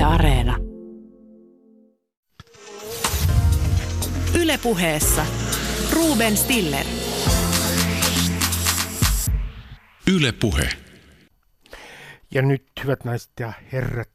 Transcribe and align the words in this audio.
Yle 0.00 0.06
Areena. 0.06 0.56
Yle 4.40 4.58
puheessa. 4.62 5.26
Ruben 5.92 6.36
Stiller. 6.36 6.86
Yle 10.06 10.32
puhe. 10.32 10.68
Ja 12.30 12.42
nyt, 12.42 12.66
hyvät 12.82 13.04
naiset 13.04 13.30
ja 13.40 13.52
herrat, 13.72 14.10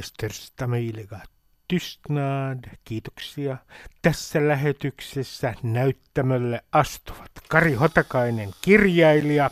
största 0.00 0.66
möjliga 0.66 1.20
tystnad, 1.68 2.64
kiitoksia. 2.84 3.56
Tässä 4.02 4.48
lähetyksessä 4.48 5.54
näyttämölle 5.62 6.60
astuvat 6.72 7.30
Kari 7.48 7.74
Hotakainen, 7.74 8.50
kirjailija, 8.62 9.50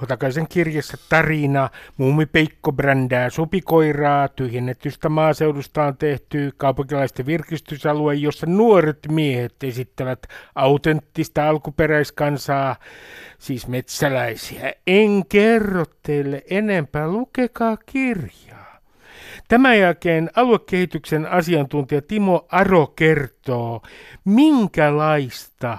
Hotakaisen 0.00 0.48
kirjassa 0.48 0.96
tarina, 1.08 1.70
Muumi 1.96 2.26
Peikko 2.26 2.72
brändää 2.72 3.30
supikoiraa, 3.30 4.28
tyhjennetystä 4.28 5.08
maaseudusta 5.08 5.84
on 5.84 5.96
tehty 5.96 6.52
kaupunkilaisten 6.56 7.26
virkistysalue, 7.26 8.14
jossa 8.14 8.46
nuoret 8.46 8.98
miehet 9.10 9.54
esittävät 9.62 10.26
autenttista 10.54 11.48
alkuperäiskansaa, 11.48 12.76
siis 13.38 13.68
metsäläisiä. 13.68 14.72
En 14.86 15.26
kerro 15.28 15.84
teille 16.02 16.44
enempää, 16.50 17.08
lukekaa 17.08 17.76
kirjaa. 17.76 18.80
Tämän 19.48 19.78
jälkeen 19.78 20.30
aluekehityksen 20.36 21.26
asiantuntija 21.26 22.02
Timo 22.02 22.46
Aro 22.52 22.86
kertoo, 22.86 23.82
minkälaista 24.24 25.78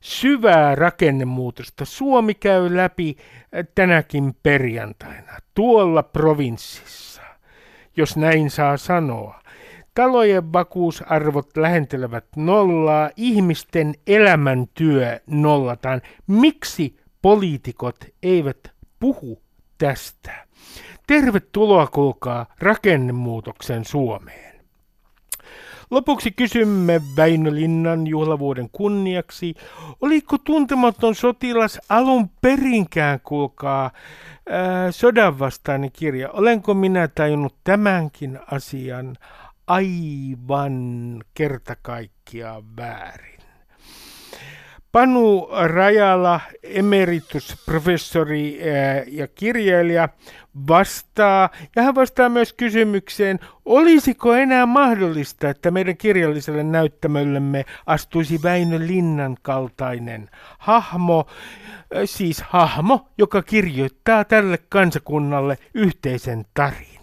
syvää 0.00 0.74
rakennemuutosta 0.74 1.84
Suomi 1.84 2.34
käy 2.34 2.76
läpi 2.76 3.16
tänäkin 3.74 4.34
perjantaina 4.42 5.32
tuolla 5.54 6.02
provinssissa, 6.02 7.22
jos 7.96 8.16
näin 8.16 8.50
saa 8.50 8.76
sanoa. 8.76 9.40
Talojen 9.94 10.52
vakuusarvot 10.52 11.56
lähentelevät 11.56 12.24
nollaa, 12.36 13.10
ihmisten 13.16 13.94
elämäntyö 14.06 15.20
nollataan. 15.26 16.02
Miksi 16.26 16.96
poliitikot 17.22 17.96
eivät 18.22 18.58
puhu 19.00 19.42
tästä? 19.78 20.46
Tervetuloa 21.06 21.86
kuulkaa 21.86 22.46
rakennemuutoksen 22.58 23.84
Suomeen. 23.84 24.57
Lopuksi 25.90 26.30
kysymme 26.30 27.00
Väinö 27.16 27.54
Linnan 27.54 28.06
juhlavuoden 28.06 28.68
kunniaksi, 28.72 29.54
oliko 30.00 30.38
tuntematon 30.38 31.14
sotilas 31.14 31.80
alun 31.88 32.30
perinkään, 32.40 33.20
kuulkaa, 33.20 33.90
ää, 34.50 34.92
sodanvastainen 34.92 35.92
kirja. 35.92 36.30
Olenko 36.30 36.74
minä 36.74 37.08
tajunnut 37.08 37.54
tämänkin 37.64 38.38
asian 38.50 39.16
aivan 39.66 40.74
kertakaikkiaan 41.34 42.76
väärin? 42.76 43.38
Panu 44.92 45.48
Rajala, 45.66 46.40
emeritusprofessori 46.62 48.60
ja 49.06 49.28
kirjailija, 49.28 50.08
vastaa, 50.68 51.50
ja 51.76 51.82
hän 51.82 51.94
vastaa 51.94 52.28
myös 52.28 52.52
kysymykseen, 52.52 53.40
olisiko 53.64 54.34
enää 54.34 54.66
mahdollista, 54.66 55.50
että 55.50 55.70
meidän 55.70 55.96
kirjalliselle 55.96 56.62
näyttämöllemme 56.62 57.64
astuisi 57.86 58.42
Väinö 58.42 58.78
Linnan 58.86 59.36
kaltainen 59.42 60.30
hahmo, 60.58 61.26
siis 62.04 62.42
hahmo, 62.42 63.08
joka 63.18 63.42
kirjoittaa 63.42 64.24
tälle 64.24 64.58
kansakunnalle 64.68 65.58
yhteisen 65.74 66.44
tarinan. 66.54 66.97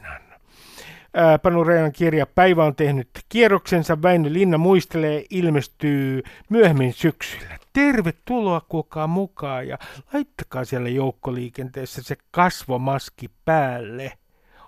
Panu 1.41 1.63
Rajan 1.63 1.91
kirja 1.91 2.25
Päivä 2.25 2.65
on 2.65 2.75
tehnyt 2.75 3.09
kierroksensa. 3.29 4.01
Väinö 4.01 4.33
Linna 4.33 4.57
muistelee, 4.57 5.25
ilmestyy 5.29 6.23
myöhemmin 6.49 6.93
syksyllä. 6.93 7.57
Tervetuloa 7.73 8.61
kukaan 8.69 9.09
mukaan 9.09 9.67
ja 9.67 9.77
laittakaa 10.13 10.65
siellä 10.65 10.89
joukkoliikenteessä 10.89 12.03
se 12.03 12.15
kasvomaski 12.31 13.29
päälle. 13.45 14.11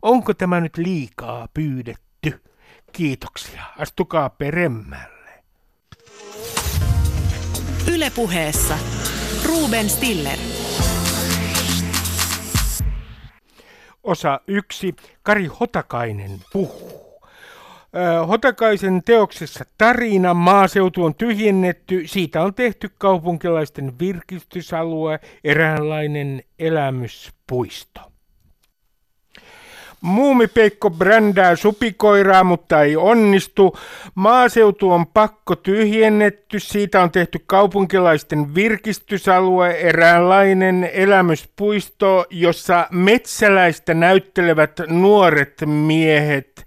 Onko 0.02 0.34
tämä 0.34 0.60
nyt 0.62 0.78
liikaa 0.78 1.48
pyydetty? 1.54 2.42
Kiitoksia. 2.92 3.64
Astukaa 3.78 4.30
peremmälle. 4.30 5.44
Ylepuheessa 7.94 8.78
Ruben 9.46 9.90
Stiller. 9.90 10.38
Osa 14.08 14.40
yksi. 14.48 14.96
Kari 15.24 15.46
Hotakainen 15.46 16.32
puhuu. 16.54 17.22
Hotakaisen 18.28 19.04
teoksessa 19.04 19.66
tarina 19.78 20.34
Maaseutu 20.34 21.06
on 21.06 21.16
tyhjennetty. 21.16 22.08
Siitä 22.08 22.42
on 22.42 22.54
tehty 22.54 22.90
kaupunkilaisten 22.98 24.00
virkistysalue, 24.00 25.20
eräänlainen 25.44 26.44
elämyspuisto. 26.60 28.02
Muumipeikko 30.02 30.90
brändää 30.90 31.56
supikoiraa, 31.56 32.44
mutta 32.44 32.82
ei 32.82 32.96
onnistu. 32.96 33.78
Maaseutu 34.16 34.92
on 34.92 35.08
pakko 35.08 35.56
tyhjennetty. 35.56 36.60
Siitä 36.60 37.02
on 37.02 37.12
tehty 37.12 37.40
kaupunkilaisten 37.46 38.56
virkistysalue, 38.56 39.72
eräänlainen 39.72 40.90
elämyspuisto, 40.94 42.26
jossa 42.30 42.88
metsäläistä 42.92 43.94
näyttelevät 43.94 44.82
nuoret 44.88 45.54
miehet 45.66 46.66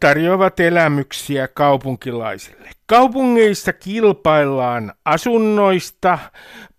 tarjoavat 0.00 0.60
elämyksiä 0.60 1.48
kaupunkilaisille. 1.48 2.70
Kaupungeissa 2.86 3.72
kilpaillaan 3.72 4.92
asunnoista. 5.04 6.18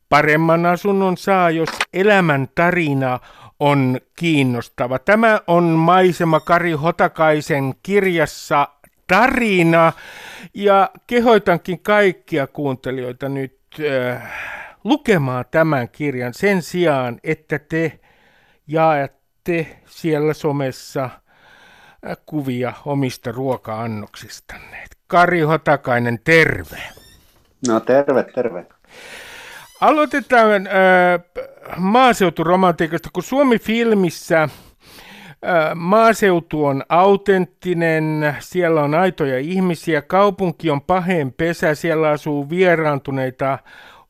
Paremman 0.09 0.65
asunnon 0.65 1.17
saa, 1.17 1.49
jos 1.49 1.69
elämän 1.93 2.47
tarina 2.55 3.19
on 3.59 3.99
kiinnostava. 4.15 4.99
Tämä 4.99 5.41
on 5.47 5.63
maisema 5.63 6.39
Kari 6.39 6.71
Hotakaisen 6.71 7.73
kirjassa 7.83 8.67
tarina 9.07 9.93
ja 10.53 10.89
kehoitankin 11.07 11.79
kaikkia 11.79 12.47
kuuntelijoita 12.47 13.29
nyt 13.29 13.57
äh, 13.79 14.31
lukemaan 14.83 15.45
tämän 15.51 15.89
kirjan 15.89 16.33
sen 16.33 16.61
sijaan, 16.61 17.19
että 17.23 17.59
te 17.59 17.99
jaatte 18.67 19.67
siellä 19.85 20.33
somessa 20.33 21.03
äh, 21.03 22.17
kuvia 22.25 22.73
omista 22.85 23.31
ruoka-annoksistanne. 23.31 24.85
Kari 25.07 25.41
Hotakainen, 25.41 26.19
terve. 26.23 26.81
No 27.67 27.79
terve, 27.79 28.23
terve. 28.23 28.65
Aloitetaan 29.81 30.67
äh, 30.67 30.73
maaseuturomantiikasta, 31.77 33.09
kun 33.13 33.23
Suomi-filmissä 33.23 34.43
äh, 34.43 34.49
maaseutu 35.75 36.65
on 36.65 36.83
autenttinen, 36.89 38.35
siellä 38.39 38.83
on 38.83 38.95
aitoja 38.95 39.39
ihmisiä, 39.39 40.01
kaupunki 40.01 40.69
on 40.69 40.81
paheen 40.81 41.33
pesä, 41.33 41.75
siellä 41.75 42.09
asuu 42.09 42.49
vieraantuneita 42.49 43.59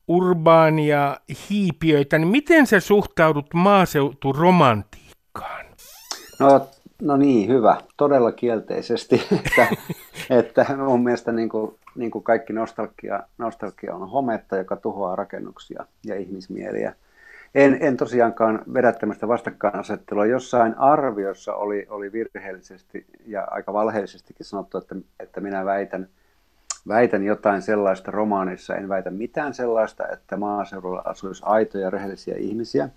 urbaania 0.08 1.16
hiipiöitä, 1.50 2.18
niin 2.18 2.28
miten 2.28 2.66
sä 2.66 2.80
suhtaudut 2.80 3.54
maaseuturomantiikkaan? 3.54 5.66
No, 6.38 6.68
no 7.02 7.16
niin, 7.16 7.48
hyvä. 7.48 7.76
Todella 7.96 8.32
kielteisesti. 8.32 9.22
että, 9.46 9.76
että 10.38 10.76
mun 10.76 11.04
mielestä 11.04 11.32
niin 11.32 11.48
kuin, 11.48 11.74
niin 11.94 12.10
kuin 12.10 12.24
kaikki 12.24 12.52
nostalgia, 12.52 13.22
nostalgia 13.38 13.94
on 13.94 14.10
hometta, 14.10 14.56
joka 14.56 14.76
tuhoaa 14.76 15.16
rakennuksia 15.16 15.86
ja 16.06 16.16
ihmismieliä 16.16 16.94
en, 17.54 17.78
en 17.80 17.96
tosiaankaan 17.96 18.62
vedä 18.74 18.92
tämmöistä 18.92 19.28
vastakkainasettelua. 19.28 20.26
Jossain 20.26 20.78
arviossa 20.78 21.54
oli, 21.54 21.86
oli 21.90 22.12
virheellisesti 22.12 23.06
ja 23.26 23.48
aika 23.50 23.72
valheellisestikin 23.72 24.46
sanottu, 24.46 24.78
että, 24.78 24.96
että 25.20 25.40
minä 25.40 25.64
väitän, 25.64 26.08
väitän 26.88 27.24
jotain 27.24 27.62
sellaista 27.62 28.10
romaanissa. 28.10 28.76
En 28.76 28.88
väitä 28.88 29.10
mitään 29.10 29.54
sellaista, 29.54 30.08
että 30.08 30.36
maaseudulla 30.36 31.02
asuisi 31.04 31.42
aitoja 31.46 31.90
rehellisiä 31.90 32.34
ihmisiä. 32.38 32.88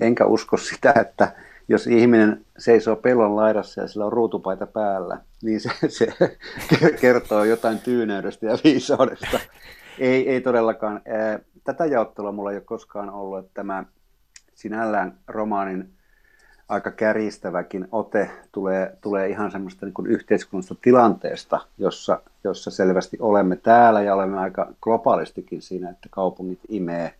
Enkä 0.00 0.24
usko 0.26 0.56
sitä, 0.56 0.94
että 1.00 1.32
jos 1.68 1.86
ihminen 1.86 2.44
seisoo 2.58 2.96
pellon 2.96 3.36
laidassa 3.36 3.80
ja 3.80 3.88
sillä 3.88 4.06
on 4.06 4.12
ruutupaita 4.12 4.66
päällä, 4.66 5.18
niin 5.42 5.60
se, 5.60 5.70
se 5.88 6.06
kertoo 7.00 7.44
jotain 7.44 7.78
tyyneydestä 7.78 8.46
ja 8.46 8.58
viisaudesta. 8.64 9.40
Ei, 9.98 10.28
ei 10.28 10.40
todellakaan 10.40 11.00
tätä 11.64 11.86
jaottelua 11.86 12.32
mulla 12.32 12.50
ei 12.50 12.56
ole 12.56 12.64
koskaan 12.64 13.10
ollut, 13.10 13.38
että 13.38 13.50
tämä 13.54 13.84
sinällään 14.54 15.18
romaanin 15.28 15.90
aika 16.68 16.90
kärjistäväkin 16.90 17.88
ote 17.92 18.30
tulee, 18.52 18.96
tulee 19.00 19.28
ihan 19.28 19.50
semmoista 19.50 19.86
niin 19.86 20.06
yhteiskunnallisesta 20.06 20.82
tilanteesta, 20.82 21.60
jossa, 21.78 22.22
jossa 22.44 22.70
selvästi 22.70 23.16
olemme 23.20 23.56
täällä 23.56 24.02
ja 24.02 24.14
olemme 24.14 24.38
aika 24.38 24.72
globaalistikin 24.80 25.62
siinä, 25.62 25.90
että 25.90 26.08
kaupungit 26.10 26.60
imee, 26.68 27.14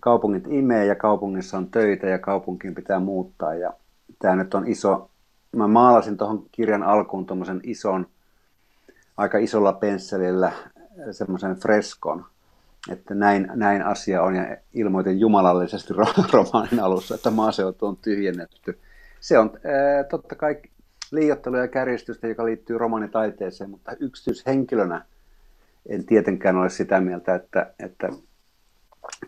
kaupungit 0.00 0.44
imee 0.48 0.86
ja 0.86 0.94
kaupungissa 0.94 1.58
on 1.58 1.70
töitä 1.70 2.06
ja 2.06 2.18
kaupunkiin 2.18 2.74
pitää 2.74 3.00
muuttaa 3.00 3.54
ja 3.54 3.72
tämä 4.18 4.36
nyt 4.36 4.54
on 4.54 4.66
iso, 4.66 5.10
mä 5.56 5.68
maalasin 5.68 6.16
tuohon 6.16 6.46
kirjan 6.52 6.82
alkuun 6.82 7.26
tuommoisen 7.26 7.60
ison, 7.62 8.06
aika 9.16 9.38
isolla 9.38 9.72
pensselillä 9.72 10.52
semmoisen 11.10 11.56
freskon, 11.56 12.24
että 12.90 13.14
näin, 13.14 13.50
näin 13.54 13.82
asia 13.82 14.22
on 14.22 14.34
ja 14.34 14.56
ilmoitin 14.74 15.20
jumalallisesti 15.20 15.94
romaanin 16.32 16.80
alussa, 16.80 17.14
että 17.14 17.30
maaseutu 17.30 17.86
on 17.86 17.96
tyhjennetty. 17.96 18.78
Se 19.20 19.38
on 19.38 19.50
ää, 19.64 20.04
totta 20.04 20.34
kai 20.34 20.56
liiottelu 21.10 21.56
ja 21.56 21.68
kärjistystä, 21.68 22.28
joka 22.28 22.44
liittyy 22.44 22.78
romaanitaiteeseen, 22.78 23.70
mutta 23.70 23.92
yksityishenkilönä 24.00 25.04
en 25.88 26.06
tietenkään 26.06 26.56
ole 26.56 26.70
sitä 26.70 27.00
mieltä, 27.00 27.34
että, 27.34 27.72
että 27.78 28.08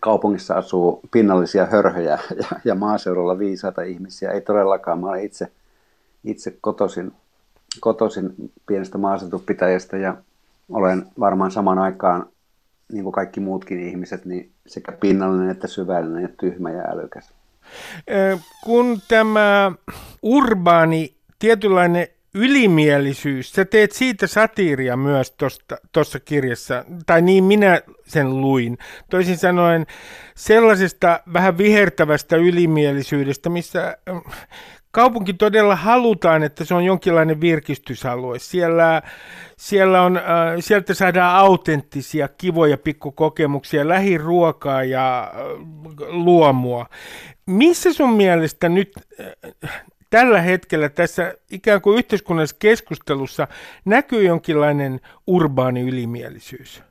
kaupungissa 0.00 0.54
asuu 0.54 1.00
pinnallisia 1.10 1.66
hörhöjä 1.66 2.18
ja, 2.36 2.46
ja 2.64 2.74
maaseudulla 2.74 3.38
viisaita 3.38 3.82
ihmisiä. 3.82 4.30
Ei 4.30 4.40
todellakaan. 4.40 4.98
Mä 4.98 5.06
olen 5.08 5.24
itse, 5.24 5.52
itse 6.24 6.56
kotoisin, 6.60 7.12
kotoisin 7.80 8.34
pienestä 8.66 8.98
maaseutupitäjästä 8.98 9.96
ja 9.96 10.16
olen 10.70 11.06
varmaan 11.20 11.50
samaan 11.50 11.78
aikaan, 11.78 12.26
niin 12.92 13.02
kuin 13.02 13.12
kaikki 13.12 13.40
muutkin 13.40 13.80
ihmiset, 13.80 14.24
niin 14.24 14.50
sekä 14.66 14.92
pinnallinen 14.92 15.50
että 15.50 15.66
syvällinen 15.66 16.22
ja 16.22 16.28
tyhmä 16.40 16.70
ja 16.70 16.82
älykäs. 16.82 17.32
Kun 18.64 19.00
tämä 19.08 19.72
urbaani 20.22 21.14
tietynlainen 21.38 22.08
ylimielisyys, 22.34 23.52
sä 23.52 23.64
teet 23.64 23.92
siitä 23.92 24.26
satiiria 24.26 24.96
myös 24.96 25.34
tuossa 25.92 26.20
kirjassa, 26.20 26.84
tai 27.06 27.22
niin 27.22 27.44
minä 27.44 27.80
sen 28.04 28.40
luin. 28.40 28.78
Toisin 29.10 29.38
sanoen 29.38 29.86
sellaisesta 30.34 31.20
vähän 31.32 31.58
vihertävästä 31.58 32.36
ylimielisyydestä, 32.36 33.50
missä 33.50 33.96
kaupunki 34.92 35.32
todella 35.32 35.76
halutaan, 35.76 36.42
että 36.42 36.64
se 36.64 36.74
on 36.74 36.84
jonkinlainen 36.84 37.40
virkistysalue. 37.40 38.38
Siellä, 38.38 39.02
siellä 39.56 40.02
on, 40.02 40.16
äh, 40.16 40.22
sieltä 40.60 40.94
saadaan 40.94 41.36
autenttisia, 41.36 42.28
kivoja 42.28 42.78
pikkukokemuksia, 42.78 43.88
lähiruokaa 43.88 44.84
ja 44.84 45.32
äh, 45.34 45.40
luomua. 46.08 46.86
Missä 47.46 47.92
sun 47.92 48.12
mielestä 48.12 48.68
nyt 48.68 48.92
äh, 49.64 49.84
tällä 50.12 50.40
hetkellä 50.40 50.88
tässä 50.88 51.34
ikään 51.50 51.80
kuin 51.80 51.98
yhteiskunnallisessa 51.98 52.56
keskustelussa 52.58 53.48
näkyy 53.84 54.22
jonkinlainen 54.22 55.00
urbaani 55.26 55.80
ylimielisyys? 55.80 56.82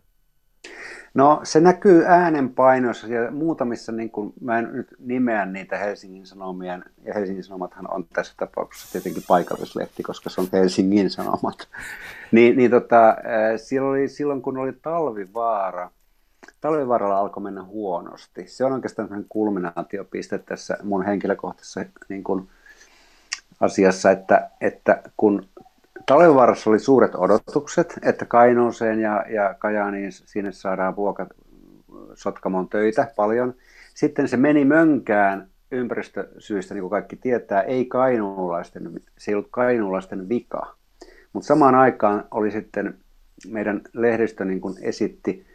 No 1.14 1.40
se 1.44 1.60
näkyy 1.60 2.06
äänenpainoissa 2.06 3.08
ja 3.08 3.32
muutamissa, 3.32 3.92
niin 3.92 4.10
kuin, 4.10 4.34
mä 4.42 4.60
en 4.60 4.70
nyt 4.74 4.88
nimeä 5.00 5.46
niitä 5.46 5.78
Helsingin 5.78 6.26
Sanomia, 6.26 6.80
ja 7.04 7.14
Helsingin 7.14 7.44
Sanomathan 7.44 7.94
on 7.94 8.06
tässä 8.14 8.34
tapauksessa 8.38 8.92
tietenkin 8.92 9.24
paikallislehti, 9.28 10.04
koska 10.04 10.30
se 10.30 10.42
on 10.42 10.48
Helsingin 10.54 11.10
Sanomat. 11.10 11.68
niin, 12.32 12.58
niin 12.58 12.72
tota, 12.72 13.16
silloin, 13.58 14.00
oli, 14.00 14.08
silloin 14.08 14.42
kun 14.42 14.58
oli 14.58 14.74
talvivaara, 14.82 15.92
talvivaaralla 16.62 17.20
alkoi 17.20 17.44
mennä 17.44 17.64
huonosti. 17.64 18.48
Se 18.48 18.66
on 18.66 18.74
oikeastaan 18.74 19.26
kulminaatiopiste 19.30 20.38
tässä 20.38 20.78
mun 20.84 21.06
henkilökohtaisessa 21.06 21.86
niin 22.10 22.24
kuin, 22.24 22.50
asiassa, 23.62 24.12
että, 24.12 24.50
että 24.62 25.02
kun 25.18 25.48
Talvivaarassa 26.06 26.70
oli 26.70 26.80
suuret 26.80 27.16
odotukset, 27.16 28.00
että 28.04 28.26
Kainuuseen 28.26 29.00
ja, 29.00 29.26
ja 29.30 29.56
Kajaaniin 29.60 30.12
sinne 30.12 30.52
saadaan 30.52 30.96
vuokat 30.96 31.28
Sotkamon 32.14 32.70
töitä 32.70 33.08
paljon. 33.16 33.54
Sitten 33.94 34.28
se 34.28 34.38
meni 34.38 34.66
mönkään 34.66 35.48
ympäristösyistä, 35.72 36.74
niin 36.74 36.82
kuin 36.82 36.92
kaikki 36.92 37.16
tietää, 37.16 37.62
ei 37.62 37.86
kainuulaisten, 37.86 39.02
se 39.18 39.32
ei 39.32 39.36
ollut 39.36 39.52
kainuulaisten 39.52 40.30
vika. 40.30 40.76
Mutta 41.34 41.48
samaan 41.48 41.76
aikaan 41.76 42.24
oli 42.32 42.52
sitten 42.52 42.98
meidän 43.48 43.82
lehdistö 43.94 44.46
niin 44.46 44.62
kuin 44.62 44.76
esitti 44.82 45.46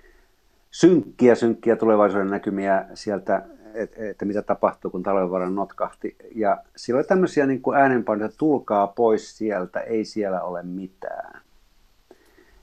synkkiä, 0.70 1.34
synkkiä 1.34 1.76
tulevaisuuden 1.76 2.30
näkymiä 2.30 2.84
sieltä 2.94 3.42
että, 3.76 4.24
mitä 4.24 4.42
tapahtuu, 4.42 4.90
kun 4.90 5.02
talvenvaran 5.02 5.54
notkahti. 5.54 6.16
Ja 6.34 6.58
siellä 6.76 6.98
oli 6.98 7.06
tämmöisiä 7.06 7.46
niin 7.46 7.62
kuin 7.62 7.78
äänenpainoja, 7.78 8.26
että 8.26 8.38
tulkaa 8.38 8.86
pois 8.86 9.38
sieltä, 9.38 9.80
ei 9.80 10.04
siellä 10.04 10.42
ole 10.42 10.62
mitään. 10.62 11.40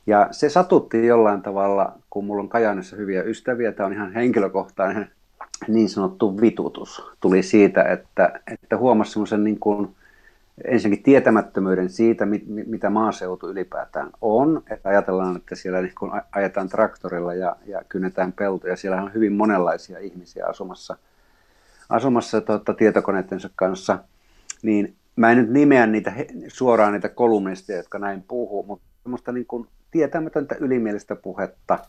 Ja 0.08 0.28
se 0.32 0.50
satutti 0.50 1.06
jollain 1.06 1.42
tavalla, 1.42 1.94
kun 2.10 2.26
mulla 2.26 2.44
on 2.44 2.50
Kajaanissa 2.50 2.96
hyviä 2.96 3.24
ystäviä, 3.24 3.72
tämä 3.72 3.88
on 3.88 3.94
ihan 3.94 4.14
henkilökohtainen 4.14 5.12
niin 5.68 5.90
sanottu 5.90 6.42
vitutus. 6.42 7.04
Tuli 7.20 7.44
siitä, 7.44 7.84
että, 7.84 8.40
että 8.48 8.78
huomasi 8.78 9.12
semmoisen 9.12 9.44
niin 9.44 9.60
kuin, 9.60 9.96
ensinnäkin 10.66 11.04
tietämättömyyden 11.04 11.90
siitä, 11.90 12.26
mit, 12.26 12.44
mitä 12.48 12.90
maaseutu 12.90 13.50
ylipäätään 13.50 14.10
on. 14.22 14.64
Että 14.70 14.90
ajatellaan, 14.90 15.36
että 15.36 15.56
siellä 15.56 15.82
niin 15.82 15.96
kun 16.00 16.22
ajetaan 16.32 16.70
traktorilla 16.70 17.34
ja, 17.34 17.56
ja 17.66 17.82
kynnetään 17.90 18.34
peltoja. 18.34 18.76
Siellä 18.76 19.02
on 19.02 19.14
hyvin 19.14 19.34
monenlaisia 19.34 20.00
ihmisiä 20.00 20.46
asumassa, 20.46 20.98
asumassa 21.90 22.42
tuota, 22.42 22.74
tietokoneittensa 22.74 23.50
kanssa. 23.56 24.00
Niin 24.62 24.96
mä 25.16 25.32
en 25.32 25.38
nyt 25.38 25.50
nimeä 25.50 25.88
niitä, 25.88 26.14
suoraan 26.48 26.94
niitä 26.94 27.10
kolumnisteja, 27.10 27.80
jotka 27.80 28.00
näin 28.00 28.24
puhuu, 28.28 28.64
mutta 28.64 28.86
semmoista 29.04 29.32
niin 29.32 29.46
kuin 29.46 29.68
tietämätöntä 29.92 30.56
ylimielistä 30.60 31.16
puhetta 31.16 31.80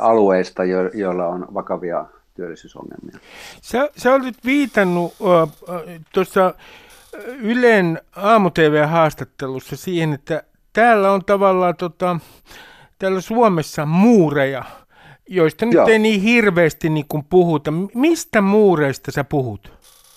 alueista, 0.00 0.64
jo, 0.64 0.88
joilla 0.94 1.26
on 1.26 1.48
vakavia 1.54 2.06
työllisyysongelmia. 2.34 3.18
Sä, 3.62 3.90
sä 3.96 4.14
olit 4.14 4.36
viitannut 4.44 5.12
äh, 5.12 6.00
tuossa 6.12 6.54
Ylen 7.38 8.00
aamu-tv-haastattelussa 8.16 9.76
siihen, 9.76 10.12
että 10.12 10.42
täällä 10.72 11.12
on 11.12 11.24
tavallaan 11.24 11.76
tota, 11.76 12.18
täällä 12.98 13.20
Suomessa 13.20 13.86
muureja, 13.86 14.64
joista 15.28 15.66
nyt 15.66 15.74
Joo. 15.74 15.86
ei 15.86 15.98
niin 15.98 16.20
hirveästi 16.20 16.88
niin 16.88 17.06
kuin 17.08 17.24
puhuta. 17.30 17.70
Mistä 17.94 18.40
muureista 18.40 19.12
sä 19.12 19.24
puhut? 19.24 19.72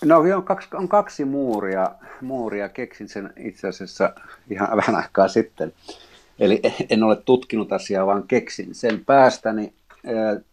No 0.06 0.18
on 0.18 0.44
kaksi, 0.44 0.68
on 0.74 0.88
kaksi 0.88 1.26
muuria, 1.26 1.92
muuria. 2.22 2.70
Keksin 2.70 3.10
sen 3.10 3.34
itse 3.38 3.68
asiassa 3.68 4.14
ihan 4.50 4.78
vähän 4.78 4.96
aikaa 4.96 5.28
sitten. 5.28 5.74
Eli 6.40 6.62
en 6.90 7.04
ole 7.04 7.16
tutkinut 7.16 7.74
asiaa, 7.74 8.06
vaan 8.06 8.24
keksin 8.28 8.76
sen 8.76 9.06
päästäni. 9.06 9.74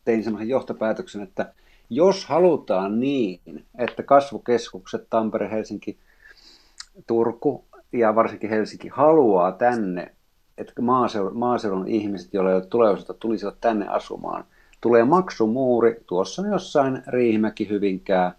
Tein 0.05 0.25
semmoisen 0.25 0.49
johtopäätöksen, 0.49 1.23
että 1.23 1.53
jos 1.91 2.25
halutaan 2.25 3.01
niin, 3.01 3.65
että 3.79 4.03
kasvukeskukset 4.03 5.07
Tampere, 5.11 5.51
Helsinki, 5.51 5.99
Turku 7.07 7.65
ja 7.93 8.15
varsinkin 8.15 8.51
Helsinki 8.51 8.89
haluaa 8.89 9.53
tänne, 9.53 10.13
että 10.59 10.83
maaseudun, 10.83 11.39
maaseudun 11.39 11.89
ihmiset, 11.89 12.35
joilla 12.35 12.51
ei 12.51 12.57
ole 12.57 12.67
tulevaisuutta, 12.67 13.15
tulisivat 13.15 13.61
tänne 13.61 13.89
asumaan. 13.89 14.45
Tulee 14.81 15.05
maksumuuri, 15.05 16.03
tuossa 16.07 16.43
jossain 16.47 17.03
Riihimäki, 17.07 17.69
Hyvinkää, 17.69 18.35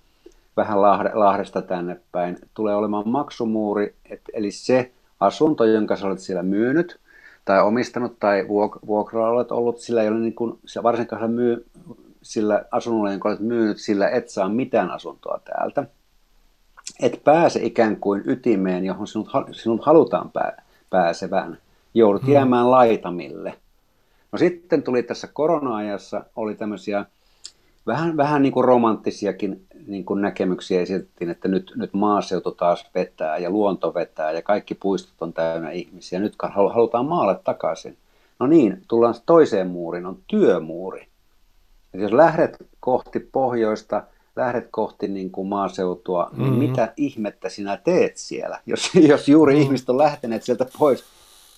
vähän 0.58 0.82
Lahdesta 1.14 1.62
tänne 1.62 2.00
päin. 2.12 2.38
Tulee 2.54 2.76
olemaan 2.76 3.10
maksumuuri, 3.10 3.96
et, 4.10 4.22
eli 4.34 4.52
se 4.52 4.92
asunto, 5.20 5.66
jonka 5.66 5.96
sä 5.96 6.08
olet 6.08 6.20
siellä 6.20 6.44
myynyt 6.44 7.00
tai 7.46 7.62
omistanut 7.62 8.20
tai 8.20 8.44
vuok- 8.44 8.88
vuokralla 8.88 9.30
olet 9.30 9.52
ollut, 9.52 9.80
sillä 9.80 10.02
ei 10.02 10.08
ole 10.08 10.20
niin 10.20 10.36
kuin, 10.36 10.60
varsinkaan 10.84 11.32
myy, 11.32 11.66
sillä 12.22 12.66
asunnolla, 12.72 13.12
jonka 13.12 13.30
olet 13.30 13.40
myynyt, 13.40 13.78
sillä 13.78 14.10
et 14.10 14.30
saa 14.30 14.50
mitään 14.50 14.92
asuntoa 14.92 15.40
täältä 15.46 15.86
et 17.02 17.22
pääse 17.24 17.60
ikään 17.64 17.98
kuin 17.98 18.22
ytimeen, 18.26 18.86
johon 18.86 19.08
sinut, 19.08 19.28
sinut 19.52 19.86
halutaan 19.86 20.32
pää, 20.32 20.64
pääsevän. 20.90 21.58
Joudut 21.94 22.24
hmm. 22.24 22.34
jäämään 22.34 22.72
laitamille. 22.72 23.54
No 24.32 24.38
sitten 24.38 24.84
tuli 24.84 25.04
tässä 25.04 25.28
korona-ajassa, 25.34 26.24
oli 26.36 26.56
tämmöisiä 26.56 27.06
vähän, 27.88 28.18
vähän 28.18 28.42
niin 28.42 28.54
kuin 28.54 28.66
romanttisiakin 28.66 29.66
niin 29.88 30.06
kuin 30.06 30.22
näkemyksiä 30.22 30.82
esitettiin, 30.82 31.30
että 31.30 31.48
nyt, 31.48 31.72
nyt 31.76 31.94
maaseutu 31.94 32.52
taas 32.52 32.90
vetää 32.96 33.38
ja 33.38 33.50
luonto 33.50 33.94
vetää 33.94 34.32
ja 34.32 34.42
kaikki 34.42 34.76
puistot 34.76 35.22
on 35.22 35.34
täynnä 35.34 35.72
ihmisiä. 35.72 36.20
Nyt 36.20 36.36
halutaan 36.50 37.06
maalle 37.06 37.40
takaisin. 37.44 37.98
No 38.40 38.48
niin, 38.48 38.82
tullaan 38.88 39.16
toiseen 39.26 39.68
muuriin, 39.68 40.06
on 40.06 40.18
työmuuri. 40.28 41.08
Et 41.94 42.02
jos 42.02 42.12
lähdet 42.12 42.58
kohti 42.80 43.20
pohjoista, 43.20 44.04
lähdet 44.36 44.68
kohti 44.72 45.08
niin 45.08 45.32
kuin 45.32 45.48
maaseutua, 45.48 46.30
niin 46.32 46.50
mm-hmm. 46.50 46.70
mitä 46.70 46.94
ihmettä 46.98 47.50
sinä 47.50 47.78
teet 47.78 48.18
siellä, 48.18 48.60
jos, 48.66 48.92
jos 48.96 49.30
juuri 49.30 49.54
mm-hmm. 49.54 49.66
ihmiset 49.66 49.90
on 49.90 49.98
lähteneet 49.98 50.44
sieltä 50.44 50.66
pois 50.80 51.04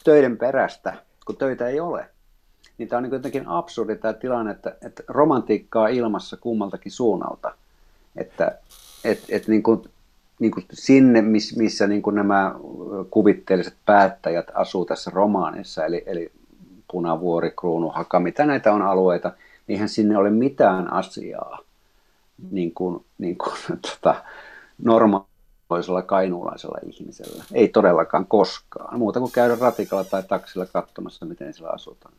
töiden 0.03 0.37
perästä, 0.37 0.93
kun 1.25 1.37
töitä 1.37 1.67
ei 1.67 1.79
ole. 1.79 2.05
Niin 2.77 2.89
tämä 2.89 2.97
on 2.97 3.03
niin 3.03 3.13
jotenkin 3.13 3.47
absurdi 3.47 3.95
tämä 3.95 4.13
tilanne, 4.13 4.51
että, 4.51 4.75
että 4.81 5.03
romantiikkaa 5.07 5.87
ilmassa 5.87 6.37
kummaltakin 6.37 6.91
suunnalta. 6.91 7.55
Että 8.15 8.57
et, 9.03 9.23
et 9.29 9.47
niin 9.47 9.63
kuin, 9.63 9.81
niin 10.39 10.51
kuin 10.51 10.65
sinne, 10.73 11.21
miss, 11.21 11.55
missä 11.55 11.87
niin 11.87 12.01
kuin 12.01 12.15
nämä 12.15 12.55
kuvitteelliset 13.09 13.75
päättäjät 13.85 14.47
asuu 14.53 14.85
tässä 14.85 15.11
romaanissa, 15.13 15.85
eli, 15.85 16.03
eli 16.05 16.31
Punavuori, 16.91 17.51
Kruunuhaka, 17.59 18.19
mitä 18.19 18.45
näitä 18.45 18.73
on 18.73 18.81
alueita, 18.81 19.31
niinhän 19.67 19.89
sinne 19.89 20.17
ole 20.17 20.29
mitään 20.29 20.93
asiaa 20.93 21.59
niin 22.51 22.73
kuin, 22.73 23.05
niin 23.17 23.37
kuin, 23.37 23.53
tota, 23.91 24.15
normaali 24.77 25.25
toisella 25.67 26.01
kainuulaisella 26.01 26.77
ihmisellä. 26.85 27.43
Ei 27.53 27.67
todellakaan 27.67 28.25
koskaan, 28.25 28.99
muuta 28.99 29.19
kuin 29.19 29.31
käydä 29.31 29.57
ratikalla 29.59 30.03
tai 30.03 30.23
taksilla 30.23 30.65
katsomassa, 30.65 31.25
miten 31.25 31.53
siellä 31.53 31.71
asutaan. 31.71 32.13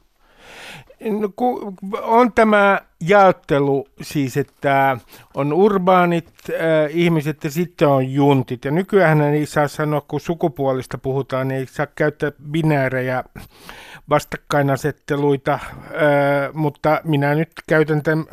No, 1.11 1.29
ku, 1.37 1.75
on 2.03 2.33
tämä 2.33 2.81
jaottelu 3.01 3.87
siis, 4.03 4.37
että 4.37 4.97
on 5.35 5.53
urbaanit 5.53 6.29
äh, 6.51 6.57
ihmiset 6.91 7.45
ja 7.45 7.51
sitten 7.51 7.89
on 7.89 8.13
juntit. 8.13 8.65
Ja 8.65 8.71
nykyään 8.71 9.21
ei 9.21 9.47
saa 9.47 9.69
sanoa, 9.69 10.01
kun 10.01 10.21
sukupuolista 10.21 10.99
puhutaan, 10.99 11.49
niin 11.49 11.59
ei 11.59 11.67
saa 11.67 11.87
käyttää 11.87 12.33
binäärejä 12.51 13.25
vastakkainasetteluita, 14.11 15.59
mutta 16.53 17.01
minä 17.05 17.35
nyt 17.35 17.51
käytän 17.69 18.03
tämän 18.03 18.27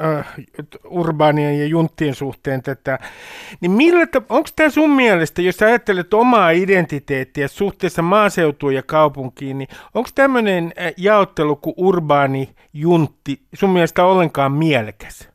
urbaanien 0.90 1.60
ja 1.60 1.66
junttien 1.66 2.16
suhteen 2.16 2.62
tätä. 2.62 3.00
Niin 3.62 3.72
millä, 3.72 4.08
onko 4.30 4.50
tämä 4.56 4.70
sun 4.70 4.90
mielestä, 4.90 5.42
jos 5.42 5.62
ajattelet 5.62 6.14
omaa 6.14 6.52
identiteettiä 6.52 7.48
suhteessa 7.48 8.02
maaseutuun 8.02 8.76
ja 8.76 8.84
kaupunkiin, 8.84 9.58
niin 9.58 9.70
onko 9.94 10.10
tämmöinen 10.16 10.74
jaottelu 10.98 11.56
kuin 11.56 11.74
urbaani 11.78 12.50
juntti 12.74 13.42
sun 13.54 13.70
mielestä 13.70 14.06
ollenkaan 14.06 14.52
mielekäs? 14.52 15.30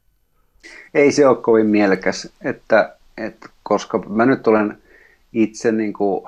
Ei 0.94 1.12
se 1.12 1.26
ole 1.26 1.36
kovin 1.36 1.66
mielekäs, 1.66 2.28
että, 2.44 2.96
että 3.16 3.48
koska 3.62 3.98
mä 3.98 4.26
nyt 4.26 4.46
olen 4.46 4.78
itse 5.32 5.72
niin 5.72 5.92
kuin, 5.92 6.24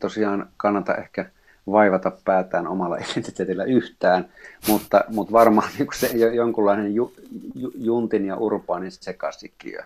tosiaan 0.00 0.48
kannata 0.56 0.94
ehkä 0.94 1.26
vaivata 1.70 2.12
päätään 2.24 2.66
omalla 2.66 2.96
identiteetillä 3.12 3.64
yhtään, 3.64 4.28
mutta, 4.68 5.04
mutta 5.08 5.32
varmaan 5.32 5.68
niin 5.78 5.88
se 5.94 6.16
jonkunlainen 6.16 6.94
ju, 6.94 7.12
ju, 7.54 7.72
juntin 7.74 8.26
ja 8.26 8.36
urbaanin 8.36 8.90
sekasikiö. 8.90 9.82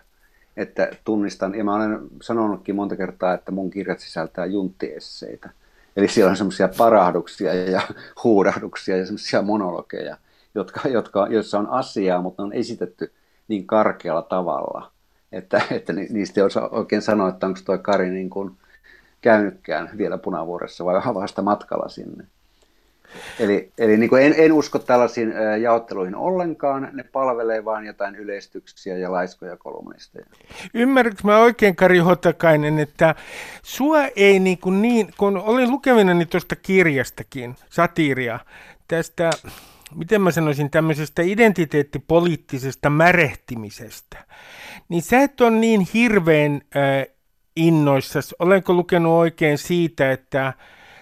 Että 0.57 0.91
tunnistan, 1.05 1.55
ja 1.55 1.63
mä 1.63 1.75
olen 1.75 1.99
sanonutkin 2.21 2.75
monta 2.75 2.95
kertaa, 2.95 3.33
että 3.33 3.51
mun 3.51 3.69
kirjat 3.71 3.99
sisältää 3.99 4.45
junttiesseitä. 4.45 5.49
Eli 5.95 6.07
siellä 6.07 6.29
on 6.29 6.37
semmoisia 6.37 6.69
parahduksia 6.77 7.53
ja 7.53 7.81
huudahduksia 8.23 8.97
ja 8.97 9.05
semmoisia 9.05 9.41
monologeja, 9.41 10.17
jotka, 10.55 10.89
jotka, 10.89 11.27
joissa 11.29 11.59
on 11.59 11.69
asiaa, 11.69 12.21
mutta 12.21 12.43
ne 12.43 12.45
on 12.45 12.53
esitetty 12.53 13.13
niin 13.47 13.67
karkealla 13.67 14.21
tavalla, 14.21 14.91
että, 15.31 15.61
että 15.71 15.93
niistä 15.93 16.41
ei 16.41 16.45
osaa 16.45 16.69
oikein 16.69 17.01
sanoa, 17.01 17.29
että 17.29 17.47
onko 17.47 17.59
tuo 17.65 17.77
Kari 17.77 18.09
niin 18.09 18.29
kuin 18.29 18.51
käynytkään 19.21 19.89
vielä 19.97 20.17
Punavuoressa 20.17 20.85
vai 20.85 21.13
vasta 21.13 21.41
matkalla 21.41 21.89
sinne. 21.89 22.27
Eli, 23.39 23.71
eli 23.77 23.97
niin 23.97 24.09
kuin 24.09 24.23
en, 24.23 24.33
en 24.37 24.53
usko 24.53 24.79
tällaisiin 24.79 25.33
jaotteluihin 25.61 26.15
ollenkaan, 26.15 26.89
ne 26.93 27.03
palvelee 27.03 27.65
vain 27.65 27.85
jotain 27.85 28.15
yleistyksiä 28.15 28.97
ja 28.97 29.11
laiskoja 29.11 29.57
kolumnisteja. 29.57 30.25
Ymmärrätkö 30.73 31.21
mä 31.23 31.37
oikein, 31.37 31.75
Kari 31.75 31.99
Hotakainen, 31.99 32.79
että 32.79 33.15
sua 33.63 34.05
ei 34.15 34.39
niin, 34.39 34.57
kuin 34.57 34.81
niin 34.81 35.13
kun 35.17 35.37
olin 35.37 35.71
lukevinani 35.71 36.25
tuosta 36.25 36.55
kirjastakin, 36.55 37.55
satiiria, 37.69 38.39
tästä, 38.87 39.29
miten 39.95 40.21
mä 40.21 40.31
sanoisin, 40.31 40.69
tämmöisestä 40.69 41.21
identiteettipoliittisesta 41.21 42.89
märehtimisestä, 42.89 44.17
niin 44.89 45.01
sä 45.01 45.19
et 45.19 45.41
ole 45.41 45.51
niin 45.51 45.87
hirveän 45.93 46.61
äh, 46.75 47.15
innoissa. 47.55 48.19
Olenko 48.39 48.73
lukenut 48.73 49.11
oikein 49.11 49.57
siitä, 49.57 50.11
että 50.11 50.53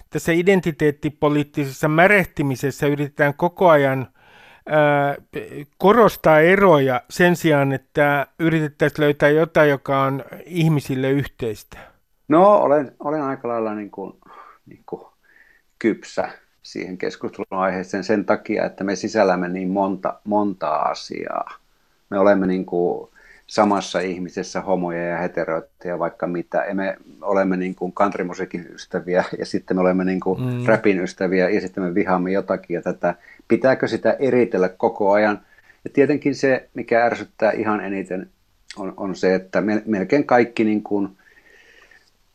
tässä 0.09 0.31
identiteettipoliittisessa 0.31 1.87
märehtimisessä 1.87 2.87
yritetään 2.87 3.33
koko 3.33 3.69
ajan 3.69 4.07
korostaa 5.77 6.39
eroja 6.39 7.01
sen 7.09 7.35
sijaan, 7.35 7.71
että 7.71 8.27
yritettäisiin 8.39 9.03
löytää 9.03 9.29
jotain, 9.29 9.69
joka 9.69 10.03
on 10.03 10.23
ihmisille 10.45 11.09
yhteistä? 11.09 11.77
No, 12.27 12.57
olen, 12.57 12.91
olen 12.99 13.21
aika 13.21 13.47
lailla 13.47 13.75
niin 13.75 13.91
kuin, 13.91 14.13
niin 14.65 14.83
kuin 14.85 15.05
kypsä 15.79 16.29
siihen 16.63 16.97
keskustelun 16.97 17.47
aiheeseen 17.51 18.03
sen 18.03 18.25
takia, 18.25 18.65
että 18.65 18.83
me 18.83 18.95
sisällämme 18.95 19.47
niin 19.49 19.69
monta, 19.69 20.19
monta 20.23 20.75
asiaa. 20.75 21.53
Me 22.09 22.19
olemme 22.19 22.47
niin 22.47 22.65
kuin, 22.65 23.09
samassa 23.49 23.99
ihmisessä 23.99 24.61
homoja 24.61 25.03
ja 25.03 25.17
heteroita 25.17 25.87
ja 25.87 25.99
vaikka 25.99 26.27
mitä. 26.27 26.65
Ja 26.67 26.75
me 26.75 26.97
olemme 27.21 27.57
niin 27.57 27.75
kuin 27.75 27.93
countrymusiikin 27.93 28.67
ystäviä 28.75 29.23
ja 29.39 29.45
sitten 29.45 29.77
me 29.77 29.81
olemme 29.81 30.05
niin 30.05 30.19
kuin 30.19 30.41
mm. 30.41 30.65
rapin 30.65 30.99
ystäviä 30.99 31.49
ja 31.49 31.61
sitten 31.61 31.83
me 31.83 31.95
vihaamme 31.95 32.31
jotakin 32.31 32.73
ja 32.73 32.81
tätä. 32.81 33.15
Pitääkö 33.47 33.87
sitä 33.87 34.15
eritellä 34.19 34.69
koko 34.69 35.11
ajan? 35.11 35.41
Ja 35.83 35.89
tietenkin 35.93 36.35
se, 36.35 36.69
mikä 36.73 37.05
ärsyttää 37.05 37.51
ihan 37.51 37.81
eniten, 37.81 38.29
on, 38.77 38.93
on 38.97 39.15
se, 39.15 39.35
että 39.35 39.63
melkein 39.85 40.25
kaikki 40.25 40.63
niin 40.63 40.83
kuin, 40.83 41.09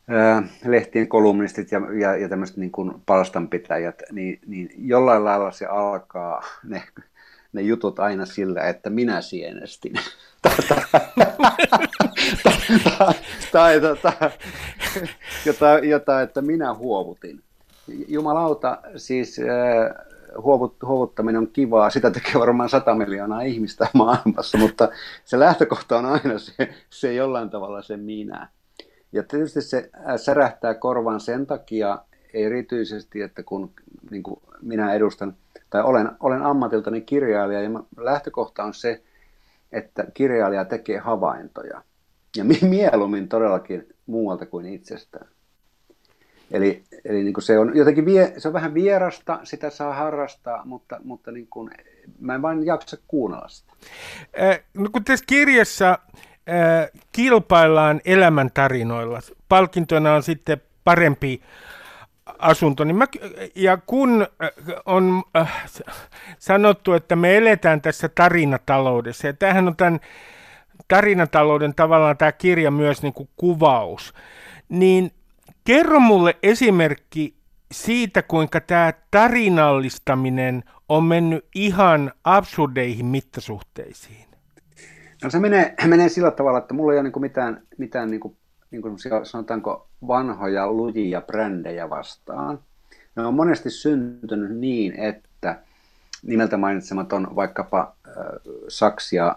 ää, 0.07 0.43
lehtien 0.65 1.07
kolumnistit 1.07 1.71
ja, 1.71 1.81
ja, 1.99 2.17
ja 2.17 2.29
tämmöiset 2.29 2.57
niin 2.57 2.71
kuin 2.71 2.91
palstanpitäjät, 3.05 4.01
niin, 4.11 4.39
niin 4.47 4.69
jollain 4.77 5.25
lailla 5.25 5.51
se 5.51 5.65
alkaa 5.65 6.43
ne, 6.63 6.83
ne 7.53 7.61
jutut 7.61 7.99
aina 7.99 8.25
sillä, 8.25 8.61
että 8.61 8.89
minä 8.89 9.21
sienestin. 9.21 9.93
Tai 13.51 13.81
tota, 13.81 14.13
jota, 15.83 16.21
että 16.21 16.41
minä 16.41 16.73
huovutin. 16.73 17.41
Jumalauta, 18.07 18.77
siis 18.95 19.39
äh, 19.39 19.45
huovut, 20.43 20.75
huovuttaminen 20.85 21.41
on 21.41 21.47
kivaa, 21.47 21.89
sitä 21.89 22.11
tekee 22.11 22.33
varmaan 22.39 22.69
100 22.69 22.95
miljoonaa 22.95 23.41
ihmistä 23.41 23.87
maailmassa, 23.93 24.57
mutta 24.57 24.89
se 25.25 25.39
lähtökohta 25.39 25.97
on 25.97 26.05
aina 26.05 26.39
se, 26.39 26.69
se 26.89 27.13
jollain 27.13 27.49
tavalla 27.49 27.81
se 27.81 27.97
minä. 27.97 28.47
Ja 29.11 29.23
tietysti 29.23 29.61
se 29.61 29.89
äh, 29.95 30.15
särähtää 30.17 30.73
korvaan 30.73 31.19
sen 31.19 31.47
takia 31.47 31.99
erityisesti, 32.33 33.21
että 33.21 33.43
kun 33.43 33.71
niin 34.11 34.23
minä 34.61 34.93
edustan, 34.93 35.35
tai 35.69 35.81
olen, 35.81 36.11
olen 36.19 36.41
ammatiltani 36.41 37.01
kirjailija, 37.01 37.61
ja 37.61 37.69
lähtökohta 37.97 38.63
on 38.63 38.73
se, 38.73 39.01
että 39.75 40.07
kirjailija 40.13 40.65
tekee 40.65 40.97
havaintoja. 40.97 41.81
Ja 42.37 42.43
mieluummin 42.61 43.29
todellakin 43.29 43.87
muualta 44.05 44.45
kuin 44.45 44.65
itsestään. 44.65 45.27
Eli, 46.51 46.83
eli 47.05 47.23
niin 47.23 47.33
kuin 47.33 47.43
se 47.43 47.59
on 47.59 47.77
jotenkin 47.77 48.05
vie, 48.05 48.33
se 48.37 48.47
on 48.47 48.53
vähän 48.53 48.73
vierasta, 48.73 49.39
sitä 49.43 49.69
saa 49.69 49.93
harrastaa, 49.93 50.65
mutta, 50.65 50.99
mutta 51.03 51.31
niin 51.31 51.47
kuin, 51.47 51.71
mä 52.19 52.35
en 52.35 52.41
vain 52.41 52.65
jaksa 52.65 52.97
kuunnella 53.07 53.47
sitä. 53.47 53.71
Äh, 54.41 54.59
no 54.73 54.89
kun 54.91 55.03
tässä 55.03 55.25
kirjassa 55.27 55.89
äh, 55.89 56.89
kilpaillaan 57.11 58.01
elämäntarinoilla, 58.05 59.19
palkintona 59.49 60.13
on 60.13 60.23
sitten 60.23 60.61
parempi 60.83 61.41
asunto. 62.39 62.83
Niin 62.83 62.95
mä, 62.95 63.05
ja 63.55 63.77
kun 63.77 64.21
äh, 64.21 64.49
on 64.85 65.23
äh, 65.37 65.63
sanottu, 66.39 66.93
että 66.93 67.15
me 67.15 67.37
eletään 67.37 67.81
tässä 67.81 68.09
tarinataloudessa, 68.09 69.27
ja 69.27 69.33
tämähän 69.33 69.67
on 69.67 69.75
tämän 69.75 69.99
tarinatalouden 70.87 71.75
tavallaan 71.75 72.17
tämä 72.17 72.31
kirja 72.31 72.71
myös 72.71 73.01
niin 73.01 73.13
kuin 73.13 73.29
kuvaus, 73.35 74.13
niin 74.69 75.11
kerro 75.63 75.99
mulle 75.99 76.35
esimerkki 76.43 77.35
siitä, 77.71 78.21
kuinka 78.21 78.61
tämä 78.61 78.93
tarinallistaminen 79.11 80.63
on 80.89 81.03
mennyt 81.03 81.45
ihan 81.55 82.11
absurdeihin 82.23 83.05
mittasuhteisiin. 83.05 84.25
No 85.23 85.29
se 85.29 85.39
menee, 85.39 85.75
menee 85.87 86.09
sillä 86.09 86.31
tavalla, 86.31 86.57
että 86.57 86.73
mulla 86.73 86.93
ei 86.93 86.99
ole 86.99 87.09
niin 87.09 87.21
mitään, 87.21 87.61
mitään 87.77 88.11
niin 88.11 88.19
kuin 88.19 88.37
niin 88.71 88.81
kuin 88.81 88.97
sanotaanko 89.23 89.87
vanhoja 90.07 90.71
lujia 90.71 91.21
brändejä 91.21 91.89
vastaan. 91.89 92.59
Ne 93.15 93.25
on 93.25 93.33
monesti 93.33 93.69
syntynyt 93.69 94.57
niin, 94.57 94.93
että 94.99 95.59
nimeltä 96.23 96.57
mainitsematon 96.57 97.35
vaikkapa 97.35 97.95
äh, 98.07 98.13
saksia 98.67 99.35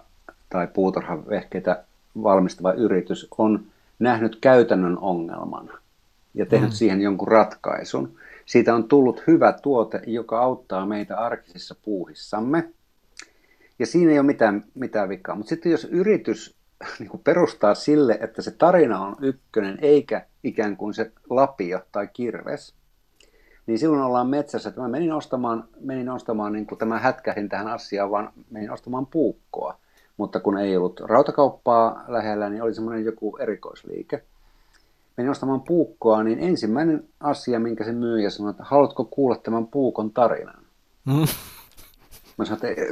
tai 0.51 0.67
puutarhavehkeitä 0.67 1.85
valmistava 2.23 2.73
yritys 2.73 3.29
on 3.39 3.65
nähnyt 3.99 4.39
käytännön 4.41 4.99
ongelman 4.99 5.71
ja 6.35 6.47
tehnyt 6.47 6.71
mm. 6.71 6.75
siihen 6.75 7.01
jonkun 7.01 7.29
ratkaisun. 7.29 8.15
Siitä 8.47 8.75
on 8.75 8.85
tullut 8.85 9.23
hyvä 9.27 9.53
tuote, 9.53 10.01
joka 10.07 10.41
auttaa 10.41 10.87
meitä 10.87 11.17
arkisissa 11.17 11.75
puuhissamme. 11.85 12.69
Ja 13.79 13.87
siinä 13.87 14.13
ei 14.13 14.19
ole 14.19 14.27
mitään, 14.27 14.65
mitään 14.75 15.09
vikaa. 15.09 15.35
Mutta 15.35 15.49
sitten 15.49 15.73
jos 15.73 15.85
yritys 15.85 16.58
niin 16.99 17.09
kuin 17.09 17.23
perustaa 17.25 17.75
sille, 17.75 18.19
että 18.21 18.43
se 18.43 18.51
tarina 18.51 19.01
on 19.01 19.17
ykkönen, 19.21 19.79
eikä 19.83 20.27
ikään 20.45 20.77
kuin 20.77 20.95
se 20.95 21.13
lapio 21.31 21.81
tai 21.93 22.09
kirves, 22.13 22.75
niin 23.67 23.79
silloin 23.79 24.03
ollaan 24.03 24.29
metsässä. 24.29 24.69
Että 24.69 24.81
mä 24.81 24.89
menin 24.89 25.13
ostamaan, 25.13 25.69
menin 25.81 26.09
ostamaan 26.09 26.53
niin 26.53 26.67
kuin 26.67 26.79
tämä 26.79 26.99
hätkähin 26.99 27.49
tähän 27.49 27.69
asiaan, 27.69 28.11
vaan 28.11 28.33
menin 28.51 28.71
ostamaan 28.71 29.07
puukkoa. 29.07 29.77
Mutta 30.17 30.41
kun 30.41 30.59
ei 30.59 30.77
ollut 30.77 31.01
rautakauppaa 31.01 32.05
lähellä, 32.09 32.51
niin 32.51 32.63
oli 32.63 32.75
semmoinen 32.75 33.05
joku 33.05 33.37
erikoisliike. 33.37 34.25
Menin 35.17 35.31
ostamaan 35.31 35.61
puukkoa, 35.61 36.23
niin 36.23 36.39
ensimmäinen 36.39 37.09
asia, 37.21 37.61
minkä 37.61 37.85
se 37.85 37.93
myyjä 37.93 38.31
sanoi, 38.31 38.51
että 38.51 38.65
haluatko 38.65 39.05
kuulla 39.05 39.37
tämän 39.37 39.67
puukon 39.67 40.11
tarinan? 40.11 40.63
Mm. 41.05 41.27
Mä 42.39 42.45
sanoin, 42.45 42.67
että 42.67 42.83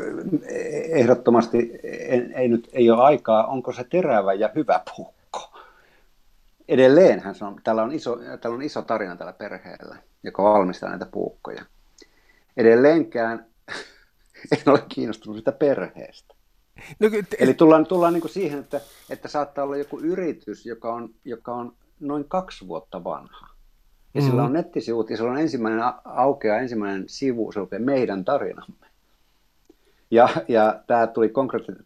ehdottomasti 0.88 1.80
ei, 1.82 2.32
ei 2.34 2.48
nyt 2.48 2.68
ei 2.72 2.90
ole 2.90 3.02
aikaa, 3.02 3.46
onko 3.46 3.72
se 3.72 3.84
terävä 3.84 4.34
ja 4.34 4.50
hyvä 4.54 4.80
puukko. 4.96 5.58
edelleenhän 6.68 7.34
se 7.34 7.44
on, 7.44 7.60
täällä 7.64 7.82
on, 7.82 7.92
iso, 7.92 8.16
täällä 8.16 8.56
on 8.56 8.62
iso 8.62 8.82
tarina 8.82 9.16
tällä 9.16 9.32
perheellä, 9.32 9.96
joka 10.22 10.42
valmistaa 10.42 10.88
näitä 10.88 11.06
puukkoja. 11.06 11.64
Edelleenkään 12.56 13.46
en 14.52 14.72
ole 14.72 14.82
kiinnostunut 14.88 15.36
sitä 15.38 15.52
perheestä. 15.52 16.34
No, 17.00 17.08
t- 17.08 17.34
Eli 17.38 17.54
tullaan, 17.54 17.86
tullaan 17.86 18.12
niin 18.12 18.28
siihen, 18.28 18.58
että, 18.58 18.80
että 19.10 19.28
saattaa 19.28 19.64
olla 19.64 19.76
joku 19.76 19.98
yritys, 20.00 20.66
joka 20.66 20.94
on, 20.94 21.14
joka 21.24 21.54
on 21.54 21.76
noin 22.00 22.24
kaksi 22.28 22.68
vuotta 22.68 23.04
vanha. 23.04 23.46
Ja 23.46 24.20
mm-hmm. 24.20 24.30
sillä 24.30 24.44
on 24.44 24.52
nettisivut 24.52 25.10
ja 25.10 25.16
sillä 25.16 25.30
on 25.30 25.38
ensimmäinen 25.38 25.82
aukea 26.04 26.58
ensimmäinen 26.58 27.04
sivu, 27.06 27.52
se 27.52 27.60
lukee 27.60 27.78
meidän 27.78 28.24
tarinamme. 28.24 28.86
Ja, 30.10 30.28
ja 30.48 30.80
tämä 30.86 31.06
tuli 31.06 31.32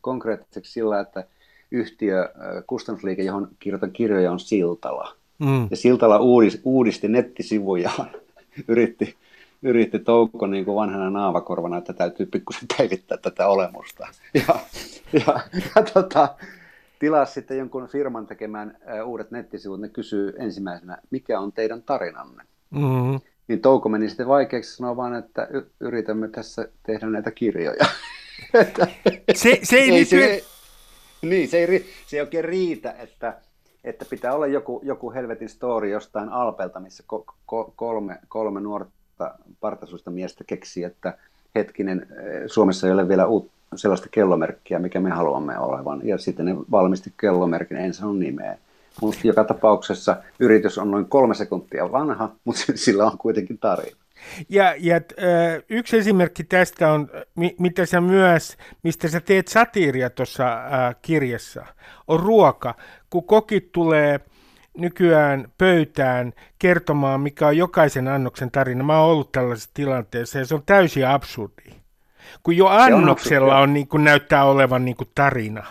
konkreettiseksi 0.00 0.72
sillä, 0.72 1.00
että 1.00 1.24
yhtiö, 1.70 2.28
kustannusliike, 2.66 3.22
johon 3.22 3.48
kirjoitan 3.58 3.92
kirjoja, 3.92 4.32
on 4.32 4.40
Siltala. 4.40 5.16
Mm. 5.38 5.68
Ja 5.70 5.76
Siltala 5.76 6.18
uudis, 6.18 6.60
uudisti 6.64 7.08
nettisivujaan, 7.08 8.10
yritti, 8.68 9.16
yritti 9.62 9.98
Toukko 9.98 10.46
niin 10.46 10.64
kuin 10.64 10.74
vanhana 10.74 11.10
naavakorvana, 11.10 11.78
että 11.78 11.92
täytyy 11.92 12.26
pikkusen 12.26 12.68
päivittää 12.78 13.18
tätä 13.18 13.48
olemusta. 13.48 14.08
Ja, 14.34 14.60
ja, 15.12 15.40
ja 15.54 15.82
tota, 15.94 16.34
tilasi 16.98 17.32
sitten 17.32 17.58
jonkun 17.58 17.88
firman 17.88 18.26
tekemään 18.26 18.76
uudet 19.04 19.30
nettisivut, 19.30 19.80
ne 19.80 19.88
kysyy 19.88 20.34
ensimmäisenä, 20.38 20.98
mikä 21.10 21.40
on 21.40 21.52
teidän 21.52 21.82
tarinanne? 21.82 22.44
Mm-hmm. 22.70 23.20
Niin 23.50 23.60
Touko 23.60 23.88
meni 23.88 24.08
sitten 24.08 24.28
vaikeaksi 24.28 24.76
sanoa 24.76 24.96
vaan, 24.96 25.14
että 25.14 25.48
yritämme 25.80 26.28
tässä 26.28 26.68
tehdä 26.82 27.06
näitä 27.06 27.30
kirjoja. 27.30 27.84
se, 29.34 29.58
se 29.62 29.76
ei, 29.76 29.90
ei 29.96 30.04
se, 30.04 30.44
niin, 31.22 31.48
se 31.48 31.58
ei, 31.58 31.86
se 32.06 32.16
ei 32.16 32.20
oikein 32.20 32.44
riitä, 32.44 32.94
että, 32.98 33.34
että 33.84 34.04
pitää 34.10 34.34
olla 34.34 34.46
joku, 34.46 34.80
joku 34.84 35.12
helvetin 35.12 35.48
story 35.48 35.88
jostain 35.90 36.28
Alpelta, 36.28 36.80
missä 36.80 37.02
ko, 37.06 37.24
ko, 37.46 37.72
kolme, 37.76 38.18
kolme 38.28 38.60
nuorta 38.60 39.34
partasuista 39.60 40.10
miestä 40.10 40.44
keksii, 40.44 40.84
että 40.84 41.18
hetkinen, 41.54 42.06
Suomessa 42.46 42.86
ei 42.86 42.92
ole 42.92 43.08
vielä 43.08 43.26
uut, 43.26 43.50
sellaista 43.74 44.08
kellomerkkiä, 44.10 44.78
mikä 44.78 45.00
me 45.00 45.10
haluamme 45.10 45.58
olevan. 45.58 46.00
Ja 46.04 46.18
sitten 46.18 46.46
ne 46.46 46.56
valmisti 46.70 47.12
kellomerkin, 47.20 47.76
en 47.76 47.94
sano 47.94 48.12
nimeä. 48.12 48.58
Mutta 49.00 49.20
joka 49.24 49.44
tapauksessa 49.44 50.16
yritys 50.40 50.78
on 50.78 50.90
noin 50.90 51.08
kolme 51.08 51.34
sekuntia 51.34 51.92
vanha, 51.92 52.32
mutta 52.44 52.62
sillä 52.74 53.06
on 53.06 53.18
kuitenkin 53.18 53.58
tarina. 53.58 53.96
Ja, 54.48 54.74
ja 54.78 55.00
yksi 55.68 55.96
esimerkki 55.96 56.44
tästä 56.44 56.92
on, 56.92 57.08
mitä 57.58 57.86
sä 57.86 58.00
myös, 58.00 58.56
mistä 58.82 59.08
sä 59.08 59.20
teet 59.20 59.48
satiiria 59.48 60.10
tuossa 60.10 60.58
kirjassa, 61.02 61.66
on 62.08 62.20
ruoka. 62.20 62.74
Kun 63.10 63.24
kokit 63.24 63.72
tulee 63.72 64.20
nykyään 64.78 65.52
pöytään 65.58 66.32
kertomaan, 66.58 67.20
mikä 67.20 67.46
on 67.46 67.56
jokaisen 67.56 68.08
annoksen 68.08 68.50
tarina. 68.50 68.84
Mä 68.84 69.00
oon 69.00 69.10
ollut 69.10 69.32
tällaisessa 69.32 69.70
tilanteessa 69.74 70.38
ja 70.38 70.44
se 70.44 70.54
on 70.54 70.62
täysin 70.66 71.06
absurdi. 71.06 71.70
Kun 72.42 72.56
jo 72.56 72.66
annoksella 72.66 73.56
on, 73.56 73.62
on 73.62 73.74
niin 73.74 73.88
kuin 73.88 74.04
näyttää 74.04 74.44
olevan 74.44 74.84
niin 74.84 74.96
kuin 74.96 75.10
tarina. 75.14 75.66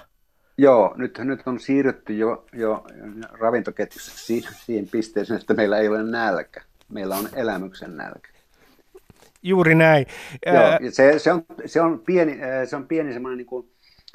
Joo, 0.60 0.94
nyt, 0.98 1.20
nyt 1.24 1.42
on 1.46 1.60
siirrytty 1.60 2.14
jo, 2.14 2.46
jo 2.54 2.86
ravintoketjussa 3.32 4.18
siihen, 4.18 4.54
siihen 4.66 4.88
pisteeseen, 4.88 5.40
että 5.40 5.54
meillä 5.54 5.78
ei 5.78 5.88
ole 5.88 6.04
nälkä. 6.04 6.62
Meillä 6.90 7.16
on 7.16 7.30
elämyksen 7.34 7.98
nälkä. 7.98 8.30
Juuri 9.44 9.76
näin. 9.76 10.06
Joo, 10.46 10.92
se, 10.92 11.20
se, 11.20 11.34
on, 11.34 11.46
se 11.66 11.82
on 11.82 12.00
pieni, 12.00 12.40
se 12.66 12.76
on 12.76 12.88
pieni 12.88 13.14
semmoinen 13.14 13.38
niin 13.38 13.46
kuin, 13.46 13.72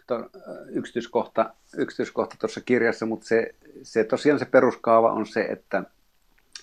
to, 0.06 0.30
yksityiskohta, 0.68 1.54
yksityiskohta 1.76 2.36
tuossa 2.40 2.60
kirjassa, 2.60 3.06
mutta 3.06 3.26
se, 3.26 3.54
se 3.82 4.04
tosiaan 4.04 4.38
se 4.38 4.44
peruskaava 4.44 5.12
on 5.12 5.26
se, 5.26 5.40
että, 5.40 5.82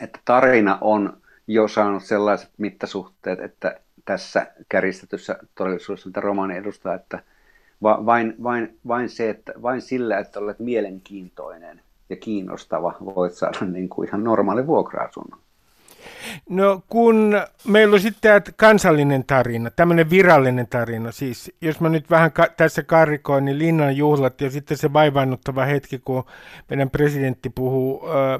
että 0.01 0.19
tarina 0.25 0.77
on 0.81 1.17
jo 1.47 1.67
saanut 1.67 2.03
sellaiset 2.03 2.49
mittasuhteet, 2.57 3.39
että 3.39 3.79
tässä 4.05 4.47
käristetyssä 4.69 5.37
todellisuudessa, 5.55 6.09
mitä 6.09 6.21
romaani 6.21 6.57
edustaa, 6.57 6.95
että 6.95 7.23
va, 7.83 8.05
vain, 8.05 8.35
vain, 8.43 8.77
vain, 8.87 9.09
se, 9.09 9.29
että, 9.29 9.53
vain 9.61 9.81
sillä, 9.81 10.19
että 10.19 10.39
olet 10.39 10.59
mielenkiintoinen 10.59 11.81
ja 12.09 12.15
kiinnostava, 12.15 12.95
voit 13.15 13.33
saada 13.33 13.65
niin 13.65 13.89
kuin 13.89 14.07
ihan 14.07 14.23
normaali 14.23 14.67
vuokra-asunnon. 14.67 15.39
No 16.49 16.83
kun 16.87 17.41
meillä 17.67 17.93
on 17.93 17.99
sitten 17.99 18.21
tämä 18.21 18.53
kansallinen 18.55 19.23
tarina, 19.23 19.71
tämmöinen 19.71 20.09
virallinen 20.09 20.67
tarina, 20.67 21.11
siis 21.11 21.51
jos 21.61 21.79
mä 21.79 21.89
nyt 21.89 22.09
vähän 22.09 22.31
ka- 22.31 22.49
tässä 22.57 22.83
karrikoin, 22.83 23.45
niin 23.45 23.59
Linnan 23.59 23.97
juhlat 23.97 24.41
ja 24.41 24.49
sitten 24.49 24.77
se 24.77 24.93
vaivaannuttava 24.93 25.65
hetki, 25.65 25.99
kun 25.99 26.23
meidän 26.69 26.89
presidentti 26.89 27.49
puhuu 27.49 28.09
ö, 28.09 28.39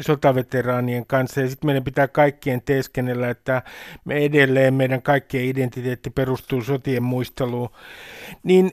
sotaveteraanien 0.00 1.06
kanssa 1.06 1.40
ja 1.40 1.48
sitten 1.48 1.68
meidän 1.68 1.84
pitää 1.84 2.08
kaikkien 2.08 2.62
teeskennellä, 2.62 3.30
että 3.30 3.62
me 4.04 4.24
edelleen, 4.24 4.74
meidän 4.74 5.02
kaikkien 5.02 5.44
identiteetti 5.44 6.10
perustuu 6.10 6.62
sotien 6.62 7.02
muisteluun. 7.02 7.68
Niin 8.42 8.70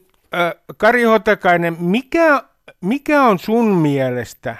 Kari 0.78 1.04
Hotakainen, 1.04 1.78
mikä, 1.80 2.44
mikä 2.82 3.24
on 3.24 3.40
sun 3.40 3.76
mielestä 3.76 4.56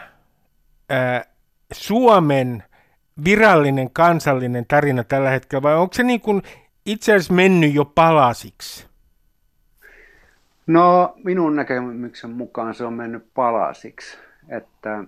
Suomen 1.72 2.64
virallinen 3.24 3.90
kansallinen 3.92 4.66
tarina 4.68 5.04
tällä 5.04 5.30
hetkellä, 5.30 5.62
vai 5.62 5.76
onko 5.76 5.94
se 5.94 6.04
niin 6.04 6.22
kuin 6.22 6.42
itse 6.86 7.16
asiassa 7.16 7.34
mennyt 7.34 7.74
jo 7.74 7.86
palasiksi? 7.86 8.88
No 10.68 11.14
minun 11.24 11.56
näkemyksen 11.56 12.30
mukaan 12.30 12.74
se 12.74 12.86
on 12.86 12.94
mennyt 12.94 13.34
palasiksi, 13.34 14.18
että, 14.50 15.04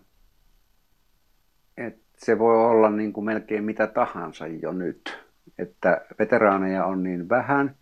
että 1.78 2.02
se 2.17 2.39
voi 2.39 2.65
olla 2.65 2.89
niin 2.89 3.13
kuin 3.13 3.26
melkein 3.26 3.63
mitä 3.63 3.88
tahansa 3.88 4.47
jo 4.47 4.71
nyt. 4.71 5.21
Että 5.58 6.02
veteraaneja 6.19 6.86
on 6.86 7.04
niin 7.04 7.30
vähän, 7.30 7.76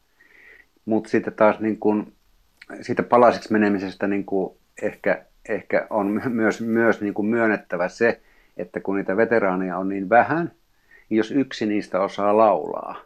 mutta 0.85 1.09
sitten 1.09 1.33
taas 1.33 1.59
niin 1.59 1.79
kuin, 1.79 2.13
siitä 2.81 3.03
palasiksi 3.03 3.51
menemisestä 3.51 4.07
niin 4.07 4.25
kuin 4.25 4.57
ehkä, 4.81 5.25
ehkä 5.49 5.87
on 5.89 6.21
myös, 6.29 6.61
myös 6.61 7.01
niin 7.01 7.13
kuin 7.13 7.27
myönnettävä 7.27 7.87
se, 7.87 8.21
että 8.57 8.79
kun 8.79 8.95
niitä 8.95 9.17
veteraaneja 9.17 9.77
on 9.77 9.89
niin 9.89 10.09
vähän, 10.09 10.51
niin 11.09 11.17
jos 11.17 11.31
yksi 11.31 11.65
niistä 11.65 12.01
osaa 12.01 12.37
laulaa, 12.37 13.01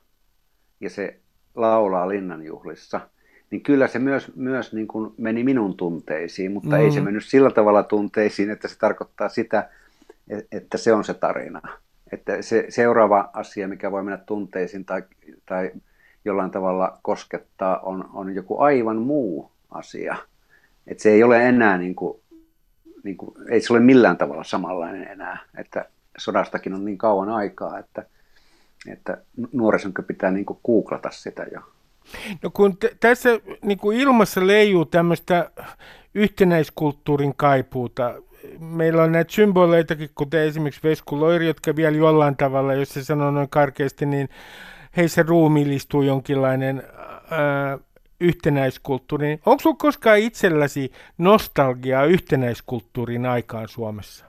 ja 0.80 0.90
se 0.90 1.20
laulaa 1.56 2.10
linnanjuhlissa, 2.10 3.02
niin 3.50 3.62
kyllä 3.62 3.88
se 3.88 4.00
myös, 4.00 4.36
myös 4.36 4.74
niin 4.74 4.88
kuin 4.88 5.14
meni 5.18 5.44
minun 5.44 5.78
tunteisiin, 5.78 6.52
mutta 6.52 6.70
mm. 6.70 6.82
ei 6.82 6.92
se 6.92 7.00
mm. 7.00 7.06
mennyt 7.06 7.26
sillä 7.26 7.52
tavalla 7.52 7.84
tunteisiin, 7.84 8.50
että 8.50 8.68
se 8.68 8.78
tarkoittaa 8.78 9.30
sitä, 9.30 9.70
että 10.52 10.78
se 10.78 10.94
on 10.94 11.04
se 11.04 11.14
tarina. 11.14 11.62
Että 12.12 12.42
se 12.42 12.66
seuraava 12.70 13.30
asia, 13.34 13.68
mikä 13.68 13.92
voi 13.92 14.04
mennä 14.04 14.18
tunteisiin 14.18 14.86
tai, 14.86 15.04
tai 15.46 15.72
jollain 16.26 16.52
tavalla 16.52 17.00
koskettaa, 17.02 17.80
on, 17.80 18.10
on 18.14 18.36
joku 18.36 18.60
aivan 18.60 18.98
muu 18.98 19.52
asia. 19.76 20.18
Että 20.88 21.04
se 21.04 21.12
ei 21.12 21.24
ole 21.24 21.50
enää 21.50 21.78
niin 21.78 21.96
kuin 21.96 22.24
niin 23.04 23.18
kuin, 23.18 23.36
ei 23.50 23.62
se 23.62 23.74
ole 23.74 23.80
millään 23.80 24.18
tavalla 24.18 24.44
samanlainen 24.44 25.08
enää, 25.08 25.38
että 25.58 25.86
sodastakin 26.18 26.74
on 26.74 26.86
niin 26.86 26.98
kauan 26.98 27.30
aikaa, 27.30 27.80
että, 27.80 28.06
että 28.88 29.18
nuorisonko 29.52 30.04
pitää 30.04 30.32
niin 30.32 30.46
kuin 30.46 30.60
googlata 30.66 31.12
sitä 31.12 31.46
jo. 31.52 31.62
No 32.44 32.50
kun 32.50 32.78
t- 32.78 33.00
tässä 33.00 33.30
niin 33.62 33.78
kuin 33.78 33.98
ilmassa 33.98 34.48
leijuu 34.48 34.86
tämmöistä 34.86 35.52
yhtenäiskulttuurin 36.16 37.34
kaipuuta, 37.36 38.22
meillä 38.60 39.04
on 39.04 39.12
näitä 39.12 39.34
symboleitakin, 39.34 40.10
kuten 40.16 40.42
esimerkiksi 40.42 40.84
Vesku 40.84 41.20
Loiri, 41.20 41.48
jotka 41.48 41.76
vielä 41.76 41.98
jollain 41.98 42.38
tavalla, 42.38 42.74
jos 42.74 42.90
se 42.90 43.04
sanoo 43.04 43.32
noin 43.32 43.50
karkeasti, 43.50 44.06
niin 44.06 44.30
heissä 44.98 45.24
ruumiillistuu 45.24 46.02
jonkinlainen 46.02 46.84
ää, 47.32 47.80
yhtenäiskulttuuriin. 48.24 49.40
Onko 49.46 49.62
sinulla 49.62 49.78
koskaan 49.78 50.18
itselläsi 50.18 50.92
nostalgiaa 51.18 52.06
yhtenäiskulttuurin 52.06 53.26
aikaan 53.26 53.68
Suomessa? 53.68 54.26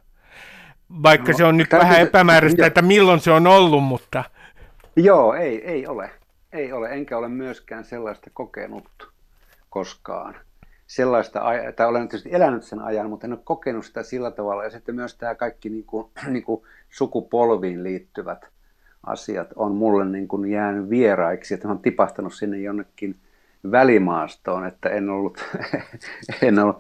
Vaikka 1.03 1.33
no, 1.33 1.39
se 1.39 1.45
on 1.45 1.57
nyt 1.57 1.73
vähän 1.73 2.01
epämääräistä, 2.01 2.63
jo. 2.63 2.67
että 2.67 2.83
milloin 2.83 3.21
se 3.21 3.31
on 3.31 3.47
ollut, 3.47 3.85
mutta... 3.85 4.25
Joo, 4.97 5.35
ei, 5.35 5.65
ei 5.65 5.87
ole. 5.87 6.11
Ei 6.53 6.73
ole, 6.73 6.91
enkä 6.91 7.19
ole 7.19 7.29
myöskään 7.29 7.85
sellaista 7.85 8.31
kokenut 8.35 9.13
koskaan. 9.71 10.35
Sellaista, 10.87 11.41
tai 11.77 11.87
olen 11.87 12.09
tietysti 12.09 12.35
elänyt 12.35 12.65
sen 12.65 12.81
ajan, 12.81 13.11
mutta 13.11 13.27
en 13.27 13.33
ole 13.33 13.41
kokenut 13.45 13.87
sitä 13.87 14.03
sillä 14.03 14.31
tavalla. 14.31 14.65
Ja 14.65 14.71
sitten 14.71 14.95
myös 14.95 15.15
tämä 15.15 15.35
kaikki 15.35 15.69
niin 15.69 15.85
kuin, 15.85 16.07
niin 16.31 16.43
kuin 16.43 16.63
sukupolviin 16.91 17.83
liittyvät 17.83 18.47
asiat 19.07 19.49
on 19.57 19.75
mulle 19.75 20.05
niin 20.05 20.29
kuin 20.29 20.51
jäänyt 20.51 20.91
vieraiksi, 20.91 21.55
että 21.55 21.69
olen 21.69 21.79
tipahtanut 21.79 22.35
sinne 22.35 22.59
jonnekin 22.59 23.17
välimaastoon, 23.71 24.67
että 24.67 24.89
en 24.89 25.11
ollut, 25.11 25.45
en 26.43 26.59
ollut 26.59 26.77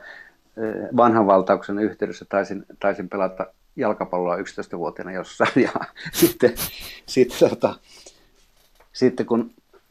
eh, 0.56 0.96
vanhan 0.96 1.26
valtauksen 1.26 1.78
yhteydessä, 1.78 2.24
taisin, 2.28 2.64
taisin 2.80 3.08
pelata 3.08 3.46
jalkapalloa 3.76 4.36
11-vuotiaana 4.36 5.12
jossain 5.12 5.62
ja 5.62 5.70
sitten, 6.12 6.54
sitten, 7.06 7.50
tota, 7.50 7.74
sitten 8.92 9.26
kun 9.26 9.50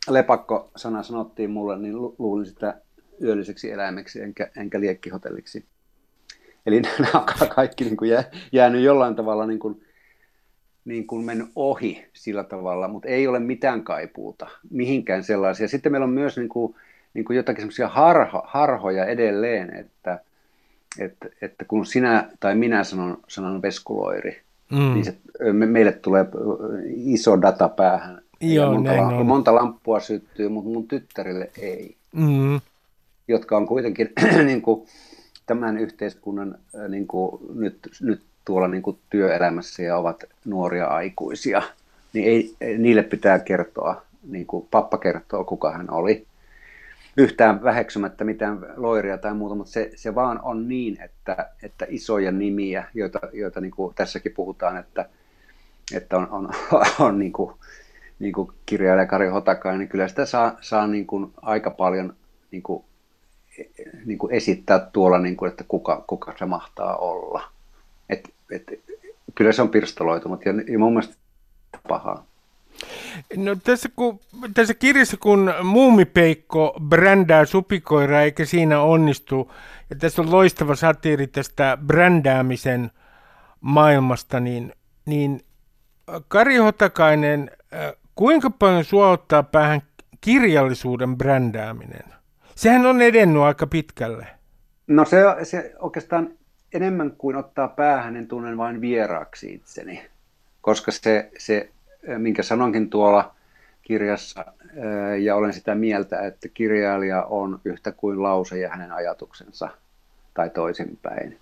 lepakko-sana 0.09 1.03
sanottiin 1.03 1.49
mulle, 1.51 1.77
niin 1.77 2.01
luulin 2.01 2.45
sitä 2.45 2.81
yölliseksi 3.21 3.71
eläimeksi 3.71 4.21
enkä, 4.21 4.51
enkä 4.57 4.79
liekkihotelliksi. 4.79 5.65
Eli 6.65 6.81
nämä 6.99 7.25
kaikki 7.55 7.83
niin 7.83 7.97
kuin 7.97 8.09
jää, 8.09 8.23
jäänyt 8.51 8.83
jollain 8.83 9.15
tavalla 9.15 9.45
niin 9.45 9.59
kuin, 9.59 9.85
niin 10.85 11.07
kuin 11.07 11.25
mennyt 11.25 11.47
ohi 11.55 12.05
sillä 12.13 12.43
tavalla, 12.43 12.87
mutta 12.87 13.09
ei 13.09 13.27
ole 13.27 13.39
mitään 13.39 13.83
kaipuuta 13.83 14.47
mihinkään 14.69 15.23
sellaisia. 15.23 15.67
Sitten 15.67 15.91
meillä 15.91 16.05
on 16.05 16.13
myös 16.13 16.37
niin 16.37 16.49
kuin, 16.49 16.75
niin 17.13 17.25
kuin 17.25 17.37
jotakin 17.37 17.61
semmoisia 17.61 17.87
harho, 17.87 18.43
harhoja 18.45 19.05
edelleen, 19.05 19.75
että, 19.75 20.19
että, 20.99 21.29
että 21.41 21.65
kun 21.65 21.85
sinä 21.85 22.29
tai 22.39 22.55
minä 22.55 22.83
sanon, 22.83 23.17
sanon 23.27 23.61
veskuloiri, 23.61 24.41
mm. 24.71 24.93
niin 24.93 25.05
se, 25.05 25.15
me, 25.53 25.65
meille 25.65 25.91
tulee 25.91 26.25
iso 26.95 27.41
data 27.41 27.69
päähän. 27.69 28.21
Joo, 28.41 28.73
monta, 28.73 28.91
näin 28.91 29.25
monta 29.25 29.55
lamppua 29.55 29.99
syttyy, 29.99 30.49
mutta 30.49 30.69
mun 30.69 30.87
tyttärille 30.87 31.51
ei. 31.61 31.95
Mm. 32.11 32.61
Jotka 33.27 33.57
on 33.57 33.67
kuitenkin 33.67 34.13
niin 34.45 34.61
kuin, 34.61 34.87
tämän 35.45 35.77
yhteiskunnan 35.77 36.57
niin 36.87 37.07
kuin, 37.07 37.41
nyt, 37.53 37.77
nyt 38.01 38.21
tuolla 38.45 38.67
niin 38.67 38.83
kuin 38.83 38.99
työelämässä 39.09 39.83
ja 39.83 39.97
ovat 39.97 40.23
nuoria 40.45 40.85
aikuisia, 40.85 41.61
niin 42.13 42.27
ei, 42.27 42.77
niille 42.77 43.03
pitää 43.03 43.39
kertoa, 43.39 44.01
niin 44.29 44.45
kuin 44.45 44.67
pappa 44.71 44.97
kertoo, 44.97 45.43
kuka 45.43 45.71
hän 45.71 45.91
oli. 45.91 46.25
Yhtään 47.17 47.63
väheksymättä 47.63 48.23
mitään 48.23 48.59
loiria 48.75 49.17
tai 49.17 49.33
muuta, 49.33 49.55
mutta 49.55 49.71
se, 49.71 49.91
se 49.95 50.15
vaan 50.15 50.39
on 50.43 50.67
niin, 50.67 51.01
että, 51.01 51.49
että 51.63 51.85
isoja 51.89 52.31
nimiä, 52.31 52.83
joita, 52.93 53.19
joita 53.33 53.61
niin 53.61 53.71
kuin 53.71 53.95
tässäkin 53.95 54.31
puhutaan, 54.35 54.77
että, 54.77 55.09
että 55.93 56.17
on, 56.17 56.27
on, 56.31 56.49
on 56.99 57.19
niin 57.19 57.33
kuin, 57.33 57.53
niin 58.19 58.33
kuin 58.33 58.51
kirjailija 58.65 59.05
Kari 59.05 59.27
Hotakainen, 59.27 59.79
niin 59.79 59.89
kyllä 59.89 60.07
sitä 60.07 60.25
saa, 60.25 60.57
saa 60.61 60.87
niin 60.87 61.07
kuin 61.07 61.33
aika 61.41 61.71
paljon 61.71 62.13
niin 62.51 62.63
kuin, 62.63 62.83
niin 64.05 64.17
kuin 64.17 64.33
esittää 64.33 64.79
tuolla, 64.93 65.19
niin 65.19 65.37
kuin, 65.37 65.51
että 65.51 65.63
kuka, 65.67 66.03
kuka 66.07 66.33
se 66.39 66.45
mahtaa 66.45 66.97
olla. 66.97 67.52
Et, 68.13 68.33
et, 68.51 68.83
kyllä 69.35 69.51
se 69.51 69.61
on 69.61 69.69
pirstaloitunut 69.69 70.45
ja, 70.45 70.53
ja 70.71 70.79
mun 70.79 70.93
mielestä 70.93 71.15
pahaa. 71.87 72.25
No 73.35 73.55
tässä, 73.55 73.89
kun, 73.95 74.19
tässä 74.53 74.73
kirjassa, 74.73 75.17
kun 75.17 75.53
Muumipeikko 75.63 76.77
brändää 76.89 77.45
supikoira 77.45 78.21
eikä 78.21 78.45
siinä 78.45 78.81
onnistu, 78.81 79.51
ja 79.89 79.95
tässä 79.95 80.21
on 80.21 80.31
loistava 80.31 80.75
satiiri 80.75 81.27
tästä 81.27 81.77
brändäämisen 81.85 82.91
maailmasta, 83.61 84.39
niin, 84.39 84.73
niin 85.05 85.41
Kari 86.27 86.57
Hotakainen, 86.57 87.51
kuinka 88.15 88.49
paljon 88.49 88.83
sua 88.83 89.09
ottaa 89.09 89.43
päähän 89.43 89.81
kirjallisuuden 90.21 91.17
brändääminen? 91.17 92.03
Sehän 92.55 92.85
on 92.85 93.01
edennyt 93.01 93.41
aika 93.41 93.67
pitkälle. 93.67 94.27
No 94.87 95.05
se, 95.05 95.17
se 95.43 95.73
oikeastaan 95.79 96.29
enemmän 96.73 97.11
kuin 97.17 97.35
ottaa 97.35 97.67
päähän, 97.67 98.13
niin 98.13 98.27
tunnen 98.27 98.57
vain 98.57 98.81
vieraaksi 98.81 99.53
itseni. 99.53 100.01
Koska 100.61 100.91
se, 100.91 101.29
se 101.37 101.69
minkä 102.17 102.43
sanonkin 102.43 102.89
tuolla 102.89 103.35
kirjassa, 103.81 104.45
ja 105.21 105.35
olen 105.35 105.53
sitä 105.53 105.75
mieltä, 105.75 106.21
että 106.21 106.47
kirjailija 106.47 107.23
on 107.23 107.59
yhtä 107.65 107.91
kuin 107.91 108.23
lause 108.23 108.59
ja 108.59 108.69
hänen 108.69 108.91
ajatuksensa, 108.91 109.69
tai 110.33 110.49
toisinpäin. 110.49 111.37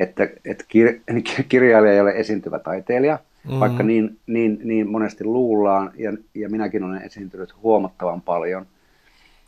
Että, 0.00 0.28
että 0.44 0.64
kir, 0.68 1.00
kirjailija 1.48 1.92
ei 1.92 2.00
ole 2.00 2.12
esiintyvä 2.12 2.58
taiteilija, 2.58 3.18
mm-hmm. 3.44 3.60
vaikka 3.60 3.82
niin, 3.82 4.18
niin, 4.26 4.58
niin 4.64 4.88
monesti 4.88 5.24
luullaan, 5.24 5.92
ja, 5.94 6.12
ja 6.34 6.48
minäkin 6.48 6.84
olen 6.84 7.02
esiintynyt 7.02 7.62
huomattavan 7.62 8.22
paljon– 8.22 8.66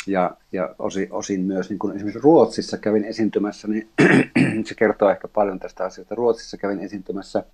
ja, 0.08 0.36
ja 0.52 0.74
osin, 0.78 1.08
osin 1.10 1.40
myös 1.40 1.68
niin 1.68 1.78
kuin 1.78 1.96
esimerkiksi 1.96 2.22
Ruotsissa 2.22 2.78
kävin 2.78 3.04
esiintymässä, 3.04 3.68
niin 3.68 3.88
se 4.66 4.74
kertoo 4.74 5.10
ehkä 5.10 5.28
paljon 5.28 5.58
tästä 5.58 5.84
asiasta. 5.84 6.14
Ruotsissa 6.14 6.56
kävin 6.56 6.80
esiintymässä 6.80 7.44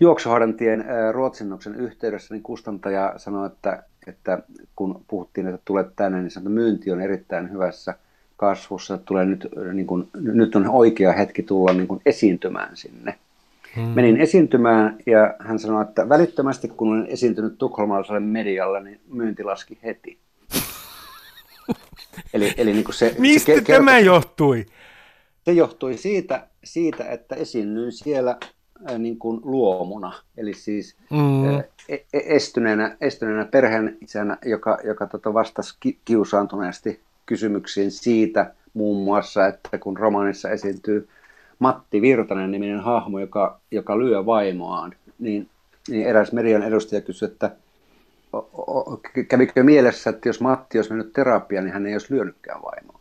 juoksuhahdantien 0.00 0.84
ruotsinnoksen 1.12 1.74
yhteydessä, 1.74 2.34
niin 2.34 2.42
kustantaja 2.42 3.14
sanoi, 3.16 3.46
että, 3.46 3.82
että 4.06 4.42
kun 4.76 5.04
puhuttiin, 5.08 5.46
että 5.46 5.60
tulet 5.64 5.96
tänne, 5.96 6.20
niin 6.20 6.30
sanoi, 6.30 6.44
että 6.44 6.60
myynti 6.60 6.92
on 6.92 7.00
erittäin 7.00 7.52
hyvässä 7.52 7.94
kasvussa, 8.36 8.94
että 8.94 9.04
tulee 9.04 9.26
nyt, 9.26 9.48
niin 9.72 9.86
kuin, 9.86 10.08
nyt 10.20 10.56
on 10.56 10.68
oikea 10.68 11.12
hetki 11.12 11.42
tulla 11.42 11.72
niin 11.72 11.88
kuin 11.88 12.00
esiintymään 12.06 12.76
sinne. 12.76 13.14
Hmm. 13.76 13.84
Menin 13.84 14.16
esiintymään 14.16 14.96
ja 15.06 15.34
hän 15.38 15.58
sanoi, 15.58 15.82
että 15.82 16.08
välittömästi 16.08 16.68
kun 16.68 16.92
olen 16.92 17.06
esiintynyt 17.06 17.58
tukholmalaiselle 17.58 18.20
medialle, 18.20 18.82
niin 18.82 19.00
myynti 19.12 19.44
laski 19.44 19.78
heti. 19.82 20.18
Eli, 22.34 22.54
eli 22.56 22.72
niin 22.72 22.84
kuin 22.84 22.94
se, 22.94 23.14
Mistä 23.18 23.52
se 23.54 23.60
tämä 23.60 23.98
johtui? 23.98 24.66
Se 25.50 25.54
johtui 25.54 25.96
siitä, 25.96 26.46
siitä 26.64 27.04
että 27.04 27.34
esiinnyin 27.34 27.92
siellä 27.92 28.36
niin 28.98 29.18
kuin 29.18 29.40
luomuna, 29.44 30.12
eli 30.36 30.54
siis 30.54 30.96
mm. 31.10 31.58
e, 31.58 31.64
e, 31.88 32.04
estyneenä, 32.12 32.96
estyneenä 33.00 33.44
perheenisänä, 33.44 34.38
joka, 34.44 34.78
joka 34.84 35.06
tota 35.06 35.34
vastasi 35.34 35.76
ki, 35.80 35.98
kiusaantuneesti 36.04 37.00
kysymyksiin 37.26 37.90
siitä 37.90 38.54
muun 38.74 39.04
muassa, 39.04 39.46
että 39.46 39.78
kun 39.78 39.96
romaanissa 39.96 40.50
esiintyy 40.50 41.08
Matti 41.58 42.02
Virtanen 42.02 42.50
niminen 42.50 42.80
hahmo, 42.80 43.18
joka, 43.18 43.60
joka 43.70 43.98
lyö 43.98 44.26
vaimoaan, 44.26 44.94
niin, 45.18 45.48
niin 45.88 46.06
eräs 46.06 46.32
median 46.32 46.62
edustaja 46.62 47.00
kysyi, 47.00 47.28
että 47.28 47.50
kävikö 49.28 49.62
mielessä, 49.62 50.10
että 50.10 50.28
jos 50.28 50.40
Matti 50.40 50.78
olisi 50.78 50.90
mennyt 50.90 51.12
terapiaan, 51.12 51.64
niin 51.64 51.72
hän 51.72 51.86
ei 51.86 51.94
olisi 51.94 52.14
lyönytkään 52.14 52.62
vaimoa. 52.62 52.99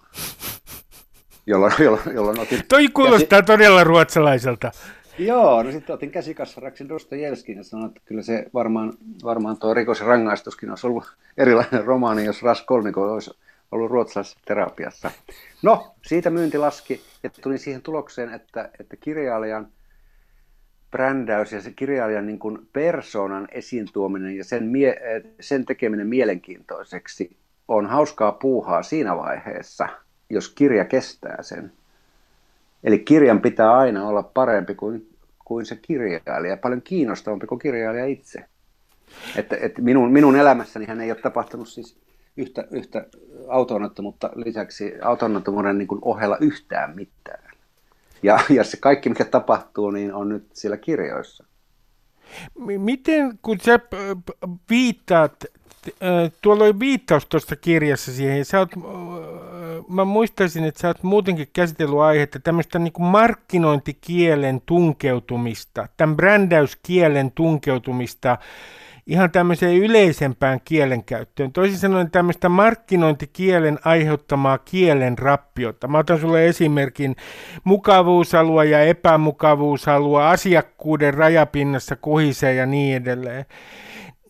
Jolloin, 1.49 1.73
jolloin, 1.85 2.01
jolloin 2.13 2.39
otin 2.39 2.61
Toi 2.67 2.87
kuulostaa 2.87 3.41
käsi... 3.41 3.45
todella 3.45 3.83
ruotsalaiselta. 3.83 4.71
Joo, 5.17 5.63
no 5.63 5.71
sitten 5.71 5.93
otin 5.93 6.11
käsikassaraksi 6.11 6.89
Dostojevskin 6.89 7.57
ja 7.57 7.63
sanoin, 7.63 7.89
että 7.89 8.01
kyllä 8.05 8.21
se 8.21 8.45
varmaan, 8.53 8.93
varmaan 9.23 9.57
tuo 9.57 9.73
rikos 9.73 9.99
ja 9.99 10.05
rangaistuskin 10.05 10.69
olisi 10.69 10.87
ollut 10.87 11.15
erilainen 11.37 11.85
romaani, 11.85 12.25
jos 12.25 12.43
Raskolnikov 12.43 13.03
olisi 13.03 13.31
ollut 13.71 13.91
ruotsalaisessa 13.91 14.39
terapiassa. 14.45 15.11
No, 15.61 15.95
siitä 16.05 16.29
myynti 16.29 16.57
laski 16.57 17.01
ja 17.23 17.29
tulin 17.41 17.59
siihen 17.59 17.81
tulokseen, 17.81 18.33
että, 18.33 18.69
että 18.79 18.95
kirjailijan– 18.95 19.67
brändäys 20.91 21.51
ja 21.51 21.61
se 21.61 21.71
kirjailijan 21.71 22.25
niin 22.25 22.39
kuin 22.39 22.67
persoonan 22.73 23.47
esiin 23.51 23.87
tuominen 23.93 24.37
ja 24.37 24.43
sen, 24.43 24.63
mie- 24.63 25.23
sen 25.39 25.65
tekeminen 25.65 26.07
mielenkiintoiseksi 26.07 27.37
on 27.67 27.85
hauskaa 27.85 28.31
puuhaa 28.31 28.83
siinä 28.83 29.17
vaiheessa, 29.17 29.89
jos 30.29 30.49
kirja 30.49 30.85
kestää 30.85 31.43
sen. 31.43 31.71
Eli 32.83 32.99
kirjan 32.99 33.41
pitää 33.41 33.77
aina 33.77 34.07
olla 34.07 34.23
parempi 34.23 34.75
kuin, 34.75 35.09
kuin 35.45 35.65
se 35.65 35.75
kirjailija, 35.75 36.57
paljon 36.57 36.81
kiinnostavampi 36.81 37.47
kuin 37.47 37.59
kirjailija 37.59 38.05
itse. 38.05 38.45
Että, 39.35 39.57
että 39.61 39.81
minun, 39.81 40.11
minun 40.11 40.35
elämässäni 40.35 40.85
hän 40.85 41.01
ei 41.01 41.11
ole 41.11 41.19
tapahtunut 41.19 41.69
siis 41.69 41.97
yhtä, 42.37 42.67
yhtä 42.71 43.05
autonnottomuutta 43.47 44.29
lisäksi 44.35 44.93
autonnottomuuden 45.01 45.77
niin 45.77 45.87
ohella 46.01 46.37
yhtään 46.37 46.95
mitään. 46.95 47.49
Ja, 48.23 48.39
ja 48.49 48.63
se 48.63 48.77
kaikki, 48.77 49.09
mikä 49.09 49.25
tapahtuu, 49.25 49.91
niin 49.91 50.13
on 50.13 50.29
nyt 50.29 50.47
siellä 50.53 50.77
kirjoissa. 50.77 51.43
Miten, 52.77 53.39
kun 53.41 53.57
sä 53.59 53.79
viittaat, 54.69 55.45
tuolla 56.41 56.63
oli 56.63 56.79
viittaus 56.79 57.25
tuosta 57.25 57.55
kirjassa 57.55 58.11
siihen, 58.11 58.45
sä 58.45 58.59
oot, 58.59 58.69
mä 59.87 60.05
muistaisin, 60.05 60.63
että 60.63 60.79
sä 60.81 60.87
oot 60.87 61.03
muutenkin 61.03 61.47
käsitellyt 61.53 61.99
aihetta, 61.99 62.39
tämmöistä 62.39 62.79
niin 62.79 62.93
markkinointikielen 62.99 64.61
tunkeutumista, 64.65 65.87
tämän 65.97 66.15
brändäyskielen 66.15 67.31
tunkeutumista 67.31 68.37
ihan 69.09 69.31
tämmöiseen 69.31 69.77
yleisempään 69.77 70.59
kielenkäyttöön. 70.65 71.51
Toisin 71.51 71.77
sanoen 71.77 72.11
tämmöistä 72.11 72.49
markkinointikielen 72.49 73.79
aiheuttamaa 73.85 74.57
kielen 74.57 75.17
rappiota. 75.17 75.87
Mä 75.87 75.97
otan 75.97 76.19
sulle 76.19 76.47
esimerkin 76.47 77.15
mukavuusalue 77.63 78.65
ja 78.65 78.81
epämukavuusalue, 78.83 80.23
asiakkuuden 80.23 81.13
rajapinnassa 81.13 81.95
kuhisee 81.95 82.53
ja 82.53 82.65
niin 82.65 82.95
edelleen. 82.95 83.45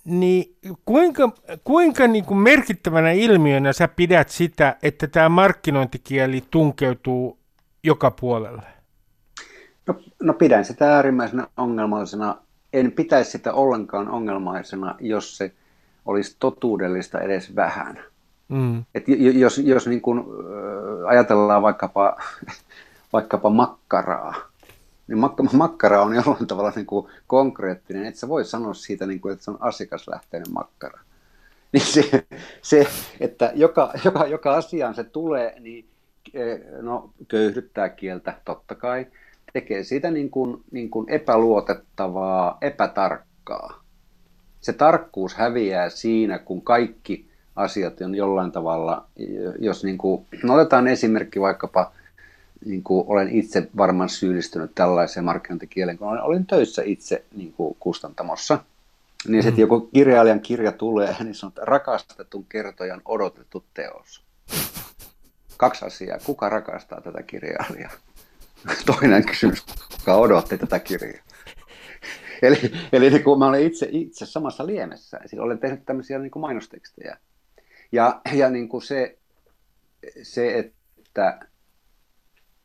Niin 0.09 0.55
kuinka, 0.85 1.31
kuinka 1.63 2.07
niin 2.07 2.25
kuin 2.25 2.37
merkittävänä 2.37 3.11
ilmiönä 3.11 3.73
sä 3.73 3.87
pidät 3.87 4.29
sitä, 4.29 4.75
että 4.83 5.07
tämä 5.07 5.29
markkinointikieli 5.29 6.43
tunkeutuu 6.51 7.39
joka 7.83 8.11
puolelle? 8.11 8.61
No, 9.87 9.95
no 10.23 10.33
pidän 10.33 10.65
sitä 10.65 10.95
äärimmäisenä 10.95 11.47
ongelmallisena 11.57 12.35
en 12.73 12.91
pitäisi 12.91 13.31
sitä 13.31 13.53
ollenkaan 13.53 14.09
ongelmaisena, 14.09 14.95
jos 14.99 15.37
se 15.37 15.53
olisi 16.05 16.35
totuudellista 16.39 17.19
edes 17.19 17.55
vähän. 17.55 17.99
Mm. 18.49 18.83
Et 18.95 19.03
jos 19.33 19.57
jos 19.57 19.87
niin 19.87 20.01
kun, 20.01 20.25
ajatellaan 21.07 21.61
vaikkapa, 21.61 22.17
vaikkapa 23.13 23.49
makkaraa, 23.49 24.35
niin 25.09 25.19
mak- 25.19 25.57
makkara 25.57 26.01
on 26.01 26.15
jollain 26.15 26.47
tavalla 26.47 26.71
niin 26.75 26.85
kuin 26.85 27.07
konkreettinen, 27.27 28.05
että 28.05 28.19
sä 28.19 28.27
voi 28.27 28.45
sanoa 28.45 28.73
siitä, 28.73 29.05
niin 29.05 29.21
kuin, 29.21 29.33
että 29.33 29.45
se 29.45 29.51
on 29.51 29.57
asiakaslähteinen 29.59 30.53
makkara. 30.53 30.99
Niin 31.71 31.85
se, 31.85 32.25
se 32.61 32.87
että 33.19 33.51
joka, 33.55 33.93
joka, 34.05 34.27
joka 34.27 34.55
asiaan 34.55 34.95
se 34.95 35.03
tulee, 35.03 35.55
niin 35.59 35.85
no, 36.81 37.09
köyhdyttää 37.27 37.89
kieltä 37.89 38.33
totta 38.45 38.75
kai, 38.75 39.07
tekee 39.53 39.83
siitä 39.83 40.11
niin 40.11 40.29
kuin, 40.29 40.63
niin 40.71 40.89
kuin 40.89 41.09
epäluotettavaa, 41.09 42.57
epätarkkaa. 42.61 43.83
Se 44.61 44.73
tarkkuus 44.73 45.35
häviää 45.35 45.89
siinä, 45.89 46.39
kun 46.39 46.61
kaikki 46.61 47.29
asiat 47.55 48.01
on 48.01 48.15
jollain 48.15 48.51
tavalla, 48.51 49.05
jos 49.59 49.83
niin 49.83 49.97
kuin, 49.97 50.25
no 50.43 50.53
otetaan 50.53 50.87
esimerkki 50.87 51.41
vaikkapa, 51.41 51.91
niin 52.65 52.83
kuin 52.83 53.05
olen 53.07 53.29
itse 53.29 53.69
varmaan 53.77 54.09
syyllistynyt 54.09 54.71
tällaiseen 54.75 55.23
markkinointikieleen, 55.23 55.97
kun 55.97 56.07
olin, 56.07 56.21
olin 56.21 56.45
töissä 56.45 56.81
itse 56.85 57.25
niin 57.35 57.53
kuin 57.53 57.75
kustantamossa, 57.79 58.59
niin 59.27 59.43
sitten 59.43 59.57
mm. 59.57 59.61
joku 59.61 59.89
kirjailijan 59.93 60.39
kirja 60.39 60.71
tulee, 60.71 61.15
niin 61.23 61.35
se 61.35 61.45
on 61.45 61.51
rakastetun 61.57 62.45
kertojan 62.49 63.01
odotettu 63.05 63.65
teos. 63.73 64.23
Kaksi 65.57 65.85
asiaa. 65.85 66.19
Kuka 66.25 66.49
rakastaa 66.49 67.01
tätä 67.01 67.23
kirjailijaa? 67.23 67.91
Toinen 68.85 69.25
kysymys, 69.25 69.65
kuka 69.97 70.15
odotti 70.15 70.57
tätä 70.57 70.79
kirjaa? 70.79 71.23
eli, 72.41 72.71
eli 72.91 73.09
niin 73.09 73.23
kuin 73.23 73.39
mä 73.39 73.47
olen 73.47 73.63
itse, 73.63 73.87
itse 73.91 74.25
samassa 74.25 74.65
liemessä. 74.65 75.17
Eli 75.17 75.39
olen 75.39 75.59
tehnyt 75.59 75.85
tämmöisiä 75.85 76.19
niin 76.19 76.31
kuin 76.31 76.41
mainostekstejä. 76.41 77.17
Ja, 77.91 78.21
ja 78.33 78.49
niin 78.49 78.69
kuin 78.69 78.81
se, 78.81 79.17
se, 80.23 80.57
että 80.57 81.39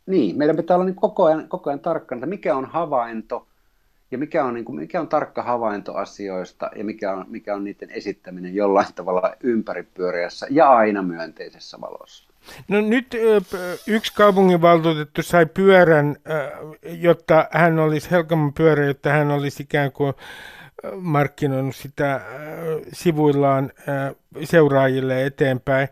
niin, 0.06 0.38
meidän 0.38 0.56
pitää 0.56 0.76
olla 0.76 0.86
niin 0.86 0.94
koko, 0.94 1.24
ajan, 1.24 1.48
koko 1.48 1.70
ajan 1.70 1.80
tarkkana, 1.80 2.18
että 2.18 2.26
mikä 2.26 2.56
on 2.56 2.64
havainto 2.64 3.46
ja 4.10 4.18
mikä 4.18 4.44
on, 4.44 4.54
niin 4.54 4.64
kuin, 4.64 4.76
mikä 4.76 5.00
on 5.00 5.08
tarkka 5.08 5.42
havainto 5.42 5.94
asioista 5.94 6.70
ja 6.76 6.84
mikä 6.84 7.12
on, 7.12 7.24
mikä 7.28 7.54
on 7.54 7.64
niiden 7.64 7.90
esittäminen 7.90 8.54
jollain 8.54 8.94
tavalla 8.94 9.34
ympäripyöreässä 9.42 10.46
ja 10.50 10.70
aina 10.70 11.02
myönteisessä 11.02 11.80
valossa. 11.80 12.28
No 12.68 12.80
nyt 12.80 13.16
yksi 13.86 14.14
kaupunginvaltuutettu 14.14 15.22
sai 15.22 15.46
pyörän, 15.46 16.16
jotta 16.82 17.48
hän 17.50 17.78
olisi 17.78 18.10
Helkamon 18.10 18.52
pyörä, 18.54 18.84
jotta 18.84 19.10
hän 19.10 19.30
olisi 19.30 19.62
ikään 19.62 19.92
kuin 19.92 20.14
markkinoinut 21.00 21.76
sitä 21.76 22.20
sivuillaan 22.92 23.72
seuraajille 24.44 25.26
eteenpäin. 25.26 25.88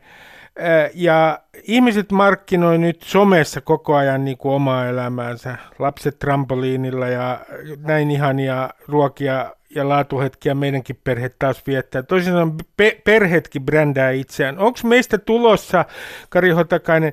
Ja 0.95 1.39
ihmiset 1.63 2.13
markkinoi 2.13 2.79
nyt 2.79 3.03
somessa 3.03 3.61
koko 3.61 3.95
ajan 3.95 4.25
niin 4.25 4.37
kuin 4.37 4.55
omaa 4.55 4.87
elämäänsä. 4.87 5.57
Lapset 5.79 6.19
trampoliinilla 6.19 7.09
ja 7.09 7.41
näin 7.79 8.11
ihania 8.11 8.71
ruokia 8.89 9.55
ja 9.75 9.89
laatuhetkiä 9.89 10.55
meidänkin 10.55 11.01
perhe 11.05 11.29
taas 11.29 11.63
viettää. 11.67 12.03
Toisin 12.03 12.33
sanoen 12.33 12.53
pe- 12.77 13.01
perhetkin 13.05 13.63
brändää 13.63 14.11
itseään. 14.11 14.59
Onko 14.59 14.79
meistä 14.85 15.19
tulossa, 15.19 15.85
Kari 16.29 16.51
Hotakainen, 16.51 17.13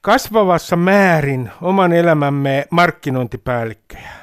kasvavassa 0.00 0.76
määrin 0.76 1.50
oman 1.62 1.92
elämämme 1.92 2.66
markkinointipäällikköjä? 2.70 4.21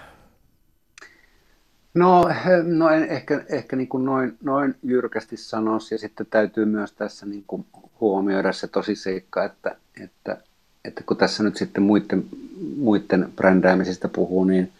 No, 1.93 2.29
no 2.77 2.89
en 2.89 3.03
ehkä, 3.03 3.43
ehkä 3.49 3.75
niin 3.75 3.87
kuin 3.87 4.05
noin, 4.05 4.37
noin 4.43 4.75
jyrkästi 4.83 5.37
sanoisi, 5.37 5.95
ja 5.95 5.99
sitten 5.99 6.27
täytyy 6.29 6.65
myös 6.65 6.91
tässä 6.91 7.25
niin 7.25 7.43
kuin 7.47 7.65
huomioida 8.01 8.53
se 8.53 8.67
tosiseikka, 8.67 9.43
että, 9.43 9.75
että, 10.03 10.37
että 10.85 11.03
kun 11.05 11.17
tässä 11.17 11.43
nyt 11.43 11.55
sitten 11.55 11.83
muiden, 11.83 12.25
muiden 12.77 13.29
brändäämisestä 13.35 14.07
puhuu, 14.07 14.43
niin, 14.43 14.71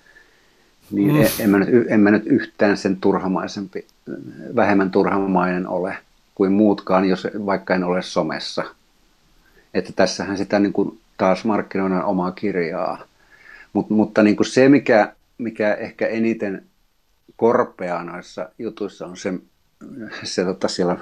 niin 0.91 1.15
mm. 1.15 1.25
en, 1.39 1.49
mä 1.49 1.59
nyt, 1.59 1.85
en 1.87 1.99
mä 1.99 2.11
nyt 2.11 2.25
yhtään 2.25 2.77
sen 2.77 2.97
turhamaisempi, 3.01 3.85
vähemmän 4.55 4.91
turhamainen 4.91 5.67
ole 5.67 5.97
kuin 6.35 6.51
muutkaan, 6.51 7.05
jos 7.05 7.27
vaikka 7.45 7.75
en 7.75 7.83
ole 7.83 8.01
somessa. 8.01 8.63
Että 9.73 9.93
tässähän 9.95 10.37
sitä 10.37 10.59
niin 10.59 10.73
kuin 10.73 10.99
taas 11.17 11.45
markkinoidaan 11.45 12.05
omaa 12.05 12.31
kirjaa. 12.31 13.03
Mut, 13.73 13.89
mutta 13.89 14.23
niin 14.23 14.35
kuin 14.35 14.47
se, 14.47 14.69
mikä, 14.69 15.13
mikä 15.37 15.73
ehkä 15.73 16.07
eniten 16.07 16.63
korpeaa 17.39 18.03
noissa 18.03 18.49
jutuissa 18.57 19.05
on 19.05 19.17
se, 19.17 19.33
se 20.23 20.45
tota 20.45 20.67
siellä, 20.67 20.97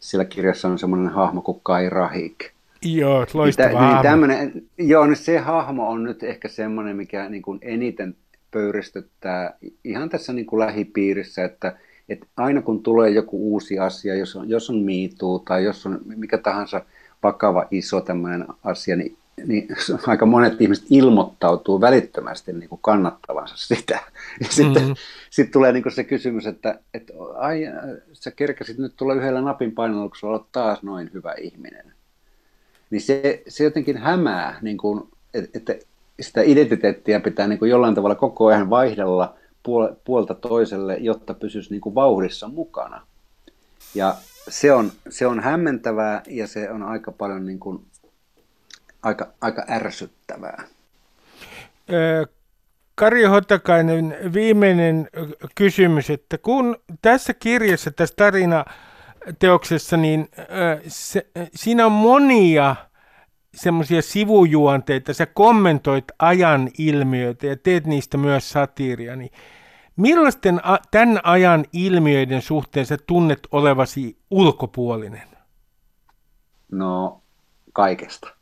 siellä 0.00 0.24
kirjassa 0.24 0.68
on 0.68 0.78
semmoinen 0.78 1.08
hahmo 1.08 1.42
kuin 1.42 1.60
Kai 1.62 1.90
Rahik. 1.90 2.50
Joo, 2.82 3.26
loistava 3.34 3.68
niin, 3.68 3.78
hahmo. 3.78 4.02
Tämmönen, 4.02 4.62
joo, 4.78 5.06
niin 5.06 5.16
se 5.16 5.38
hahmo 5.38 5.88
on 5.90 6.02
nyt 6.02 6.22
ehkä 6.22 6.48
semmoinen, 6.48 6.96
mikä 6.96 7.28
niin 7.28 7.42
kuin 7.42 7.58
eniten 7.62 8.16
pöyristyttää 8.50 9.54
ihan 9.84 10.08
tässä 10.08 10.32
niin 10.32 10.46
kuin 10.46 10.60
lähipiirissä, 10.60 11.44
että, 11.44 11.76
että 12.08 12.26
aina 12.36 12.62
kun 12.62 12.82
tulee 12.82 13.10
joku 13.10 13.52
uusi 13.52 13.78
asia, 13.78 14.14
jos 14.14 14.36
on, 14.36 14.48
jos 14.48 14.70
on 14.70 14.76
miituu 14.76 15.38
tai 15.38 15.64
jos 15.64 15.86
on 15.86 16.00
mikä 16.04 16.38
tahansa 16.38 16.82
vakava 17.22 17.66
iso 17.70 18.00
tämmöinen 18.00 18.46
asia, 18.64 18.96
niin 18.96 19.16
niin 19.46 19.68
aika 20.06 20.26
monet 20.26 20.60
ihmiset 20.60 20.84
ilmoittautuu 20.90 21.80
välittömästi 21.80 22.52
niin 22.52 22.68
kuin 22.68 22.80
kannattavansa 22.82 23.56
sitä. 23.56 24.00
Ja 24.40 24.46
sitten 24.50 24.82
mm-hmm. 24.82 24.94
sit 25.30 25.50
tulee 25.50 25.72
niin 25.72 25.82
kuin 25.82 25.92
se 25.92 26.04
kysymys, 26.04 26.46
että, 26.46 26.78
että 26.94 27.12
ai, 27.36 27.62
sä 28.12 28.30
kerkäsit 28.30 28.78
nyt 28.78 28.96
tulla 28.96 29.14
yhdellä 29.14 29.40
napin 29.40 29.74
sä 30.20 30.26
olet 30.26 30.42
taas 30.52 30.82
noin 30.82 31.10
hyvä 31.14 31.32
ihminen. 31.32 31.92
Niin 32.90 33.00
se, 33.00 33.42
se 33.48 33.64
jotenkin 33.64 33.98
hämää, 33.98 34.58
niin 34.62 34.76
kuin, 34.76 35.08
että 35.34 35.74
sitä 36.20 36.42
identiteettiä 36.42 37.20
pitää 37.20 37.48
niin 37.48 37.58
kuin 37.58 37.70
jollain 37.70 37.94
tavalla 37.94 38.14
koko 38.14 38.46
ajan 38.46 38.70
vaihdella 38.70 39.34
puolta 40.04 40.34
toiselle, 40.34 40.96
jotta 40.96 41.34
pysyisi 41.34 41.70
niin 41.70 41.80
kuin 41.80 41.94
vauhdissa 41.94 42.48
mukana. 42.48 43.06
Ja 43.94 44.14
se 44.48 44.72
on, 44.72 44.92
se 45.08 45.26
on 45.26 45.40
hämmentävää 45.40 46.22
ja 46.26 46.46
se 46.46 46.70
on 46.70 46.82
aika 46.82 47.12
paljon 47.12 47.46
niin 47.46 47.58
kuin 47.58 47.80
aika, 49.08 49.32
aika 49.40 49.64
ärsyttävää. 49.70 50.64
Kari 52.94 53.24
Hotakainen, 53.24 54.16
viimeinen 54.32 55.08
kysymys, 55.54 56.10
että 56.10 56.38
kun 56.38 56.76
tässä 57.02 57.34
kirjassa, 57.34 57.90
tässä 57.90 58.14
tarina 58.16 58.64
teoksessa, 59.38 59.96
niin 59.96 60.28
se, 60.88 61.26
siinä 61.54 61.86
on 61.86 61.92
monia 61.92 62.76
semmoisia 63.54 64.02
sivujuonteita, 64.02 65.14
sä 65.14 65.26
kommentoit 65.26 66.04
ajan 66.18 66.70
ilmiöitä 66.78 67.46
ja 67.46 67.56
teet 67.56 67.86
niistä 67.86 68.18
myös 68.18 68.50
satiiria, 68.50 69.16
niin 69.16 69.30
millaisten 69.96 70.60
tämän 70.90 71.20
ajan 71.22 71.64
ilmiöiden 71.72 72.42
suhteen 72.42 72.86
sä 72.86 72.96
tunnet 73.06 73.40
olevasi 73.52 74.18
ulkopuolinen? 74.30 75.28
No, 76.72 77.22
kaikesta. 77.72 78.37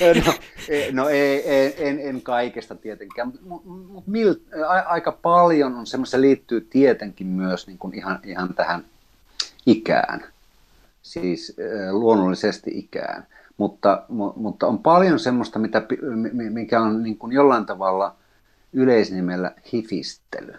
no, 0.26 0.34
e, 0.68 0.92
no 0.92 1.08
ei, 1.08 1.42
en, 1.66 1.72
en, 1.78 2.00
en 2.00 2.22
kaikesta 2.22 2.74
tietenkään, 2.74 3.28
mutta 3.28 3.40
mut, 3.44 3.62
mut 3.88 4.04
aika 4.86 5.12
paljon 5.12 5.74
on 5.74 5.86
semmoista 5.86 6.20
liittyy 6.20 6.60
tietenkin 6.60 7.26
myös 7.26 7.66
niin 7.66 7.78
kuin 7.78 7.94
ihan, 7.94 8.20
ihan 8.24 8.54
tähän 8.54 8.84
ikään, 9.66 10.24
siis 11.02 11.56
luonnollisesti 11.90 12.70
ikään, 12.74 13.26
mutta, 13.56 14.02
mutta 14.36 14.66
on 14.66 14.78
paljon 14.78 15.18
semmoista, 15.18 15.58
mitä, 15.58 15.82
mikä 16.32 16.80
on 16.80 17.02
niin 17.02 17.18
kuin 17.18 17.32
jollain 17.32 17.66
tavalla 17.66 18.16
yleisnimellä 18.72 19.52
hifistely. 19.72 20.54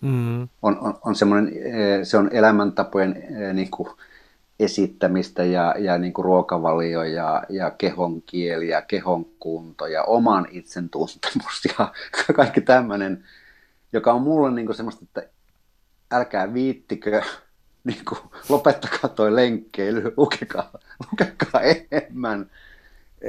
Mm-hmm. 0.00 0.48
On, 0.62 0.78
on, 0.80 0.98
on 1.04 1.14
semmoinen, 1.14 1.52
se 2.02 2.16
on 2.16 2.30
elämäntapojen 2.32 3.24
niin 3.52 3.70
kuin, 3.70 3.88
esittämistä 4.60 5.44
ja, 5.44 5.74
ja 5.78 5.98
niin 5.98 6.12
kuin 6.12 6.24
ruokavalio 6.24 7.02
ja, 7.02 7.42
ja 7.48 7.70
kehon 7.70 8.22
kieli 8.22 8.68
ja 8.68 8.82
kehon 8.82 9.26
kunto 9.38 9.86
ja 9.86 10.02
oman 10.02 10.46
itsen 10.50 10.90
tuntemus 10.90 11.64
ja 11.78 11.92
kaikki 12.36 12.60
tämmöinen, 12.60 13.24
joka 13.92 14.12
on 14.12 14.22
mulle 14.22 14.50
niin 14.50 14.66
kuin 14.66 14.76
semmoista, 14.76 15.04
että 15.04 15.30
älkää 16.12 16.54
viittikö, 16.54 17.22
niin 17.84 18.04
kuin, 18.08 18.20
lopettakaa 18.48 19.10
toi 19.10 19.34
lenkkeily, 19.34 20.14
lukekaa, 20.16 20.70
lukekaa 21.10 21.60
enemmän, 21.60 22.50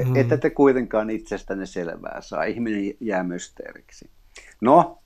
mm. 0.05 0.15
että 0.15 0.37
te 0.37 0.49
kuitenkaan 0.49 1.09
itsestänne 1.09 1.65
selvää 1.65 2.21
saa. 2.21 2.43
Ihminen 2.43 2.93
jää 2.99 3.23
mysteeriksi. 3.23 4.09
No, 4.61 4.98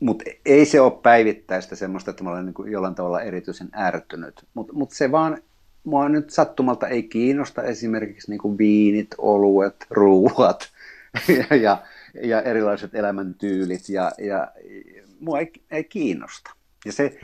mutta 0.00 0.24
ei 0.44 0.64
se 0.64 0.80
ole 0.80 1.00
päivittäistä 1.02 1.76
semmoista, 1.76 2.10
että 2.10 2.24
mä 2.24 2.30
olen 2.30 2.46
niin 2.46 2.72
jollain 2.72 2.94
tavalla 2.94 3.20
erityisen 3.20 3.68
ärtynyt. 3.76 4.46
Mutta 4.54 4.72
mut 4.72 4.90
se 4.90 5.12
vaan, 5.12 5.42
mua 5.84 6.08
nyt 6.08 6.30
sattumalta 6.30 6.88
ei 6.88 7.02
kiinnosta 7.02 7.62
esimerkiksi 7.62 8.30
niin 8.30 8.58
viinit, 8.58 9.14
oluet, 9.18 9.86
ruuat 9.90 10.68
ja, 11.28 11.56
ja, 11.66 11.78
ja 12.22 12.42
erilaiset 12.42 12.94
elämäntyylit. 12.94 13.88
Ja, 13.88 14.12
ja 14.18 14.48
mua 15.20 15.38
ei, 15.38 15.52
ei 15.70 15.84
kiinnosta. 15.84 16.50
Ja 16.84 16.92
se, 16.92 17.18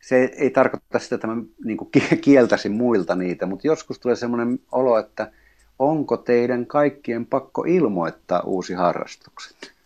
se 0.00 0.16
ei 0.36 0.50
tarkoita 0.50 0.98
sitä, 0.98 1.14
että 1.14 1.26
mä 1.26 1.42
niin 1.64 1.78
kieltäisin 2.20 2.72
muilta 2.72 3.14
niitä, 3.14 3.46
mutta 3.46 3.66
joskus 3.66 3.98
tulee 3.98 4.16
semmoinen 4.16 4.60
olo, 4.72 4.98
että 4.98 5.32
onko 5.78 6.16
teidän 6.16 6.66
kaikkien 6.66 7.26
pakko 7.26 7.64
ilmoittaa 7.64 8.40
uusi 8.40 8.74
harrastukset? 8.74 9.77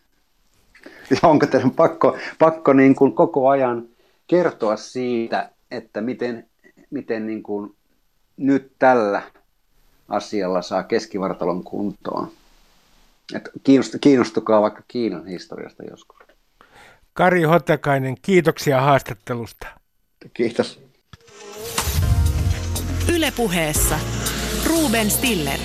Ja 1.12 1.28
onko 1.28 1.46
teidän 1.46 1.70
pakko, 1.70 2.16
pakko 2.38 2.72
niin 2.72 2.94
kuin 2.94 3.12
koko 3.12 3.48
ajan 3.48 3.88
kertoa 4.26 4.76
siitä, 4.76 5.50
että 5.70 6.00
miten, 6.00 6.46
miten 6.90 7.26
niin 7.26 7.42
kuin 7.42 7.76
nyt 8.36 8.72
tällä 8.78 9.22
asialla 10.08 10.62
saa 10.62 10.82
keskivartalon 10.82 11.64
kuntoon. 11.64 12.28
Et 13.34 13.50
kiinnostukaa 14.00 14.62
vaikka 14.62 14.82
Kiinan 14.88 15.26
historiasta 15.26 15.82
joskus. 15.90 16.18
Kari 17.12 17.42
Hotakainen, 17.42 18.14
kiitoksia 18.22 18.80
haastattelusta. 18.80 19.66
Kiitos. 20.34 20.80
Ylepuheessa 23.14 23.98
Ruben 24.66 25.10
Stiller. 25.10 25.58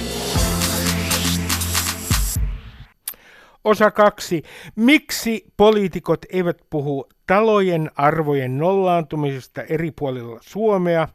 Osa 3.67 3.91
kaksi. 3.91 4.43
Miksi 4.75 5.45
poliitikot 5.57 6.25
eivät 6.29 6.57
puhu 6.69 7.07
talojen 7.27 7.91
arvojen 7.95 8.57
nollaantumisesta 8.57 9.61
eri 9.61 9.91
puolilla 9.91 10.39
Suomea? 10.41 11.07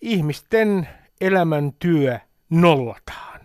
Ihmisten 0.00 0.88
elämäntyö 1.20 2.18
nollataan. 2.50 3.40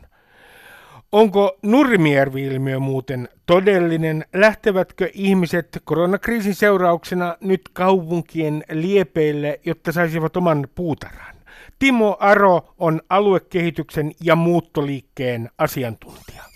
Onko 1.12 1.58
Nurmijärvi-ilmiö 1.62 2.80
muuten 2.80 3.30
todellinen? 3.46 4.26
Lähtevätkö 4.34 5.10
ihmiset 5.14 5.82
koronakriisin 5.84 6.56
seurauksena 6.56 7.38
nyt 7.42 7.62
kaupunkien 7.74 8.64
liepeille, 8.72 9.60
jotta 9.66 9.92
saisivat 9.92 10.38
oman 10.38 10.68
puutarhan? 10.76 11.36
Timo 11.80 12.18
Aro 12.20 12.74
on 12.78 13.02
aluekehityksen 13.10 14.12
ja 14.24 14.36
muuttoliikkeen 14.36 15.50
asiantuntija. 15.58 16.55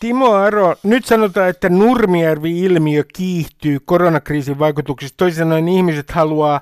Timo 0.00 0.32
Aro, 0.34 0.74
nyt 0.82 1.04
sanotaan, 1.04 1.48
että 1.48 1.68
Nurmijärvi-ilmiö 1.68 3.04
kiihtyy 3.14 3.80
koronakriisin 3.84 4.58
vaikutuksista. 4.58 5.16
Toisin 5.16 5.38
sanoen 5.38 5.68
ihmiset 5.68 6.10
haluaa 6.10 6.60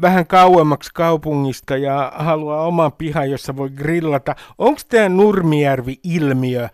vähän 0.00 0.26
kauemmaksi 0.26 0.90
kaupungista 0.94 1.76
ja 1.76 2.12
haluaa 2.16 2.66
oman 2.66 2.92
pihan, 2.92 3.30
jossa 3.30 3.56
voi 3.56 3.70
grillata. 3.70 4.34
Onko 4.58 4.80
tämä 4.88 5.08
Nurmijärvi-ilmiö 5.08 6.68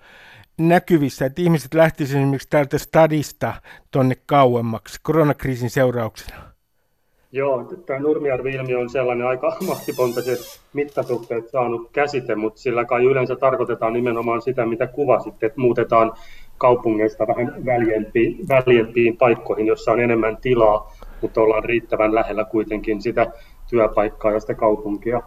näkyvissä, 0.58 1.26
että 1.26 1.42
ihmiset 1.42 1.74
lähtisivät 1.74 2.20
esimerkiksi 2.20 2.48
täältä 2.50 2.78
stadista 2.78 3.54
tuonne 3.90 4.14
kauemmaksi 4.26 5.00
koronakriisin 5.02 5.70
seurauksena? 5.70 6.53
Joo, 7.34 7.64
tämä 7.86 7.98
Nurmijärvi-ilmiö 7.98 8.78
on 8.78 8.90
sellainen 8.90 9.26
aika 9.26 9.56
mahtipontaiset 9.68 10.38
mittasuhteet 10.72 11.48
saanut 11.48 11.90
käsite, 11.92 12.34
mutta 12.34 12.60
sillä 12.60 12.84
kai 12.84 13.04
yleensä 13.04 13.36
tarkoitetaan 13.36 13.92
nimenomaan 13.92 14.42
sitä, 14.42 14.66
mitä 14.66 14.86
kuvasitte, 14.86 15.46
että 15.46 15.60
muutetaan 15.60 16.12
kaupungeista 16.58 17.26
vähän 17.26 17.64
väljempiin, 17.66 18.48
väljempiin 18.48 19.16
paikkoihin, 19.16 19.66
jossa 19.66 19.92
on 19.92 20.00
enemmän 20.00 20.36
tilaa, 20.36 20.92
mutta 21.22 21.40
ollaan 21.40 21.64
riittävän 21.64 22.14
lähellä 22.14 22.44
kuitenkin 22.44 23.02
sitä 23.02 23.26
työpaikkaa 23.70 24.32
ja 24.32 24.40
sitä 24.40 24.54
kaupunkia. 24.54 25.22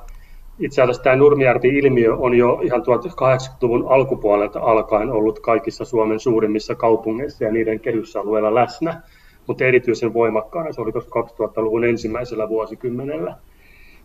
Itse 0.59 0.81
asiassa 0.81 1.03
tämä 1.03 1.15
Nurmijärvi-ilmiö 1.15 2.15
on 2.15 2.37
jo 2.37 2.59
ihan 2.63 2.81
1800-luvun 2.81 3.85
alkupuolelta 3.89 4.59
alkaen 4.59 5.11
ollut 5.11 5.39
kaikissa 5.39 5.85
Suomen 5.85 6.19
suurimmissa 6.19 6.75
kaupungeissa 6.75 7.43
ja 7.43 7.51
niiden 7.51 7.79
kehysalueilla 7.79 8.55
läsnä 8.55 9.01
mutta 9.47 9.65
erityisen 9.65 10.13
voimakkaana 10.13 10.73
se 10.73 10.81
oli 10.81 10.91
tuossa 10.91 11.09
2000-luvun 11.09 11.85
ensimmäisellä 11.85 12.49
vuosikymmenellä. 12.49 13.35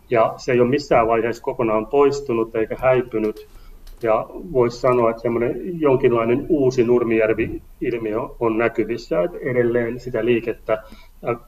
Ja 0.09 0.33
se 0.37 0.51
ei 0.51 0.59
ole 0.59 0.69
missään 0.69 1.07
vaiheessa 1.07 1.43
kokonaan 1.43 1.87
poistunut 1.87 2.55
eikä 2.55 2.75
häipynyt. 2.79 3.47
Ja 4.01 4.25
voisi 4.29 4.79
sanoa, 4.79 5.09
että 5.09 5.21
semmoinen 5.21 5.81
jonkinlainen 5.81 6.45
uusi 6.49 6.83
Nurmijärvi-ilmiö 6.83 8.19
on 8.39 8.57
näkyvissä, 8.57 9.23
että 9.23 9.37
edelleen 9.41 9.99
sitä 9.99 10.25
liikettä 10.25 10.83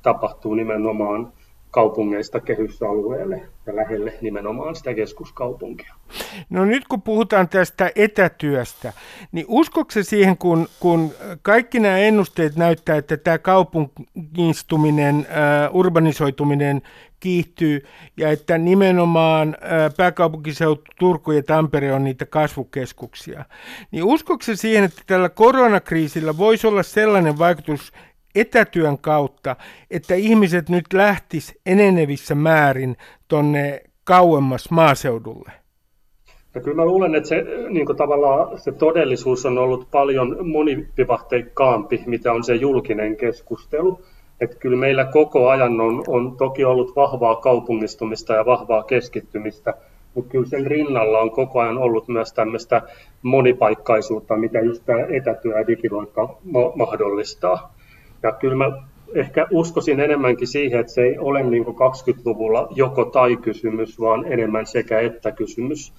tapahtuu 0.01 0.53
nimenomaan 0.53 1.33
kaupungeista 1.75 2.39
kehysalueelle 2.39 3.41
ja 3.65 3.75
lähelle 3.75 4.13
nimenomaan 4.21 4.75
sitä 4.75 4.93
keskuskaupunkia. 4.93 5.93
No 6.49 6.65
nyt 6.65 6.87
kun 6.87 7.01
puhutaan 7.01 7.49
tästä 7.49 7.91
etätyöstä, 7.95 8.93
niin 9.31 9.45
uskotko 9.49 10.03
siihen, 10.03 10.37
kun, 10.37 10.67
kun 10.79 11.11
kaikki 11.41 11.79
nämä 11.79 11.97
ennusteet 11.97 12.55
näyttää, 12.55 12.97
että 12.97 13.17
tämä 13.17 13.37
kaupungistuminen, 13.37 15.27
urbanisoituminen 15.71 16.81
kiihtyy 17.19 17.85
ja 18.17 18.31
että 18.31 18.57
nimenomaan 18.57 19.57
äh, 19.63 19.95
pääkaupunkiseutu 19.97 20.83
Turku 20.99 21.31
ja 21.31 21.43
Tampere 21.43 21.93
on 21.93 22.03
niitä 22.03 22.25
kasvukeskuksia, 22.25 23.45
niin 23.91 24.03
uskotko 24.03 24.45
siihen, 24.53 24.83
että 24.83 25.01
tällä 25.07 25.29
koronakriisillä 25.29 26.37
voisi 26.37 26.67
olla 26.67 26.83
sellainen 26.83 27.37
vaikutus 27.37 27.91
etätyön 28.35 28.97
kautta, 28.97 29.55
että 29.91 30.15
ihmiset 30.15 30.69
nyt 30.69 30.85
lähtis 30.93 31.59
enenevissä 31.65 32.35
määrin 32.35 32.97
tonne 33.27 33.81
kauemmas 34.03 34.71
maaseudulle? 34.71 35.51
Ja 36.55 36.61
kyllä 36.61 36.75
mä 36.75 36.85
luulen, 36.85 37.15
että 37.15 37.29
se, 37.29 37.45
niin 37.69 37.87
tavallaan 37.97 38.59
se 38.59 38.71
todellisuus 38.71 39.45
on 39.45 39.57
ollut 39.57 39.87
paljon 39.91 40.49
monivivahteikkaampi, 40.51 42.03
mitä 42.05 42.33
on 42.33 42.43
se 42.43 42.55
julkinen 42.55 43.17
keskustelu. 43.17 43.99
Että 44.41 44.55
kyllä 44.55 44.77
meillä 44.77 45.05
koko 45.05 45.49
ajan 45.49 45.81
on, 45.81 46.03
on 46.07 46.37
toki 46.37 46.65
ollut 46.65 46.95
vahvaa 46.95 47.35
kaupungistumista 47.35 48.33
ja 48.33 48.45
vahvaa 48.45 48.83
keskittymistä, 48.83 49.73
mutta 50.13 50.31
kyllä 50.31 50.45
sen 50.45 50.67
rinnalla 50.67 51.19
on 51.19 51.31
koko 51.31 51.59
ajan 51.59 51.77
ollut 51.77 52.07
myös 52.07 52.33
tämmöistä 52.33 52.81
monipaikkaisuutta, 53.21 54.37
mitä 54.37 54.59
just 54.59 54.83
tämä 54.85 54.99
etätyö 54.99 55.59
ja 55.59 55.67
digiloikka 55.67 56.37
mahdollistaa. 56.75 57.74
Ja 58.25 58.31
kyllä 58.31 58.55
mä 58.55 58.71
ehkä 59.15 59.47
uskoisin 59.51 59.99
enemmänkin 59.99 60.47
siihen, 60.47 60.79
että 60.79 60.93
se 60.93 61.01
ei 61.01 61.17
ole 61.17 61.43
niin 61.43 61.65
kuin 61.65 61.77
20-luvulla 61.77 62.67
joko 62.75 63.05
tai 63.05 63.37
kysymys, 63.37 63.99
vaan 63.99 64.33
enemmän 64.33 64.65
sekä 64.65 64.99
että 64.99 65.31
kysymys. 65.31 65.93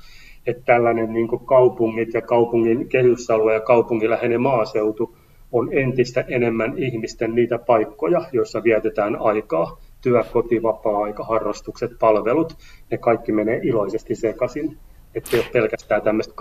Että 0.46 0.62
tällainen 0.64 1.12
niin 1.12 1.28
kaupungit 1.46 2.14
ja 2.14 2.22
kaupungin 2.22 2.88
kehysalue 2.88 3.54
ja 3.54 3.60
kaupunkiläheinen 3.60 4.40
maaseutu 4.40 5.16
on 5.52 5.68
entistä 5.72 6.24
enemmän 6.28 6.78
ihmisten 6.78 7.34
niitä 7.34 7.58
paikkoja, 7.58 8.24
joissa 8.32 8.62
vietetään 8.62 9.16
aikaa. 9.20 9.80
Työ, 10.00 10.24
koti, 10.32 10.62
vapaa-aika, 10.62 11.24
harrastukset, 11.24 11.90
palvelut, 12.00 12.56
ne 12.90 12.98
kaikki 12.98 13.32
menee 13.32 13.60
iloisesti 13.62 14.14
sekaisin. 14.14 14.78
Että 15.14 15.30
ei 15.32 15.38
ole 15.38 15.48
pelkästään 15.52 16.02
tämmöistä 16.02 16.34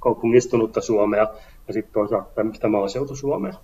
kaupungistunutta 0.00 0.80
Suomea 0.80 1.26
ja 1.68 1.74
sitten 1.74 1.92
toisaalta 1.92 2.30
tämmöistä 2.34 2.68
maaseutusuomea. 2.68 3.54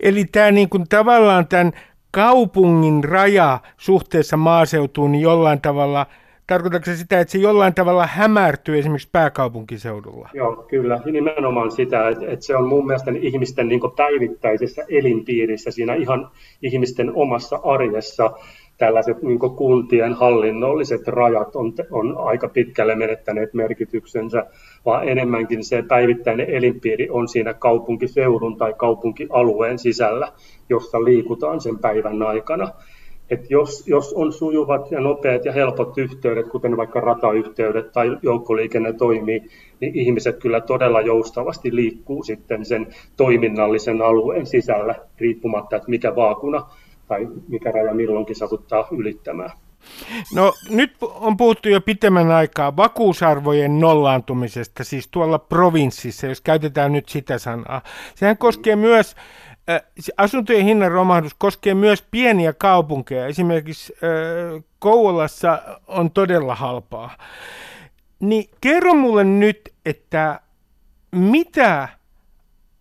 Eli 0.00 0.24
tämä 0.24 0.50
niin 0.50 0.68
kuin 0.68 0.84
tavallaan 0.88 1.48
tämän 1.48 1.72
kaupungin 2.10 3.04
raja 3.04 3.58
suhteessa 3.76 4.36
maaseutuun 4.36 5.12
niin 5.12 5.22
jollain 5.22 5.60
tavalla, 5.60 6.06
tarkoitatko 6.46 6.84
se 6.84 6.96
sitä, 6.96 7.20
että 7.20 7.32
se 7.32 7.38
jollain 7.38 7.74
tavalla 7.74 8.06
hämärtyy 8.06 8.78
esimerkiksi 8.78 9.08
pääkaupunkiseudulla? 9.12 10.28
Joo, 10.34 10.56
kyllä. 10.56 11.00
Nimenomaan 11.04 11.70
sitä, 11.70 12.08
että, 12.08 12.26
että 12.26 12.46
se 12.46 12.56
on 12.56 12.68
mun 12.68 12.86
mielestä 12.86 13.12
ihmisten 13.20 13.68
niin 13.68 13.80
päivittäisessä 13.96 14.82
elinpiirissä, 14.88 15.70
siinä 15.70 15.94
ihan 15.94 16.30
ihmisten 16.62 17.12
omassa 17.14 17.60
arjessa 17.64 18.30
tällaiset 18.82 19.22
niin 19.22 19.38
kuntien 19.38 20.14
hallinnolliset 20.14 21.08
rajat 21.08 21.56
on, 21.56 21.72
on 21.90 22.18
aika 22.18 22.48
pitkälle 22.48 22.94
menettäneet 22.94 23.54
merkityksensä, 23.54 24.46
vaan 24.86 25.08
enemmänkin 25.08 25.64
se 25.64 25.82
päivittäinen 25.88 26.50
elinpiiri 26.50 27.10
on 27.10 27.28
siinä 27.28 27.54
kaupunkiseudun 27.54 28.56
tai 28.56 28.74
kaupunkialueen 28.76 29.78
sisällä, 29.78 30.32
jossa 30.68 31.04
liikutaan 31.04 31.60
sen 31.60 31.78
päivän 31.78 32.22
aikana. 32.22 32.68
Et 33.30 33.50
jos, 33.50 33.88
jos 33.88 34.12
on 34.12 34.32
sujuvat 34.32 34.90
ja 34.90 35.00
nopeat 35.00 35.44
ja 35.44 35.52
helpot 35.52 35.98
yhteydet, 35.98 36.48
kuten 36.48 36.76
vaikka 36.76 37.00
ratayhteydet 37.00 37.92
tai 37.92 38.18
joukkoliikenne 38.22 38.92
toimii, 38.92 39.42
niin 39.80 39.96
ihmiset 39.96 40.36
kyllä 40.38 40.60
todella 40.60 41.00
joustavasti 41.00 41.74
liikkuu 41.76 42.22
sitten 42.22 42.64
sen 42.64 42.86
toiminnallisen 43.16 44.02
alueen 44.02 44.46
sisällä, 44.46 44.94
riippumatta, 45.18 45.76
että 45.76 45.90
mikä 45.90 46.16
vaakuna 46.16 46.66
tai 47.08 47.28
mikä 47.48 47.70
raja 47.70 47.94
milloinkin 47.94 48.36
satuttaa 48.36 48.88
ylittämään. 48.90 49.50
No 50.34 50.52
nyt 50.70 50.96
on 51.00 51.36
puhuttu 51.36 51.68
jo 51.68 51.80
pitemmän 51.80 52.30
aikaa 52.30 52.76
vakuusarvojen 52.76 53.80
nollaantumisesta, 53.80 54.84
siis 54.84 55.08
tuolla 55.08 55.38
provinssissa, 55.38 56.26
jos 56.26 56.40
käytetään 56.40 56.92
nyt 56.92 57.08
sitä 57.08 57.38
sanaa. 57.38 57.82
Sehän 58.14 58.38
koskee 58.38 58.76
myös, 58.76 59.16
äh, 59.70 59.80
asuntojen 60.16 60.64
hinnan 60.64 60.90
romahdus 60.92 61.34
koskee 61.34 61.74
myös 61.74 62.04
pieniä 62.10 62.52
kaupunkeja. 62.52 63.26
Esimerkiksi 63.26 63.92
äh, 63.92 64.62
Kouvolassa 64.78 65.62
on 65.86 66.10
todella 66.10 66.54
halpaa. 66.54 67.16
Niin 68.20 68.50
kerro 68.60 68.94
mulle 68.94 69.24
nyt, 69.24 69.72
että 69.86 70.40
mitä 71.12 71.88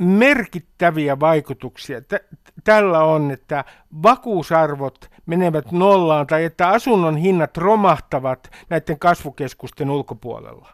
merkittäviä 0.02 1.20
vaikutuksia 1.20 2.02
t- 2.02 2.26
tällä 2.64 3.04
on, 3.04 3.32
että 3.32 3.66
vakuusarvot 4.04 5.10
menevät 5.26 5.72
nollaan 5.72 6.28
tai 6.28 6.44
että 6.44 6.68
asunnon 6.68 7.18
hinnat 7.18 7.58
romahtavat 7.58 8.50
näiden 8.70 9.00
kasvukeskusten 9.00 9.90
ulkopuolella? 9.90 10.70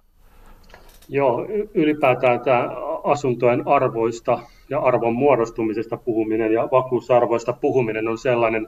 Joo, 1.09 1.45
ylipäätään 1.73 2.39
tämä 2.39 2.69
asuntojen 3.03 3.67
arvoista 3.67 4.39
ja 4.69 4.79
arvon 4.79 5.15
muodostumisesta 5.15 5.97
puhuminen 5.97 6.53
ja 6.53 6.67
vakuusarvoista 6.71 7.53
puhuminen 7.53 8.07
on 8.07 8.17
sellainen, 8.17 8.67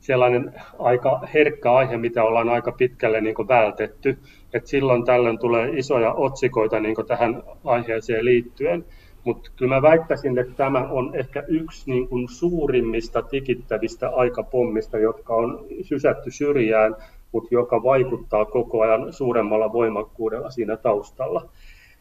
sellainen 0.00 0.54
aika 0.78 1.20
herkkä 1.34 1.72
aihe, 1.72 1.96
mitä 1.96 2.24
ollaan 2.24 2.48
aika 2.48 2.72
pitkälle 2.72 3.20
niin 3.20 3.48
vältetty. 3.48 4.18
Et 4.52 4.66
silloin 4.66 5.04
tällöin 5.04 5.38
tulee 5.38 5.70
isoja 5.78 6.12
otsikoita 6.12 6.80
niin 6.80 6.96
tähän 7.06 7.42
aiheeseen 7.64 8.24
liittyen. 8.24 8.84
Mutta 9.24 9.50
kyllä 9.56 9.74
mä 9.74 9.82
väittäisin, 9.82 10.38
että 10.38 10.52
tämä 10.56 10.88
on 10.90 11.14
ehkä 11.14 11.44
yksi 11.48 11.90
niin 11.90 12.08
kuin 12.08 12.28
suurimmista 12.28 13.22
tikittävistä 13.22 14.08
aikapommista, 14.08 14.98
jotka 14.98 15.34
on 15.34 15.66
sysätty 15.82 16.30
syrjään, 16.30 16.96
mutta 17.32 17.48
joka 17.54 17.82
vaikuttaa 17.82 18.44
koko 18.44 18.80
ajan 18.80 19.12
suuremmalla 19.12 19.72
voimakkuudella 19.72 20.50
siinä 20.50 20.76
taustalla. 20.76 21.48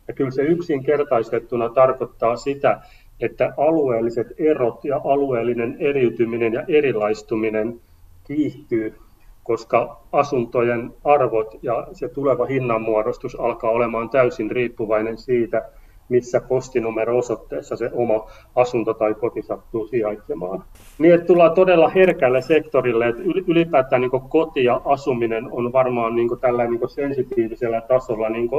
Ja 0.07 0.13
kyllä 0.13 0.31
se 0.31 0.41
yksinkertaistettuna 0.41 1.69
tarkoittaa 1.69 2.35
sitä, 2.35 2.81
että 3.19 3.53
alueelliset 3.57 4.27
erot 4.37 4.85
ja 4.85 5.01
alueellinen 5.03 5.75
eriytyminen 5.79 6.53
ja 6.53 6.63
erilaistuminen 6.67 7.81
kiihtyy, 8.23 8.95
koska 9.43 9.99
asuntojen 10.11 10.93
arvot 11.03 11.59
ja 11.61 11.87
se 11.93 12.09
tuleva 12.09 12.45
hinnanmuodostus 12.45 13.39
alkaa 13.39 13.71
olemaan 13.71 14.09
täysin 14.09 14.51
riippuvainen 14.51 15.17
siitä, 15.17 15.69
missä 16.09 16.41
postinumero-osoitteessa 16.41 17.75
se 17.75 17.89
oma 17.93 18.27
asunto 18.55 18.93
tai 18.93 19.13
koti 19.13 19.41
sattuu 19.41 19.87
sijaitsemaan. 19.87 20.63
Niin, 20.97 21.13
että 21.13 21.27
tullaan 21.27 21.53
todella 21.53 21.89
herkälle 21.89 22.41
sektorille, 22.41 23.07
että 23.07 23.21
ylipäätään 23.47 24.01
niin 24.01 24.11
koti 24.29 24.63
ja 24.63 24.81
asuminen 24.85 25.47
on 25.51 25.73
varmaan 25.73 26.15
niin 26.15 26.29
tällä 26.41 26.67
niin 26.67 26.89
sensitiivisellä 26.89 27.81
tasolla 27.81 28.29
niin 28.29 28.49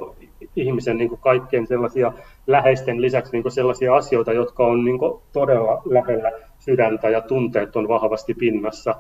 ihmisen 0.57 0.99
niin 0.99 1.19
kaikkien 1.21 1.67
sellaisia 1.67 2.13
läheisten 2.47 3.03
lisäksi 3.03 3.33
niin 3.33 3.51
sellaisia 3.51 3.97
asioita, 3.97 4.33
jotka 4.33 4.67
on 4.67 4.85
niin 4.85 4.99
todella 5.33 5.83
lähellä 5.85 6.33
sydäntä 6.59 7.11
ja 7.11 7.21
tunteet 7.21 7.77
on 7.77 7.89
vahvasti 7.89 8.35
pinnassa. 8.35 8.95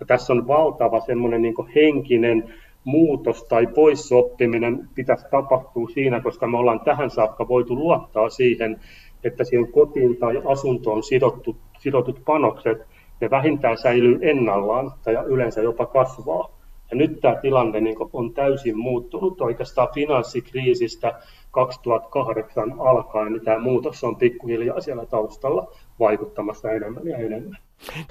Ja 0.00 0.06
tässä 0.06 0.32
on 0.32 0.46
valtava 0.46 1.00
semmoinen 1.00 1.42
niin 1.42 1.54
henkinen 1.74 2.54
muutos 2.86 3.44
tai 3.44 3.66
poissoppiminen 3.66 4.88
pitäisi 4.94 5.26
tapahtua 5.30 5.88
siinä, 5.94 6.20
koska 6.20 6.46
me 6.46 6.58
ollaan 6.58 6.80
tähän 6.80 7.10
saakka 7.10 7.48
voitu 7.48 7.76
luottaa 7.76 8.28
siihen, 8.28 8.80
että 9.24 9.44
siihen 9.44 9.72
kotiin 9.72 10.16
tai 10.16 10.42
asuntoon 10.44 11.02
sidottu, 11.02 11.56
sidotut 11.78 12.22
panokset, 12.24 12.86
ne 13.20 13.30
vähintään 13.30 13.78
säilyy 13.78 14.18
ennallaan 14.22 14.92
tai 15.04 15.14
yleensä 15.14 15.62
jopa 15.62 15.86
kasvaa. 15.86 16.56
Ja 16.90 16.96
nyt 16.96 17.20
tämä 17.20 17.34
tilanne 17.34 17.80
niin 17.80 17.96
on 18.12 18.34
täysin 18.34 18.78
muuttunut 18.78 19.40
oikeastaan 19.40 19.88
finanssikriisistä 19.94 21.20
2008 21.56 22.74
alkaen, 22.78 23.32
niin 23.32 23.44
tämä 23.44 23.58
muutos 23.58 24.04
on 24.04 24.16
pikkuhiljaa 24.16 24.80
siellä 24.80 25.06
taustalla 25.06 25.72
vaikuttamassa 26.00 26.70
enemmän 26.70 27.06
ja 27.06 27.16
enemmän. 27.18 27.58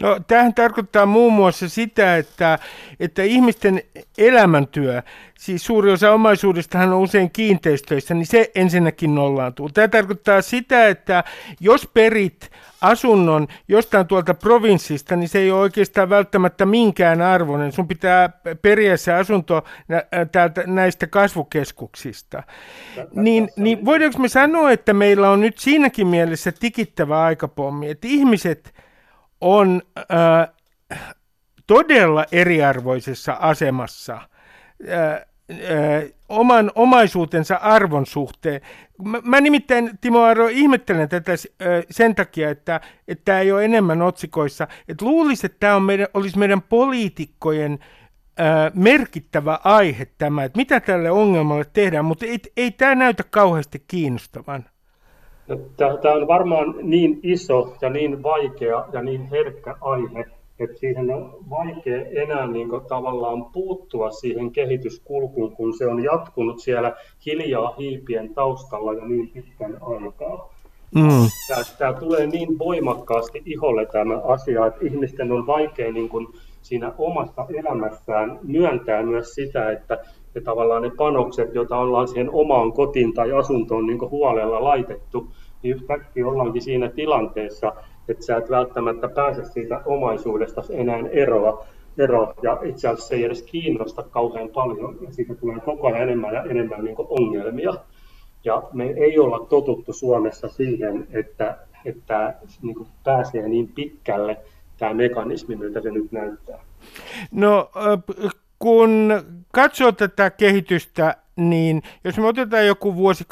No, 0.01 0.19
tämähän 0.27 0.53
tarkoittaa 0.53 1.05
muun 1.05 1.33
muassa 1.33 1.69
sitä, 1.69 2.17
että, 2.17 2.59
että 2.99 3.23
ihmisten 3.23 3.81
elämäntyö, 4.17 5.01
siis 5.39 5.65
suuri 5.65 5.91
osa 5.91 6.11
omaisuudestahan 6.11 6.93
on 6.93 6.99
usein 6.99 7.31
kiinteistöissä, 7.31 8.13
niin 8.13 8.25
se 8.25 8.51
ensinnäkin 8.55 9.15
nollaantuu. 9.15 9.69
Tämä 9.69 9.87
tarkoittaa 9.87 10.41
sitä, 10.41 10.87
että 10.87 11.23
jos 11.59 11.89
perit 11.93 12.49
asunnon 12.81 13.47
jostain 13.67 14.07
tuolta 14.07 14.33
provinssista, 14.33 15.15
niin 15.15 15.29
se 15.29 15.39
ei 15.39 15.51
ole 15.51 15.59
oikeastaan 15.59 16.09
välttämättä 16.09 16.65
minkään 16.65 17.21
arvoinen. 17.21 17.71
Sun 17.71 17.87
pitää 17.87 18.29
periä 18.61 18.97
se 18.97 19.13
asunto 19.13 19.63
täältä, 20.31 20.63
näistä 20.67 21.07
kasvukeskuksista. 21.07 22.43
Niin, 23.11 23.34
niin 23.57 23.85
voidaanko 23.85 24.19
me 24.19 24.27
sanoa, 24.27 24.71
että 24.71 24.93
meillä 24.93 25.29
on 25.29 25.41
nyt 25.41 25.57
siinäkin 25.57 26.07
mielessä 26.07 26.51
tikittävä 26.51 27.21
aikapommi, 27.23 27.89
että 27.89 28.07
ihmiset 28.07 28.73
on 29.41 29.81
äh, 29.97 30.49
todella 31.67 32.25
eriarvoisessa 32.31 33.33
asemassa 33.33 34.13
äh, 34.13 35.13
äh, 35.13 36.03
oman 36.29 36.71
omaisuutensa 36.75 37.55
arvon 37.55 38.05
suhteen. 38.05 38.61
Mä, 39.03 39.21
mä 39.23 39.41
nimittäin, 39.41 39.89
Timo 40.01 40.21
Aro, 40.21 40.47
ihmettelen 40.47 41.09
tätä 41.09 41.31
äh, 41.31 41.37
sen 41.91 42.15
takia, 42.15 42.49
että 42.49 42.81
tämä 43.25 43.39
ei 43.39 43.51
ole 43.51 43.65
enemmän 43.65 44.01
otsikoissa. 44.01 44.67
Et 44.87 45.01
luulisin, 45.01 45.45
että 45.45 45.59
tämä 45.59 45.79
meidän, 45.79 46.07
olisi 46.13 46.37
meidän 46.37 46.61
poliitikkojen 46.61 47.79
äh, 47.81 48.04
merkittävä 48.73 49.59
aihe 49.63 50.07
tämä, 50.17 50.43
että 50.43 50.57
mitä 50.57 50.79
tälle 50.79 51.11
ongelmalle 51.11 51.65
tehdään, 51.73 52.05
mutta 52.05 52.25
ei, 52.25 52.39
ei 52.57 52.71
tämä 52.71 52.95
näytä 52.95 53.23
kauheasti 53.29 53.83
kiinnostavan. 53.87 54.65
No, 55.47 55.57
tämä 56.01 56.13
on 56.13 56.27
varmaan 56.27 56.75
niin 56.81 57.19
iso 57.23 57.75
ja 57.81 57.89
niin 57.89 58.23
vaikea 58.23 58.85
ja 58.93 59.01
niin 59.01 59.29
herkkä 59.29 59.75
aihe, 59.81 60.25
että 60.59 60.77
siihen 60.77 61.13
on 61.13 61.37
vaikea 61.49 62.05
enää 62.23 62.47
niin 62.47 62.69
kuin, 62.69 62.85
tavallaan 62.85 63.45
puuttua 63.45 64.11
siihen 64.11 64.51
kehityskulkuun, 64.51 65.55
kun 65.55 65.77
se 65.77 65.87
on 65.87 66.03
jatkunut 66.03 66.59
siellä 66.59 66.95
hiljaa 67.25 67.75
hiipien 67.77 68.33
taustalla 68.33 68.93
jo 68.93 69.05
niin 69.05 69.29
pitkän 69.29 69.77
aikaa. 69.81 70.55
Mm. 70.95 71.27
Tämä, 71.47 71.61
tämä 71.77 71.93
tulee 71.93 72.27
niin 72.27 72.59
voimakkaasti 72.59 73.41
iholle 73.45 73.85
tämä 73.85 74.17
asia, 74.17 74.65
että 74.65 74.85
ihmisten 74.85 75.31
on 75.31 75.47
vaikea 75.47 75.91
niin 75.91 76.09
kuin, 76.09 76.27
siinä 76.65 76.93
omassa 76.97 77.45
elämässään 77.49 78.39
myöntää 78.43 79.03
myös 79.03 79.35
sitä, 79.35 79.71
että 79.71 79.97
ja 80.35 80.41
tavallaan 80.41 80.81
ne 80.81 80.91
panokset, 80.97 81.55
joita 81.55 81.77
ollaan 81.77 82.07
siihen 82.07 82.29
omaan 82.31 82.73
kotiin 82.73 83.13
tai 83.13 83.31
asuntoon 83.31 83.87
niin 83.87 84.09
huolella 84.09 84.63
laitettu, 84.63 85.27
niin 85.63 85.75
yhtäkkiä 85.75 86.27
ollaankin 86.27 86.61
siinä 86.61 86.89
tilanteessa, 86.89 87.73
että 88.07 88.25
sä 88.25 88.37
et 88.37 88.49
välttämättä 88.49 89.07
pääse 89.07 89.43
siitä 89.43 89.81
omaisuudesta 89.85 90.63
enää 90.69 90.99
eroa, 91.11 91.65
ero, 91.97 92.33
ja 92.41 92.59
itse 92.63 92.87
asiassa 92.87 93.07
se 93.07 93.15
ei 93.15 93.23
edes 93.23 93.43
kiinnosta 93.43 94.03
kauhean 94.03 94.49
paljon, 94.49 94.97
ja 95.01 95.13
siitä 95.13 95.35
tulee 95.35 95.59
koko 95.59 95.87
ajan 95.87 96.01
enemmän 96.01 96.33
ja 96.33 96.43
enemmän 96.43 96.83
niin 96.83 96.95
ongelmia. 96.97 97.73
Ja 98.43 98.63
me 98.73 98.85
ei 98.97 99.19
olla 99.19 99.45
totuttu 99.49 99.93
Suomessa 99.93 100.47
siihen, 100.47 101.07
että, 101.11 101.57
että 101.85 102.35
niin 102.61 102.87
pääsee 103.03 103.47
niin 103.47 103.67
pitkälle 103.67 104.37
tämä 104.77 104.93
mekanismi, 104.93 105.55
miltä 105.55 105.81
se 105.81 105.91
nyt 105.91 106.11
näyttää. 106.11 106.59
No 107.31 107.71
kun 108.59 109.13
katsoo 109.51 109.91
tätä 109.91 110.29
kehitystä, 110.29 111.17
niin 111.35 111.81
jos 112.03 112.17
me 112.17 112.27
otetaan 112.27 112.67
joku 112.67 112.95
vuosi 112.95 113.23
2040-2050, 113.23 113.27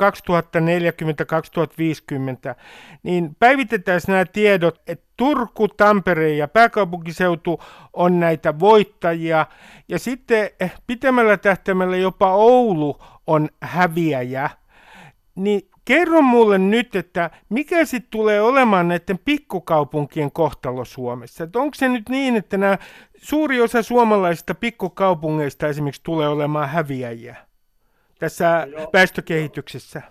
niin 3.03 3.35
päivitetään 3.39 4.01
nämä 4.07 4.25
tiedot, 4.25 4.81
että 4.87 5.05
Turku, 5.17 5.67
Tampere 5.67 6.33
ja 6.33 6.47
pääkaupunkiseutu 6.47 7.59
on 7.93 8.19
näitä 8.19 8.59
voittajia, 8.59 9.45
ja 9.89 9.99
sitten 9.99 10.49
pitemmällä 10.87 11.37
tähtäimellä 11.37 11.97
jopa 11.97 12.35
Oulu 12.35 12.97
on 13.27 13.49
häviäjä, 13.61 14.49
niin 15.35 15.61
Kerro 15.85 16.21
mulle 16.21 16.57
nyt, 16.57 16.95
että 16.95 17.29
mikä 17.49 17.85
sitten 17.85 18.11
tulee 18.11 18.41
olemaan 18.41 18.87
näiden 18.87 19.19
pikkukaupunkien 19.25 20.31
kohtalo 20.31 20.85
Suomessa? 20.85 21.43
Että 21.43 21.59
onko 21.59 21.75
se 21.75 21.89
nyt 21.89 22.09
niin, 22.09 22.35
että 22.35 22.57
nämä 22.57 22.77
suuri 23.17 23.61
osa 23.61 23.83
suomalaisista 23.83 24.55
pikkukaupungeista 24.55 25.67
esimerkiksi 25.67 26.03
tulee 26.03 26.27
olemaan 26.27 26.69
häviäjiä 26.69 27.35
tässä 28.19 28.67
Joo. 28.71 28.89
väestökehityksessä? 28.93 30.01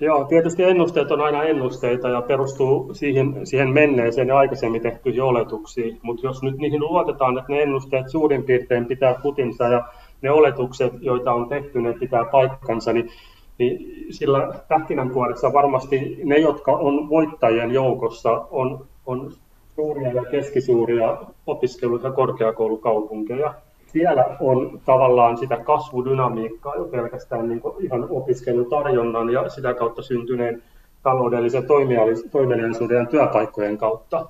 Joo, 0.00 0.24
tietysti 0.24 0.62
ennusteet 0.62 1.10
on 1.10 1.20
aina 1.20 1.42
ennusteita 1.42 2.08
ja 2.08 2.22
perustuu 2.22 2.94
siihen, 2.94 3.46
siihen 3.46 3.68
menneeseen 3.68 4.28
ja 4.28 4.38
aikaisemmin 4.38 4.82
tehtyihin 4.82 5.22
oletuksiin, 5.22 5.98
mutta 6.02 6.26
jos 6.26 6.42
nyt 6.42 6.58
niihin 6.58 6.80
luotetaan, 6.80 7.38
että 7.38 7.52
ne 7.52 7.62
ennusteet 7.62 8.08
suurin 8.08 8.44
piirtein 8.44 8.86
pitää 8.86 9.14
kutinsa 9.22 9.68
ja 9.68 9.84
ne 10.22 10.30
oletukset, 10.30 10.92
joita 11.00 11.32
on 11.32 11.48
tehty, 11.48 11.80
ne 11.80 11.92
pitää 11.92 12.24
paikkansa, 12.24 12.92
niin 12.92 13.10
niin 13.58 14.06
sillä 14.10 14.54
pähkinänkuoressa 14.68 15.52
varmasti 15.52 16.20
ne, 16.24 16.38
jotka 16.38 16.72
on 16.72 17.08
voittajien 17.08 17.70
joukossa, 17.70 18.46
on, 18.50 18.86
on 19.06 19.32
suuria 19.74 20.12
ja 20.12 20.24
keskisuuria 20.24 21.16
opiskelu- 21.46 22.00
ja 22.02 22.12
korkeakoulukaupunkeja. 22.12 23.54
Siellä 23.86 24.36
on 24.40 24.80
tavallaan 24.84 25.38
sitä 25.38 25.56
kasvudynamiikkaa 25.56 26.76
jo 26.76 26.84
pelkästään 26.84 27.48
niin 27.48 27.62
ihan 27.80 28.06
opiskelutarjonnan 28.10 29.30
ja 29.30 29.48
sitä 29.48 29.74
kautta 29.74 30.02
syntyneen 30.02 30.62
taloudellisen 31.02 31.66
toimeliaisuuden 32.32 32.98
ja 32.98 33.06
työpaikkojen 33.06 33.78
kautta. 33.78 34.26